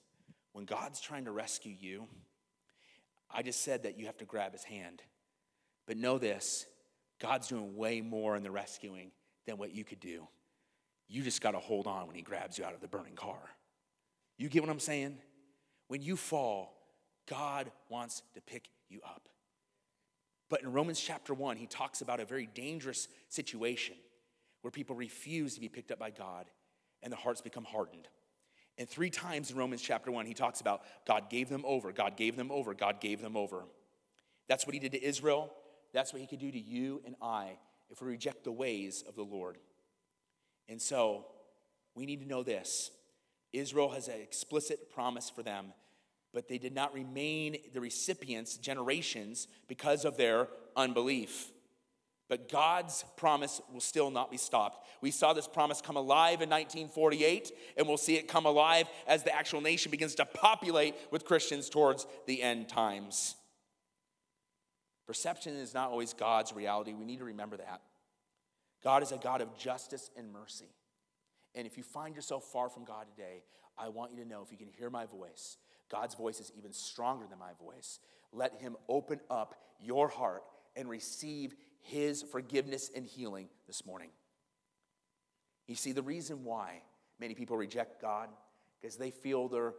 when 0.52 0.64
God's 0.64 1.00
trying 1.00 1.24
to 1.24 1.32
rescue 1.32 1.74
you, 1.78 2.06
I 3.30 3.42
just 3.42 3.62
said 3.62 3.82
that 3.82 3.98
you 3.98 4.06
have 4.06 4.16
to 4.18 4.24
grab 4.24 4.52
his 4.52 4.64
hand. 4.64 5.02
But 5.86 5.96
know 5.96 6.18
this 6.18 6.66
God's 7.20 7.48
doing 7.48 7.76
way 7.76 8.00
more 8.00 8.36
in 8.36 8.42
the 8.42 8.50
rescuing 8.50 9.10
than 9.46 9.58
what 9.58 9.74
you 9.74 9.84
could 9.84 10.00
do. 10.00 10.26
You 11.08 11.22
just 11.22 11.40
got 11.40 11.52
to 11.52 11.58
hold 11.58 11.86
on 11.86 12.06
when 12.06 12.16
he 12.16 12.22
grabs 12.22 12.58
you 12.58 12.64
out 12.64 12.74
of 12.74 12.80
the 12.80 12.88
burning 12.88 13.14
car. 13.14 13.38
You 14.38 14.48
get 14.48 14.62
what 14.62 14.70
I'm 14.70 14.80
saying? 14.80 15.18
When 15.88 16.02
you 16.02 16.16
fall, 16.16 16.74
God 17.28 17.70
wants 17.88 18.22
to 18.34 18.40
pick 18.40 18.68
you 18.88 19.00
up. 19.04 19.28
But 20.48 20.62
in 20.62 20.72
Romans 20.72 21.00
chapter 21.00 21.34
1, 21.34 21.56
he 21.56 21.66
talks 21.66 22.00
about 22.00 22.20
a 22.20 22.24
very 22.24 22.46
dangerous 22.46 23.08
situation 23.28 23.96
where 24.62 24.70
people 24.70 24.96
refuse 24.96 25.54
to 25.54 25.60
be 25.60 25.68
picked 25.68 25.90
up 25.90 25.98
by 25.98 26.10
God 26.10 26.46
and 27.02 27.12
the 27.12 27.16
hearts 27.16 27.40
become 27.40 27.64
hardened. 27.64 28.08
And 28.78 28.88
three 28.88 29.10
times 29.10 29.50
in 29.50 29.56
Romans 29.56 29.82
chapter 29.82 30.10
1, 30.10 30.26
he 30.26 30.34
talks 30.34 30.60
about 30.60 30.82
God 31.06 31.30
gave 31.30 31.48
them 31.48 31.62
over, 31.66 31.92
God 31.92 32.16
gave 32.16 32.36
them 32.36 32.50
over, 32.50 32.74
God 32.74 33.00
gave 33.00 33.20
them 33.20 33.36
over. 33.36 33.64
That's 34.48 34.66
what 34.66 34.74
he 34.74 34.80
did 34.80 34.92
to 34.92 35.02
Israel. 35.02 35.52
That's 35.94 36.12
what 36.12 36.20
he 36.20 36.26
could 36.26 36.40
do 36.40 36.50
to 36.50 36.58
you 36.58 37.00
and 37.06 37.14
I 37.22 37.56
if 37.88 38.02
we 38.02 38.08
reject 38.08 38.44
the 38.44 38.52
ways 38.52 39.04
of 39.08 39.14
the 39.14 39.22
Lord. 39.22 39.56
And 40.68 40.82
so 40.82 41.26
we 41.94 42.04
need 42.04 42.20
to 42.20 42.28
know 42.28 42.42
this 42.42 42.90
Israel 43.52 43.90
has 43.90 44.08
an 44.08 44.20
explicit 44.20 44.92
promise 44.92 45.30
for 45.30 45.42
them, 45.42 45.72
but 46.34 46.48
they 46.48 46.58
did 46.58 46.74
not 46.74 46.92
remain 46.92 47.56
the 47.72 47.80
recipients 47.80 48.56
generations 48.56 49.46
because 49.68 50.04
of 50.04 50.16
their 50.16 50.48
unbelief. 50.76 51.52
But 52.28 52.48
God's 52.48 53.04
promise 53.16 53.60
will 53.72 53.80
still 53.80 54.10
not 54.10 54.30
be 54.30 54.38
stopped. 54.38 54.84
We 55.00 55.10
saw 55.10 55.34
this 55.34 55.46
promise 55.46 55.80
come 55.80 55.96
alive 55.96 56.40
in 56.40 56.48
1948, 56.48 57.52
and 57.76 57.86
we'll 57.86 57.98
see 57.98 58.16
it 58.16 58.26
come 58.26 58.46
alive 58.46 58.88
as 59.06 59.22
the 59.22 59.34
actual 59.34 59.60
nation 59.60 59.90
begins 59.90 60.14
to 60.16 60.24
populate 60.24 60.96
with 61.12 61.26
Christians 61.26 61.68
towards 61.68 62.06
the 62.26 62.42
end 62.42 62.68
times. 62.68 63.36
Perception 65.06 65.54
is 65.54 65.74
not 65.74 65.90
always 65.90 66.12
God's 66.12 66.52
reality. 66.52 66.94
We 66.94 67.04
need 67.04 67.18
to 67.18 67.24
remember 67.24 67.56
that. 67.58 67.82
God 68.82 69.02
is 69.02 69.12
a 69.12 69.16
God 69.16 69.40
of 69.40 69.56
justice 69.56 70.10
and 70.16 70.32
mercy. 70.32 70.74
And 71.54 71.66
if 71.66 71.76
you 71.76 71.82
find 71.82 72.14
yourself 72.14 72.44
far 72.44 72.68
from 72.68 72.84
God 72.84 73.06
today, 73.14 73.42
I 73.78 73.88
want 73.88 74.12
you 74.12 74.22
to 74.22 74.28
know 74.28 74.42
if 74.42 74.50
you 74.50 74.58
can 74.58 74.68
hear 74.68 74.90
my 74.90 75.06
voice, 75.06 75.56
God's 75.90 76.14
voice 76.14 76.40
is 76.40 76.52
even 76.56 76.72
stronger 76.72 77.26
than 77.28 77.38
my 77.38 77.52
voice. 77.58 78.00
Let 78.32 78.60
Him 78.60 78.76
open 78.88 79.20
up 79.30 79.54
your 79.80 80.08
heart 80.08 80.42
and 80.76 80.88
receive 80.88 81.54
His 81.80 82.22
forgiveness 82.22 82.90
and 82.94 83.06
healing 83.06 83.48
this 83.66 83.84
morning. 83.86 84.10
You 85.66 85.74
see, 85.74 85.92
the 85.92 86.02
reason 86.02 86.44
why 86.44 86.82
many 87.20 87.34
people 87.34 87.56
reject 87.56 88.00
God 88.00 88.28
because 88.80 88.96
they 88.96 89.10
feel 89.10 89.48
they're 89.48 89.74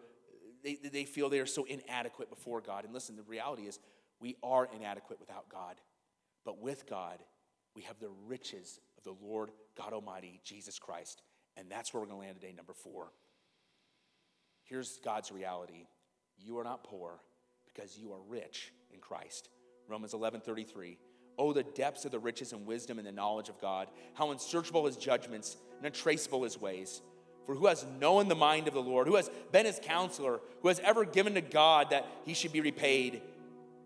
they, 0.64 0.80
they 0.92 1.06
feel 1.06 1.30
they 1.30 1.40
are 1.40 1.46
so 1.46 1.64
inadequate 1.66 2.28
before 2.28 2.60
God. 2.60 2.86
And 2.86 2.94
listen, 2.94 3.16
the 3.16 3.22
reality 3.22 3.64
is 3.64 3.80
we 4.20 4.36
are 4.44 4.68
inadequate 4.76 5.20
without 5.20 5.50
God. 5.50 5.76
But 6.46 6.62
with 6.62 6.88
God, 6.88 7.20
we 7.76 7.84
have 7.84 8.00
the 8.00 8.12
riches 8.28 8.80
of 8.98 9.04
the 9.04 9.26
Lord 9.26 9.52
God 9.78 9.94
Almighty, 9.94 10.40
Jesus 10.44 10.80
Christ. 10.80 11.22
And 11.58 11.70
that's 11.70 11.94
where 11.94 12.02
we're 12.02 12.08
going 12.08 12.22
to 12.22 12.28
land 12.28 12.40
today, 12.40 12.54
number 12.56 12.74
four. 12.74 13.12
Here's 14.64 15.00
God's 15.04 15.32
reality 15.32 15.88
you 16.38 16.58
are 16.58 16.64
not 16.64 16.84
poor 16.84 17.20
because 17.66 17.98
you 17.98 18.12
are 18.12 18.22
rich 18.28 18.74
in 18.94 19.00
Christ. 19.00 19.50
Romans 19.88 20.14
11 20.14 20.42
33. 20.42 20.98
Oh, 21.38 21.52
the 21.52 21.64
depths 21.64 22.06
of 22.06 22.12
the 22.12 22.20
riches 22.20 22.54
and 22.54 22.66
wisdom 22.66 22.98
and 22.98 23.06
the 23.06 23.12
knowledge 23.12 23.50
of 23.50 23.60
God, 23.60 23.90
how 24.14 24.32
unsearchable 24.32 24.86
his 24.86 24.96
judgments 24.96 25.58
and 25.78 25.86
untraceable 25.86 26.44
his 26.44 26.60
ways. 26.60 27.02
For 27.46 27.54
who 27.56 27.68
has 27.68 27.86
known 28.00 28.28
the 28.28 28.36
mind 28.36 28.68
of 28.68 28.74
the 28.74 28.82
Lord? 28.82 29.08
Who 29.08 29.18
has 29.18 29.30
been 29.52 29.66
his 29.66 29.80
counselor? 29.84 30.40
Who 30.62 30.70
has 30.70 30.80
ever 30.80 31.06
given 31.06 31.36
to 31.36 31.42
God 31.42 31.92
that 31.92 32.08
he 32.26 32.34
should 32.34 32.54
be 32.54 32.62
repaid? 32.62 33.22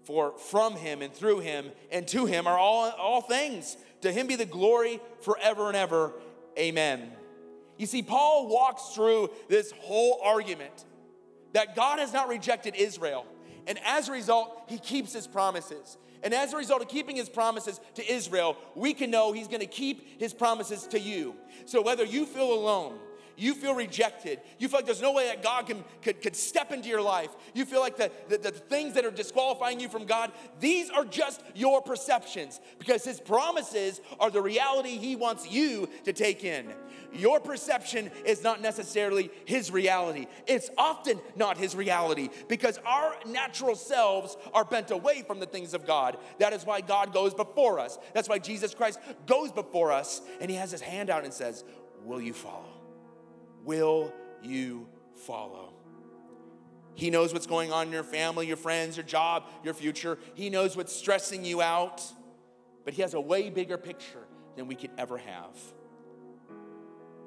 For 0.04 0.38
from 0.38 0.76
him 0.76 1.02
and 1.02 1.14
through 1.14 1.39
him 1.39 1.72
and 1.91 2.08
to 2.10 2.26
him 2.26 2.47
are 2.47 2.58
all, 2.58 2.89
all 2.91 3.22
things. 3.22 3.78
To 4.02 4.12
him 4.12 4.28
be 4.28 4.36
the 4.36 4.45
glory 4.45 5.00
forever 5.22 5.68
and 5.68 5.76
ever. 5.76 6.14
Amen. 6.58 7.12
You 7.78 7.86
see, 7.86 8.02
Paul 8.02 8.47
walks 8.47 8.89
through 8.95 9.30
this 9.47 9.72
whole 9.80 10.20
argument 10.24 10.86
that 11.54 11.76
God 11.76 12.00
has 12.00 12.12
not 12.12 12.28
rejected 12.28 12.76
Israel. 12.76 13.26
And 13.68 13.80
as 13.86 14.10
a 14.10 14.12
result, 14.12 14.64
he 14.68 14.78
keeps 14.78 15.14
his 15.14 15.28
promises. 15.28 15.97
And 16.22 16.34
as 16.34 16.54
a 16.54 16.58
result 16.58 16.82
of 16.82 16.89
keeping 16.89 17.16
his 17.16 17.30
promises 17.30 17.80
to 17.95 18.12
Israel, 18.12 18.58
we 18.76 18.93
can 18.93 19.10
know 19.10 19.32
he's 19.32 19.47
going 19.47 19.62
to 19.62 19.66
keep 19.66 20.20
his 20.20 20.34
promises 20.34 20.88
to 20.88 21.00
you. 21.00 21.36
So 21.66 21.82
whether 21.82 22.04
you 22.04 22.26
feel 22.26 22.52
alone, 22.52 23.00
you 23.40 23.54
feel 23.54 23.74
rejected, 23.74 24.40
you 24.58 24.68
feel 24.68 24.80
like 24.80 24.86
there's 24.86 25.02
no 25.02 25.14
way 25.14 25.28
that 25.28 25.42
God 25.42 25.68
can, 25.68 25.84
could, 26.02 26.22
could 26.22 26.36
step 26.36 26.72
into 26.72 26.90
your 26.90 27.02
life, 27.02 27.30
you 27.54 27.66
feel 27.66 27.80
like 27.80 27.98
the, 27.98 28.12
the, 28.28 28.38
the 28.38 28.52
things 28.52 28.94
that 28.96 29.06
are 29.06 29.12
disqualifying 29.12 29.80
you 29.80 29.90
from 29.90 30.06
God, 30.06 30.32
these 30.60 30.90
are 30.90 31.06
just 31.06 31.42
your 31.56 31.82
perceptions 31.82 32.60
because 32.78 33.04
His 33.04 33.20
promises 33.20 34.02
are 34.20 34.30
the 34.30 34.42
reality 34.42 34.98
He 34.98 35.16
wants 35.16 35.50
you 35.50 35.90
to 36.06 36.14
take 36.14 36.44
in. 36.44 36.74
Your 37.14 37.40
perception 37.40 38.12
is 38.26 38.44
not 38.44 38.62
necessarily 38.62 39.32
His 39.46 39.72
reality. 39.72 40.28
It's 40.46 40.70
often 40.78 41.20
not 41.36 41.58
His 41.58 41.76
reality 41.76 42.30
because 42.48 42.80
our 42.86 43.16
natural 43.26 43.76
selves 43.76 44.38
are 44.54 44.66
bent 44.66 44.92
away 44.92 45.24
from 45.26 45.40
the 45.40 45.46
things 45.46 45.74
of 45.74 45.88
God. 45.88 46.18
That 46.40 46.54
is 46.54 46.66
why 46.66 46.82
God 46.82 47.14
goes 47.14 47.34
before 47.34 47.80
us. 47.80 47.98
That's 48.14 48.30
why 48.30 48.40
Jesus 48.40 48.74
Christ 48.74 49.00
goes 49.26 49.52
before 49.52 49.92
us 49.92 50.22
and 50.40 50.52
He 50.52 50.58
has 50.58 50.72
His 50.72 50.82
hand 50.82 51.10
out 51.10 51.24
and 51.24 51.34
says, 51.34 51.64
Will 52.04 52.22
you 52.22 52.34
follow? 52.34 52.78
Will 53.64 54.14
you 54.41 54.88
follow? 55.26 55.74
He 56.95 57.10
knows 57.10 57.34
what's 57.34 57.47
going 57.47 57.72
on 57.72 57.88
in 57.88 57.93
your 57.93 58.03
family, 58.03 58.45
your 58.45 58.57
friends, 58.57 58.97
your 58.97 59.05
job, 59.05 59.45
your 59.64 59.74
future. 59.74 60.18
He 60.34 60.49
knows 60.49 60.76
what's 60.76 60.93
stressing 60.93 61.45
you 61.45 61.62
out. 61.62 62.03
But 62.84 62.93
He 62.93 63.01
has 63.01 63.14
a 63.14 63.22
way 63.22 63.49
bigger 63.49 63.78
picture 63.78 64.26
than 64.55 64.68
we 64.68 64.76
could 64.76 64.91
ever 64.97 65.18
have. 65.18 65.55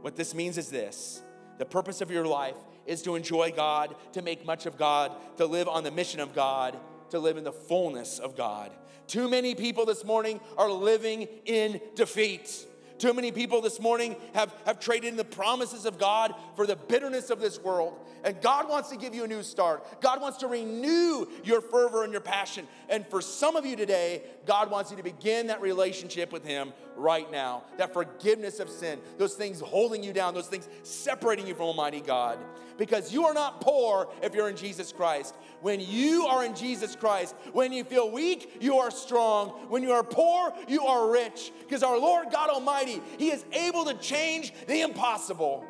What 0.03 0.16
this 0.16 0.35
means 0.35 0.59
is 0.59 0.68
this 0.68 1.22
the 1.59 1.64
purpose 1.64 2.01
of 2.01 2.11
your 2.11 2.26
life 2.26 2.57
is 2.87 3.03
to 3.03 3.14
enjoy 3.14 3.53
God, 3.53 3.95
to 4.12 4.22
make 4.22 4.45
much 4.45 4.66
of 4.66 4.76
God, 4.76 5.12
to 5.37 5.47
live 5.47 5.68
on 5.68 5.85
the 5.85 5.91
mission 5.91 6.20
of 6.20 6.35
God, 6.35 6.76
to 7.11 7.18
live 7.18 7.37
in 7.37 7.45
the 7.45 7.53
fullness 7.53 8.18
of 8.18 8.37
God. 8.37 8.72
Too 9.07 9.28
many 9.28 9.55
people 9.55 9.87
this 9.87 10.05
morning 10.05 10.41
are 10.59 10.70
living 10.70 11.28
in 11.45 11.80
defeat. 11.95 12.66
Too 13.03 13.12
many 13.12 13.32
people 13.32 13.61
this 13.61 13.80
morning 13.80 14.14
have, 14.32 14.55
have 14.64 14.78
traded 14.78 15.09
in 15.09 15.16
the 15.16 15.24
promises 15.24 15.86
of 15.86 15.98
God 15.98 16.36
for 16.55 16.68
the 16.68 16.76
bitterness 16.76 17.30
of 17.30 17.40
this 17.40 17.59
world. 17.59 17.98
And 18.22 18.40
God 18.40 18.68
wants 18.68 18.90
to 18.90 18.96
give 18.96 19.12
you 19.12 19.24
a 19.24 19.26
new 19.26 19.42
start. 19.42 20.00
God 20.00 20.20
wants 20.20 20.38
to 20.38 20.46
renew 20.46 21.26
your 21.42 21.61
fervor 21.61 22.05
and 22.05 22.12
your 22.12 22.20
passion. 22.20 22.64
And 22.88 23.05
for 23.09 23.20
some 23.20 23.57
of 23.57 23.66
you 23.66 23.74
today, 23.74 24.22
God 24.46 24.70
wants 24.70 24.92
you 24.92 24.96
to 24.98 25.03
begin 25.03 25.48
that 25.48 25.61
relationship 25.61 26.32
with 26.32 26.44
Him 26.44 26.72
right 26.96 27.28
now. 27.32 27.64
That 27.76 27.92
forgiveness 27.92 28.61
of 28.61 28.70
sin, 28.70 29.00
those 29.18 29.34
things 29.34 29.59
holding 29.59 30.05
you 30.05 30.12
down, 30.12 30.34
those 30.34 30.46
things 30.46 30.68
separating 30.84 31.48
you 31.48 31.57
from 31.57 31.66
Almighty 31.66 32.03
God. 32.03 32.38
Because 32.78 33.12
you 33.12 33.26
are 33.26 33.34
not 33.34 33.61
poor 33.61 34.09
if 34.22 34.34
you're 34.34 34.48
in 34.48 34.57
Jesus 34.57 34.92
Christ. 34.92 35.34
When 35.61 35.78
you 35.78 36.26
are 36.26 36.44
in 36.44 36.57
Jesus 36.57 36.96
Christ, 36.96 37.36
when 37.53 37.72
you 37.72 37.84
feel 37.84 38.11
weak, 38.11 38.59
you 38.61 38.78
are 38.78 38.90
strong. 38.90 39.50
When 39.68 39.82
you 39.82 39.92
are 39.92 40.03
poor, 40.03 40.53
you 40.66 40.84
are 40.84 41.11
rich. 41.11 41.53
Because 41.61 41.82
our 41.84 41.98
Lord 41.98 42.28
God 42.32 42.50
Almighty, 42.50 42.91
He 43.18 43.30
is 43.30 43.45
able 43.53 43.84
to 43.84 43.95
change 43.95 44.53
the 44.66 44.80
impossible. 44.82 45.64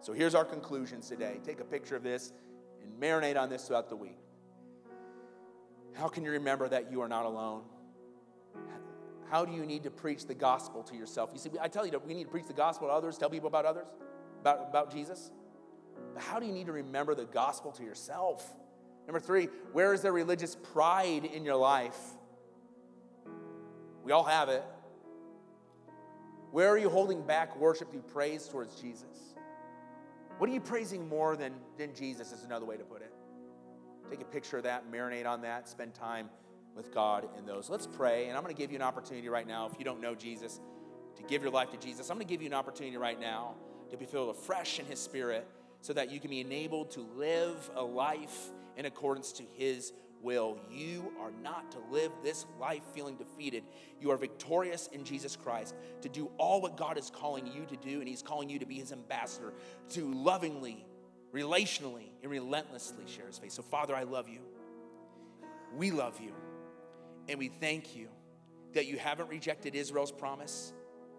So 0.00 0.12
here's 0.12 0.34
our 0.34 0.44
conclusions 0.44 1.08
today. 1.08 1.40
Take 1.44 1.60
a 1.60 1.64
picture 1.64 1.96
of 1.96 2.02
this 2.02 2.32
and 2.82 3.00
marinate 3.00 3.40
on 3.40 3.48
this 3.48 3.66
throughout 3.66 3.88
the 3.88 3.96
week. 3.96 4.18
How 5.94 6.08
can 6.08 6.24
you 6.24 6.32
remember 6.32 6.68
that 6.68 6.90
you 6.90 7.00
are 7.00 7.08
not 7.08 7.24
alone? 7.24 7.62
How 9.30 9.44
do 9.44 9.52
you 9.52 9.64
need 9.64 9.84
to 9.84 9.90
preach 9.90 10.26
the 10.26 10.34
gospel 10.34 10.82
to 10.84 10.94
yourself? 10.94 11.30
You 11.32 11.38
see, 11.38 11.50
I 11.60 11.68
tell 11.68 11.86
you 11.86 12.00
we 12.06 12.14
need 12.14 12.24
to 12.24 12.30
preach 12.30 12.46
the 12.46 12.52
gospel 12.52 12.88
to 12.88 12.94
others, 12.94 13.16
tell 13.16 13.30
people 13.30 13.48
about 13.48 13.64
others, 13.64 13.88
about, 14.40 14.66
about 14.68 14.92
Jesus. 14.92 15.30
But 16.12 16.22
how 16.22 16.38
do 16.38 16.46
you 16.46 16.52
need 16.52 16.66
to 16.66 16.72
remember 16.72 17.14
the 17.14 17.24
gospel 17.24 17.72
to 17.72 17.82
yourself? 17.82 18.46
Number 19.06 19.20
three, 19.20 19.48
where 19.72 19.92
is 19.92 20.02
there 20.02 20.12
religious 20.12 20.56
pride 20.56 21.24
in 21.24 21.44
your 21.44 21.56
life? 21.56 21.98
We 24.04 24.12
all 24.12 24.24
have 24.24 24.50
it. 24.50 24.62
Where 26.52 26.68
are 26.68 26.78
you 26.78 26.90
holding 26.90 27.22
back 27.22 27.56
worship 27.58 27.90
through 27.90 28.02
praise 28.02 28.46
towards 28.46 28.80
Jesus? 28.80 29.34
What 30.38 30.50
are 30.50 30.52
you 30.52 30.60
praising 30.60 31.08
more 31.08 31.36
than, 31.36 31.54
than 31.78 31.94
Jesus, 31.94 32.30
is 32.30 32.44
another 32.44 32.66
way 32.66 32.76
to 32.76 32.84
put 32.84 33.02
it. 33.02 33.12
Take 34.10 34.20
a 34.20 34.24
picture 34.24 34.58
of 34.58 34.64
that, 34.64 34.90
marinate 34.90 35.26
on 35.26 35.40
that, 35.42 35.68
spend 35.68 35.94
time 35.94 36.28
with 36.76 36.92
God 36.92 37.28
in 37.38 37.46
those. 37.46 37.70
Let's 37.70 37.86
pray, 37.86 38.28
and 38.28 38.36
I'm 38.36 38.42
going 38.42 38.54
to 38.54 38.60
give 38.60 38.70
you 38.70 38.76
an 38.76 38.82
opportunity 38.82 39.28
right 39.28 39.46
now, 39.46 39.68
if 39.72 39.78
you 39.78 39.84
don't 39.84 40.00
know 40.00 40.14
Jesus, 40.14 40.60
to 41.16 41.22
give 41.22 41.42
your 41.42 41.50
life 41.50 41.70
to 41.70 41.76
Jesus. 41.76 42.10
I'm 42.10 42.16
going 42.16 42.26
to 42.26 42.32
give 42.32 42.42
you 42.42 42.48
an 42.48 42.54
opportunity 42.54 42.96
right 42.96 43.18
now 43.18 43.54
to 43.90 43.96
be 43.96 44.04
filled 44.04 44.30
afresh 44.30 44.78
in 44.78 44.86
His 44.86 44.98
Spirit 44.98 45.46
so 45.80 45.92
that 45.92 46.10
you 46.10 46.20
can 46.20 46.30
be 46.30 46.40
enabled 46.40 46.90
to 46.92 47.00
live 47.16 47.70
a 47.74 47.82
life 47.82 48.50
in 48.76 48.86
accordance 48.86 49.32
to 49.32 49.44
His 49.54 49.92
will. 50.24 50.58
You 50.70 51.12
are 51.20 51.30
not 51.42 51.70
to 51.72 51.78
live 51.90 52.10
this 52.22 52.46
life 52.58 52.82
feeling 52.94 53.16
defeated. 53.16 53.62
You 54.00 54.10
are 54.10 54.16
victorious 54.16 54.88
in 54.88 55.04
Jesus 55.04 55.36
Christ 55.36 55.74
to 56.00 56.08
do 56.08 56.30
all 56.38 56.60
what 56.60 56.76
God 56.76 56.98
is 56.98 57.10
calling 57.10 57.46
you 57.46 57.66
to 57.66 57.76
do, 57.76 58.00
and 58.00 58.08
He's 58.08 58.22
calling 58.22 58.48
you 58.48 58.58
to 58.58 58.66
be 58.66 58.76
His 58.76 58.90
ambassador, 58.90 59.52
to 59.90 60.12
lovingly, 60.12 60.84
relationally, 61.32 62.08
and 62.22 62.30
relentlessly 62.30 63.04
share 63.06 63.26
His 63.26 63.38
faith. 63.38 63.52
So, 63.52 63.62
Father, 63.62 63.94
I 63.94 64.04
love 64.04 64.28
you. 64.28 64.40
We 65.76 65.90
love 65.90 66.20
you. 66.20 66.32
And 67.28 67.38
we 67.38 67.48
thank 67.48 67.94
you 67.94 68.08
that 68.72 68.86
you 68.86 68.98
haven't 68.98 69.28
rejected 69.28 69.74
Israel's 69.74 70.12
promise, 70.12 70.72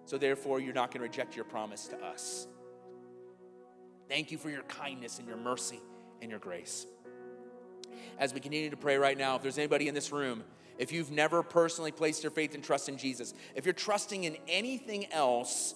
so 0.05 0.17
therefore 0.17 0.59
you're 0.59 0.73
not 0.73 0.89
going 0.91 0.99
to 0.99 1.07
reject 1.07 1.35
your 1.35 1.45
promise 1.45 1.87
to 1.87 1.97
us. 1.97 2.47
Thank 4.09 4.31
you 4.31 4.37
for 4.37 4.49
your 4.49 4.63
kindness 4.63 5.19
and 5.19 5.27
your 5.27 5.37
mercy 5.37 5.81
and 6.21 6.29
your 6.29 6.39
grace. 6.39 6.85
As 8.19 8.33
we 8.33 8.39
continue 8.39 8.69
to 8.69 8.77
pray 8.77 8.97
right 8.97 9.17
now, 9.17 9.35
if 9.35 9.41
there's 9.41 9.57
anybody 9.57 9.87
in 9.87 9.95
this 9.95 10.11
room, 10.11 10.43
if 10.77 10.91
you've 10.91 11.11
never 11.11 11.41
personally 11.43 11.91
placed 11.91 12.23
your 12.23 12.31
faith 12.31 12.53
and 12.53 12.63
trust 12.63 12.89
in 12.89 12.97
Jesus, 12.97 13.33
if 13.55 13.65
you're 13.65 13.73
trusting 13.73 14.23
in 14.23 14.37
anything 14.47 15.11
else 15.11 15.75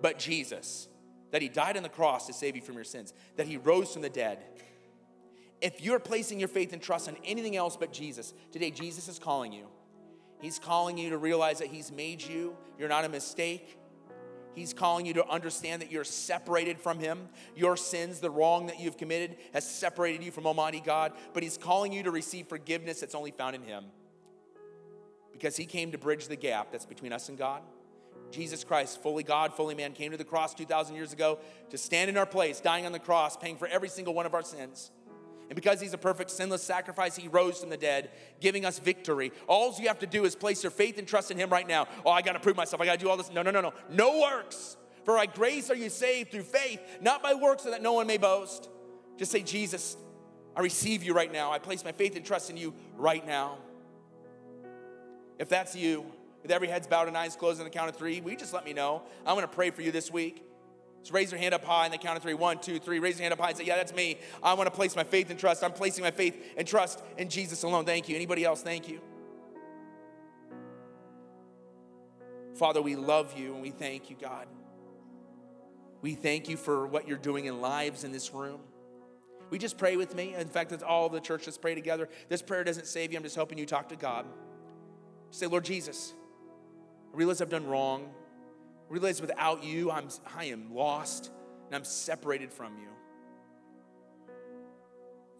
but 0.00 0.18
Jesus, 0.18 0.88
that 1.30 1.42
He 1.42 1.48
died 1.48 1.76
on 1.76 1.82
the 1.82 1.88
cross 1.88 2.26
to 2.26 2.32
save 2.32 2.56
you 2.56 2.62
from 2.62 2.74
your 2.74 2.84
sins, 2.84 3.12
that 3.36 3.46
He 3.46 3.56
rose 3.56 3.92
from 3.92 4.02
the 4.02 4.10
dead, 4.10 4.38
if 5.60 5.82
you're 5.82 5.98
placing 5.98 6.38
your 6.38 6.48
faith 6.48 6.72
and 6.72 6.80
trust 6.80 7.08
on 7.08 7.16
anything 7.24 7.56
else 7.56 7.76
but 7.76 7.92
Jesus, 7.92 8.32
today 8.52 8.70
Jesus 8.70 9.08
is 9.08 9.18
calling 9.18 9.52
you. 9.52 9.66
He's 10.40 10.58
calling 10.58 10.96
you 10.98 11.10
to 11.10 11.18
realize 11.18 11.58
that 11.58 11.68
He's 11.68 11.90
made 11.90 12.22
you, 12.22 12.56
you're 12.78 12.88
not 12.88 13.04
a 13.04 13.08
mistake. 13.08 13.77
He's 14.54 14.72
calling 14.72 15.06
you 15.06 15.14
to 15.14 15.28
understand 15.28 15.82
that 15.82 15.92
you're 15.92 16.04
separated 16.04 16.80
from 16.80 16.98
Him. 16.98 17.28
Your 17.54 17.76
sins, 17.76 18.20
the 18.20 18.30
wrong 18.30 18.66
that 18.66 18.80
you've 18.80 18.96
committed, 18.96 19.36
has 19.52 19.68
separated 19.68 20.22
you 20.22 20.30
from 20.30 20.46
Almighty 20.46 20.80
God. 20.80 21.12
But 21.32 21.42
He's 21.42 21.56
calling 21.56 21.92
you 21.92 22.02
to 22.02 22.10
receive 22.10 22.48
forgiveness 22.48 23.00
that's 23.00 23.14
only 23.14 23.30
found 23.30 23.54
in 23.54 23.62
Him. 23.62 23.84
Because 25.32 25.56
He 25.56 25.66
came 25.66 25.92
to 25.92 25.98
bridge 25.98 26.28
the 26.28 26.36
gap 26.36 26.72
that's 26.72 26.86
between 26.86 27.12
us 27.12 27.28
and 27.28 27.38
God. 27.38 27.62
Jesus 28.30 28.64
Christ, 28.64 29.02
fully 29.02 29.22
God, 29.22 29.54
fully 29.54 29.74
man, 29.74 29.92
came 29.92 30.10
to 30.10 30.18
the 30.18 30.24
cross 30.24 30.54
2,000 30.54 30.94
years 30.94 31.12
ago 31.12 31.38
to 31.70 31.78
stand 31.78 32.10
in 32.10 32.16
our 32.16 32.26
place, 32.26 32.60
dying 32.60 32.84
on 32.84 32.92
the 32.92 32.98
cross, 32.98 33.36
paying 33.36 33.56
for 33.56 33.66
every 33.68 33.88
single 33.88 34.12
one 34.12 34.26
of 34.26 34.34
our 34.34 34.42
sins. 34.42 34.90
And 35.48 35.56
because 35.56 35.80
he's 35.80 35.94
a 35.94 35.98
perfect, 35.98 36.30
sinless 36.30 36.62
sacrifice, 36.62 37.16
he 37.16 37.28
rose 37.28 37.60
from 37.60 37.70
the 37.70 37.76
dead, 37.76 38.10
giving 38.40 38.64
us 38.66 38.78
victory. 38.78 39.32
All 39.46 39.74
you 39.78 39.88
have 39.88 39.98
to 40.00 40.06
do 40.06 40.24
is 40.24 40.34
place 40.34 40.62
your 40.62 40.70
faith 40.70 40.98
and 40.98 41.08
trust 41.08 41.30
in 41.30 41.38
him 41.38 41.48
right 41.48 41.66
now. 41.66 41.88
Oh, 42.04 42.10
I 42.10 42.20
got 42.20 42.32
to 42.32 42.40
prove 42.40 42.56
myself. 42.56 42.82
I 42.82 42.84
got 42.84 42.98
to 42.98 43.04
do 43.04 43.08
all 43.08 43.16
this. 43.16 43.32
No, 43.32 43.42
no, 43.42 43.50
no, 43.50 43.62
no. 43.62 43.72
No 43.90 44.20
works. 44.20 44.76
For 45.04 45.16
by 45.16 45.24
grace 45.24 45.70
are 45.70 45.74
you 45.74 45.88
saved 45.88 46.32
through 46.32 46.42
faith, 46.42 46.80
not 47.00 47.22
by 47.22 47.32
works, 47.32 47.62
so 47.62 47.70
that 47.70 47.82
no 47.82 47.94
one 47.94 48.06
may 48.06 48.18
boast. 48.18 48.68
Just 49.16 49.32
say, 49.32 49.42
Jesus, 49.42 49.96
I 50.54 50.60
receive 50.60 51.02
you 51.02 51.14
right 51.14 51.32
now. 51.32 51.50
I 51.50 51.58
place 51.58 51.82
my 51.82 51.92
faith 51.92 52.14
and 52.14 52.24
trust 52.24 52.50
in 52.50 52.58
you 52.58 52.74
right 52.96 53.26
now. 53.26 53.56
If 55.38 55.48
that's 55.48 55.74
you, 55.74 56.04
with 56.42 56.50
every 56.50 56.68
head's 56.68 56.86
bowed 56.86 57.08
and 57.08 57.16
eyes 57.16 57.36
closed 57.36 57.58
on 57.58 57.64
the 57.64 57.70
count 57.70 57.88
of 57.88 57.96
three, 57.96 58.16
you 58.16 58.36
just 58.36 58.52
let 58.52 58.64
me 58.66 58.74
know? 58.74 59.02
I'm 59.24 59.38
to 59.40 59.48
pray 59.48 59.70
for 59.70 59.80
you 59.80 59.92
this 59.92 60.10
week. 60.10 60.44
So 61.02 61.14
raise 61.14 61.30
your 61.30 61.40
hand 61.40 61.54
up 61.54 61.64
high 61.64 61.86
in 61.86 61.92
the 61.92 61.98
count 61.98 62.16
of 62.16 62.22
three. 62.22 62.34
One, 62.34 62.58
two, 62.58 62.78
three. 62.78 62.98
Raise 62.98 63.18
your 63.18 63.22
hand 63.22 63.32
up 63.32 63.40
high 63.40 63.48
and 63.48 63.56
say, 63.56 63.64
Yeah, 63.64 63.76
that's 63.76 63.94
me. 63.94 64.18
I 64.42 64.54
want 64.54 64.66
to 64.66 64.74
place 64.74 64.94
my 64.94 65.04
faith 65.04 65.30
and 65.30 65.38
trust. 65.38 65.64
I'm 65.64 65.72
placing 65.72 66.04
my 66.04 66.10
faith 66.10 66.36
and 66.56 66.66
trust 66.66 67.02
in 67.16 67.28
Jesus 67.28 67.62
alone. 67.62 67.84
Thank 67.84 68.08
you. 68.08 68.16
Anybody 68.16 68.44
else? 68.44 68.62
Thank 68.62 68.88
you. 68.88 69.00
Father, 72.56 72.82
we 72.82 72.96
love 72.96 73.38
you 73.38 73.54
and 73.54 73.62
we 73.62 73.70
thank 73.70 74.10
you, 74.10 74.16
God. 74.20 74.48
We 76.02 76.14
thank 76.14 76.48
you 76.48 76.56
for 76.56 76.86
what 76.86 77.08
you're 77.08 77.16
doing 77.16 77.46
in 77.46 77.60
lives 77.60 78.04
in 78.04 78.12
this 78.12 78.34
room. 78.34 78.60
We 79.50 79.58
just 79.58 79.78
pray 79.78 79.96
with 79.96 80.14
me. 80.14 80.34
In 80.34 80.48
fact, 80.48 80.72
it's 80.72 80.82
all 80.82 81.08
the 81.08 81.20
church. 81.20 81.46
Let's 81.46 81.58
pray 81.58 81.74
together. 81.74 82.08
This 82.28 82.42
prayer 82.42 82.64
doesn't 82.64 82.86
save 82.86 83.12
you. 83.12 83.16
I'm 83.16 83.22
just 83.22 83.36
helping 83.36 83.58
you 83.58 83.66
talk 83.66 83.88
to 83.88 83.96
God. 83.96 84.26
Say, 85.30 85.46
Lord 85.46 85.64
Jesus, 85.64 86.12
I 87.12 87.16
realize 87.16 87.40
I've 87.40 87.48
done 87.48 87.66
wrong 87.66 88.10
realize 88.88 89.20
without 89.20 89.64
you, 89.64 89.90
I'm, 89.90 90.08
I 90.36 90.46
am 90.46 90.74
lost 90.74 91.30
and 91.66 91.74
I'm 91.74 91.84
separated 91.84 92.52
from 92.52 92.76
you. 92.78 92.88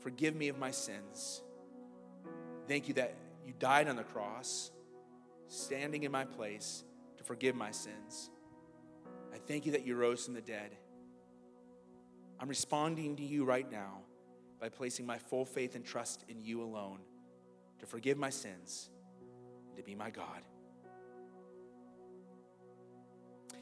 Forgive 0.00 0.36
me 0.36 0.48
of 0.48 0.58
my 0.58 0.70
sins. 0.70 1.42
Thank 2.66 2.88
you 2.88 2.94
that 2.94 3.14
you 3.46 3.54
died 3.58 3.88
on 3.88 3.96
the 3.96 4.04
cross, 4.04 4.70
standing 5.48 6.04
in 6.04 6.12
my 6.12 6.24
place 6.24 6.84
to 7.16 7.24
forgive 7.24 7.54
my 7.54 7.70
sins. 7.70 8.30
I 9.32 9.38
thank 9.38 9.66
you 9.66 9.72
that 9.72 9.86
you 9.86 9.96
rose 9.96 10.24
from 10.24 10.34
the 10.34 10.40
dead. 10.40 10.76
I'm 12.40 12.48
responding 12.48 13.16
to 13.16 13.24
you 13.24 13.44
right 13.44 13.70
now 13.70 14.02
by 14.60 14.68
placing 14.68 15.06
my 15.06 15.18
full 15.18 15.44
faith 15.44 15.74
and 15.74 15.84
trust 15.84 16.24
in 16.28 16.40
you 16.40 16.62
alone 16.62 16.98
to 17.80 17.86
forgive 17.86 18.18
my 18.18 18.30
sins 18.30 18.90
and 19.68 19.76
to 19.76 19.82
be 19.82 19.94
my 19.94 20.10
God. 20.10 20.42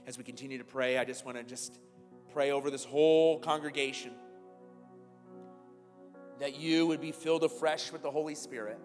As 0.07 0.17
we 0.17 0.25
continue 0.25 0.59
to 0.59 0.65
pray, 0.65 0.99
I 0.99 1.05
just 1.05 1.25
want 1.25 1.37
to 1.37 1.43
just 1.43 1.79
pray 2.33 2.53
over 2.53 2.71
this 2.71 2.85
whole 2.85 3.41
congregation 3.41 4.13
that 6.39 6.59
you 6.59 6.87
would 6.87 7.01
be 7.01 7.13
filled 7.13 7.43
afresh 7.43 7.91
with 7.91 8.03
the 8.03 8.11
Holy 8.11 8.35
Spirit, 8.35 8.79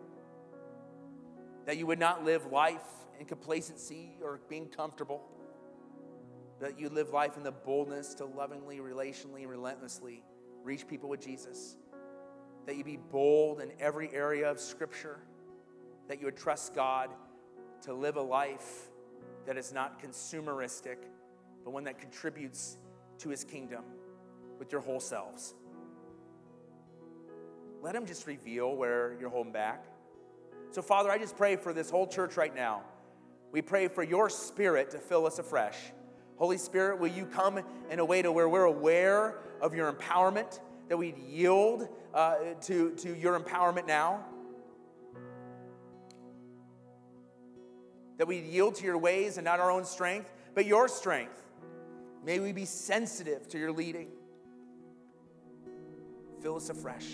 that 1.66 1.78
you 1.78 1.86
would 1.86 2.00
not 2.00 2.24
live 2.24 2.46
life 2.48 2.82
in 3.20 3.26
complacency 3.26 4.18
or 4.24 4.40
being 4.50 4.68
comfortable, 4.68 5.22
that 6.60 6.80
you 6.80 6.90
live 6.90 7.10
life 7.10 7.38
in 7.38 7.44
the 7.44 7.52
boldness 7.52 8.16
to 8.16 8.26
lovingly, 8.26 8.80
relationally, 8.80 9.48
relentlessly 9.48 10.24
reach 10.64 10.88
people 10.88 11.10
with 11.10 11.22
Jesus, 11.22 11.76
that 12.66 12.78
you 12.78 12.84
be 12.84 12.98
bold 12.98 13.60
in 13.60 13.72
every 13.80 14.14
area 14.14 14.50
of 14.50 14.60
Scripture, 14.60 15.20
that 16.08 16.20
you 16.20 16.26
would 16.26 16.38
trust 16.38 16.74
God 16.74 17.10
to 17.84 17.94
live 17.94 18.16
a 18.16 18.22
life 18.22 18.91
that 19.46 19.58
is 19.58 19.74
not 19.74 20.02
consumeristic, 20.02 20.98
but 21.64 21.72
one 21.72 21.84
that 21.86 22.00
contributes 22.00 22.78
to 23.20 23.30
his 23.30 23.44
kingdom 23.44 23.84
with 24.60 24.72
your 24.72 24.82
whole 24.82 25.00
selves. 25.00 25.54
Let 27.82 27.96
him 27.96 28.06
just 28.06 28.28
reveal 28.28 28.76
where 28.76 29.16
you're 29.20 29.30
holding 29.30 29.52
back. 29.54 29.86
So, 30.72 30.82
Father, 30.82 31.10
I 31.10 31.18
just 31.18 31.36
pray 31.36 31.56
for 31.56 31.74
this 31.74 31.89
whole 31.89 32.08
church 32.08 32.38
right 32.38 32.56
now. 32.56 32.84
We 33.52 33.62
pray 33.62 33.88
for 33.88 34.04
your 34.04 34.30
spirit 34.30 34.92
to 34.92 35.00
fill 35.00 35.26
us 35.26 35.39
afresh. 35.39 35.78
Holy 36.38 36.58
Spirit, 36.58 37.00
will 37.00 37.12
you 37.12 37.26
come 37.26 37.60
in 37.89 38.00
a 38.00 38.06
way 38.06 38.22
to 38.22 38.32
where 38.32 38.48
we're 38.48 38.64
aware 38.64 39.39
of 39.62 39.76
your 39.76 39.92
empowerment, 39.92 40.60
that 40.89 40.98
we'd 40.98 41.18
yield 41.18 41.88
uh, 42.14 42.36
to, 42.62 42.92
to 42.96 43.16
your 43.16 43.39
empowerment 43.39 43.88
now. 43.88 44.26
That 48.18 48.28
we'd 48.28 48.45
yield 48.45 48.76
to 48.76 48.86
your 48.86 48.97
ways 48.97 49.38
and 49.38 49.45
not 49.45 49.59
our 49.59 49.72
own 49.72 49.86
strength, 49.86 50.32
but 50.53 50.66
your 50.66 50.88
strength. 50.88 51.41
May 52.24 52.39
we 52.39 52.51
be 52.51 52.66
sensitive 52.66 53.47
to 53.49 53.57
your 53.57 53.72
leading. 53.72 54.09
Fill 56.41 56.55
us 56.55 56.70
afresh. 56.70 57.07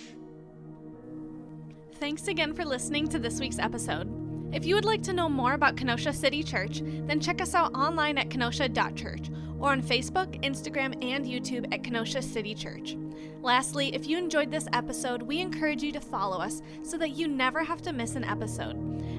Thanks 1.96 2.28
again 2.28 2.54
for 2.54 2.66
listening 2.66 3.08
to 3.10 3.20
this 3.20 3.40
week's 3.40 3.60
episode. 3.60 4.08
If 4.54 4.66
you 4.66 4.76
would 4.76 4.86
like 4.86 5.04
to 5.04 5.14
know 5.14 5.28
more 5.28 5.54
about 5.54 5.76
Kenosha 5.76 6.14
City 6.14 6.44
Church, 6.44 6.82
then 6.84 7.20
check 7.20 7.42
us 7.42 7.54
out 7.54 7.74
online 7.74 8.18
at 8.18 8.30
kenosha.church 8.30 9.30
or 9.60 9.72
on 9.72 9.82
Facebook, 9.82 10.42
Instagram, 10.44 10.94
and 11.04 11.26
YouTube 11.26 11.72
at 11.74 11.84
Kenosha 11.84 12.22
City 12.22 12.54
Church. 12.54 12.98
Lastly, 13.42 13.94
if 13.94 14.08
you 14.08 14.18
enjoyed 14.18 14.52
this 14.52 14.68
episode, 14.74 15.22
we 15.22 15.40
encourage 15.40 15.84
you 15.84 15.92
to 15.92 16.00
follow 16.00 16.40
us 16.40 16.62
so 16.84 16.98
that 16.98 17.12
you 17.12 17.28
never 17.28 17.64
have 17.64 17.82
to 17.84 17.94
miss 17.94 18.16
an 18.16 18.24
episode. 18.24 18.76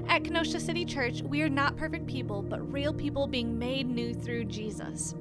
At 0.07 0.23
Kenosha 0.23 0.59
City 0.59 0.85
Church, 0.85 1.21
we 1.21 1.41
are 1.41 1.49
not 1.49 1.77
perfect 1.77 2.07
people, 2.07 2.41
but 2.41 2.71
real 2.71 2.93
people 2.93 3.27
being 3.27 3.57
made 3.57 3.87
new 3.87 4.13
through 4.13 4.45
Jesus. 4.45 5.15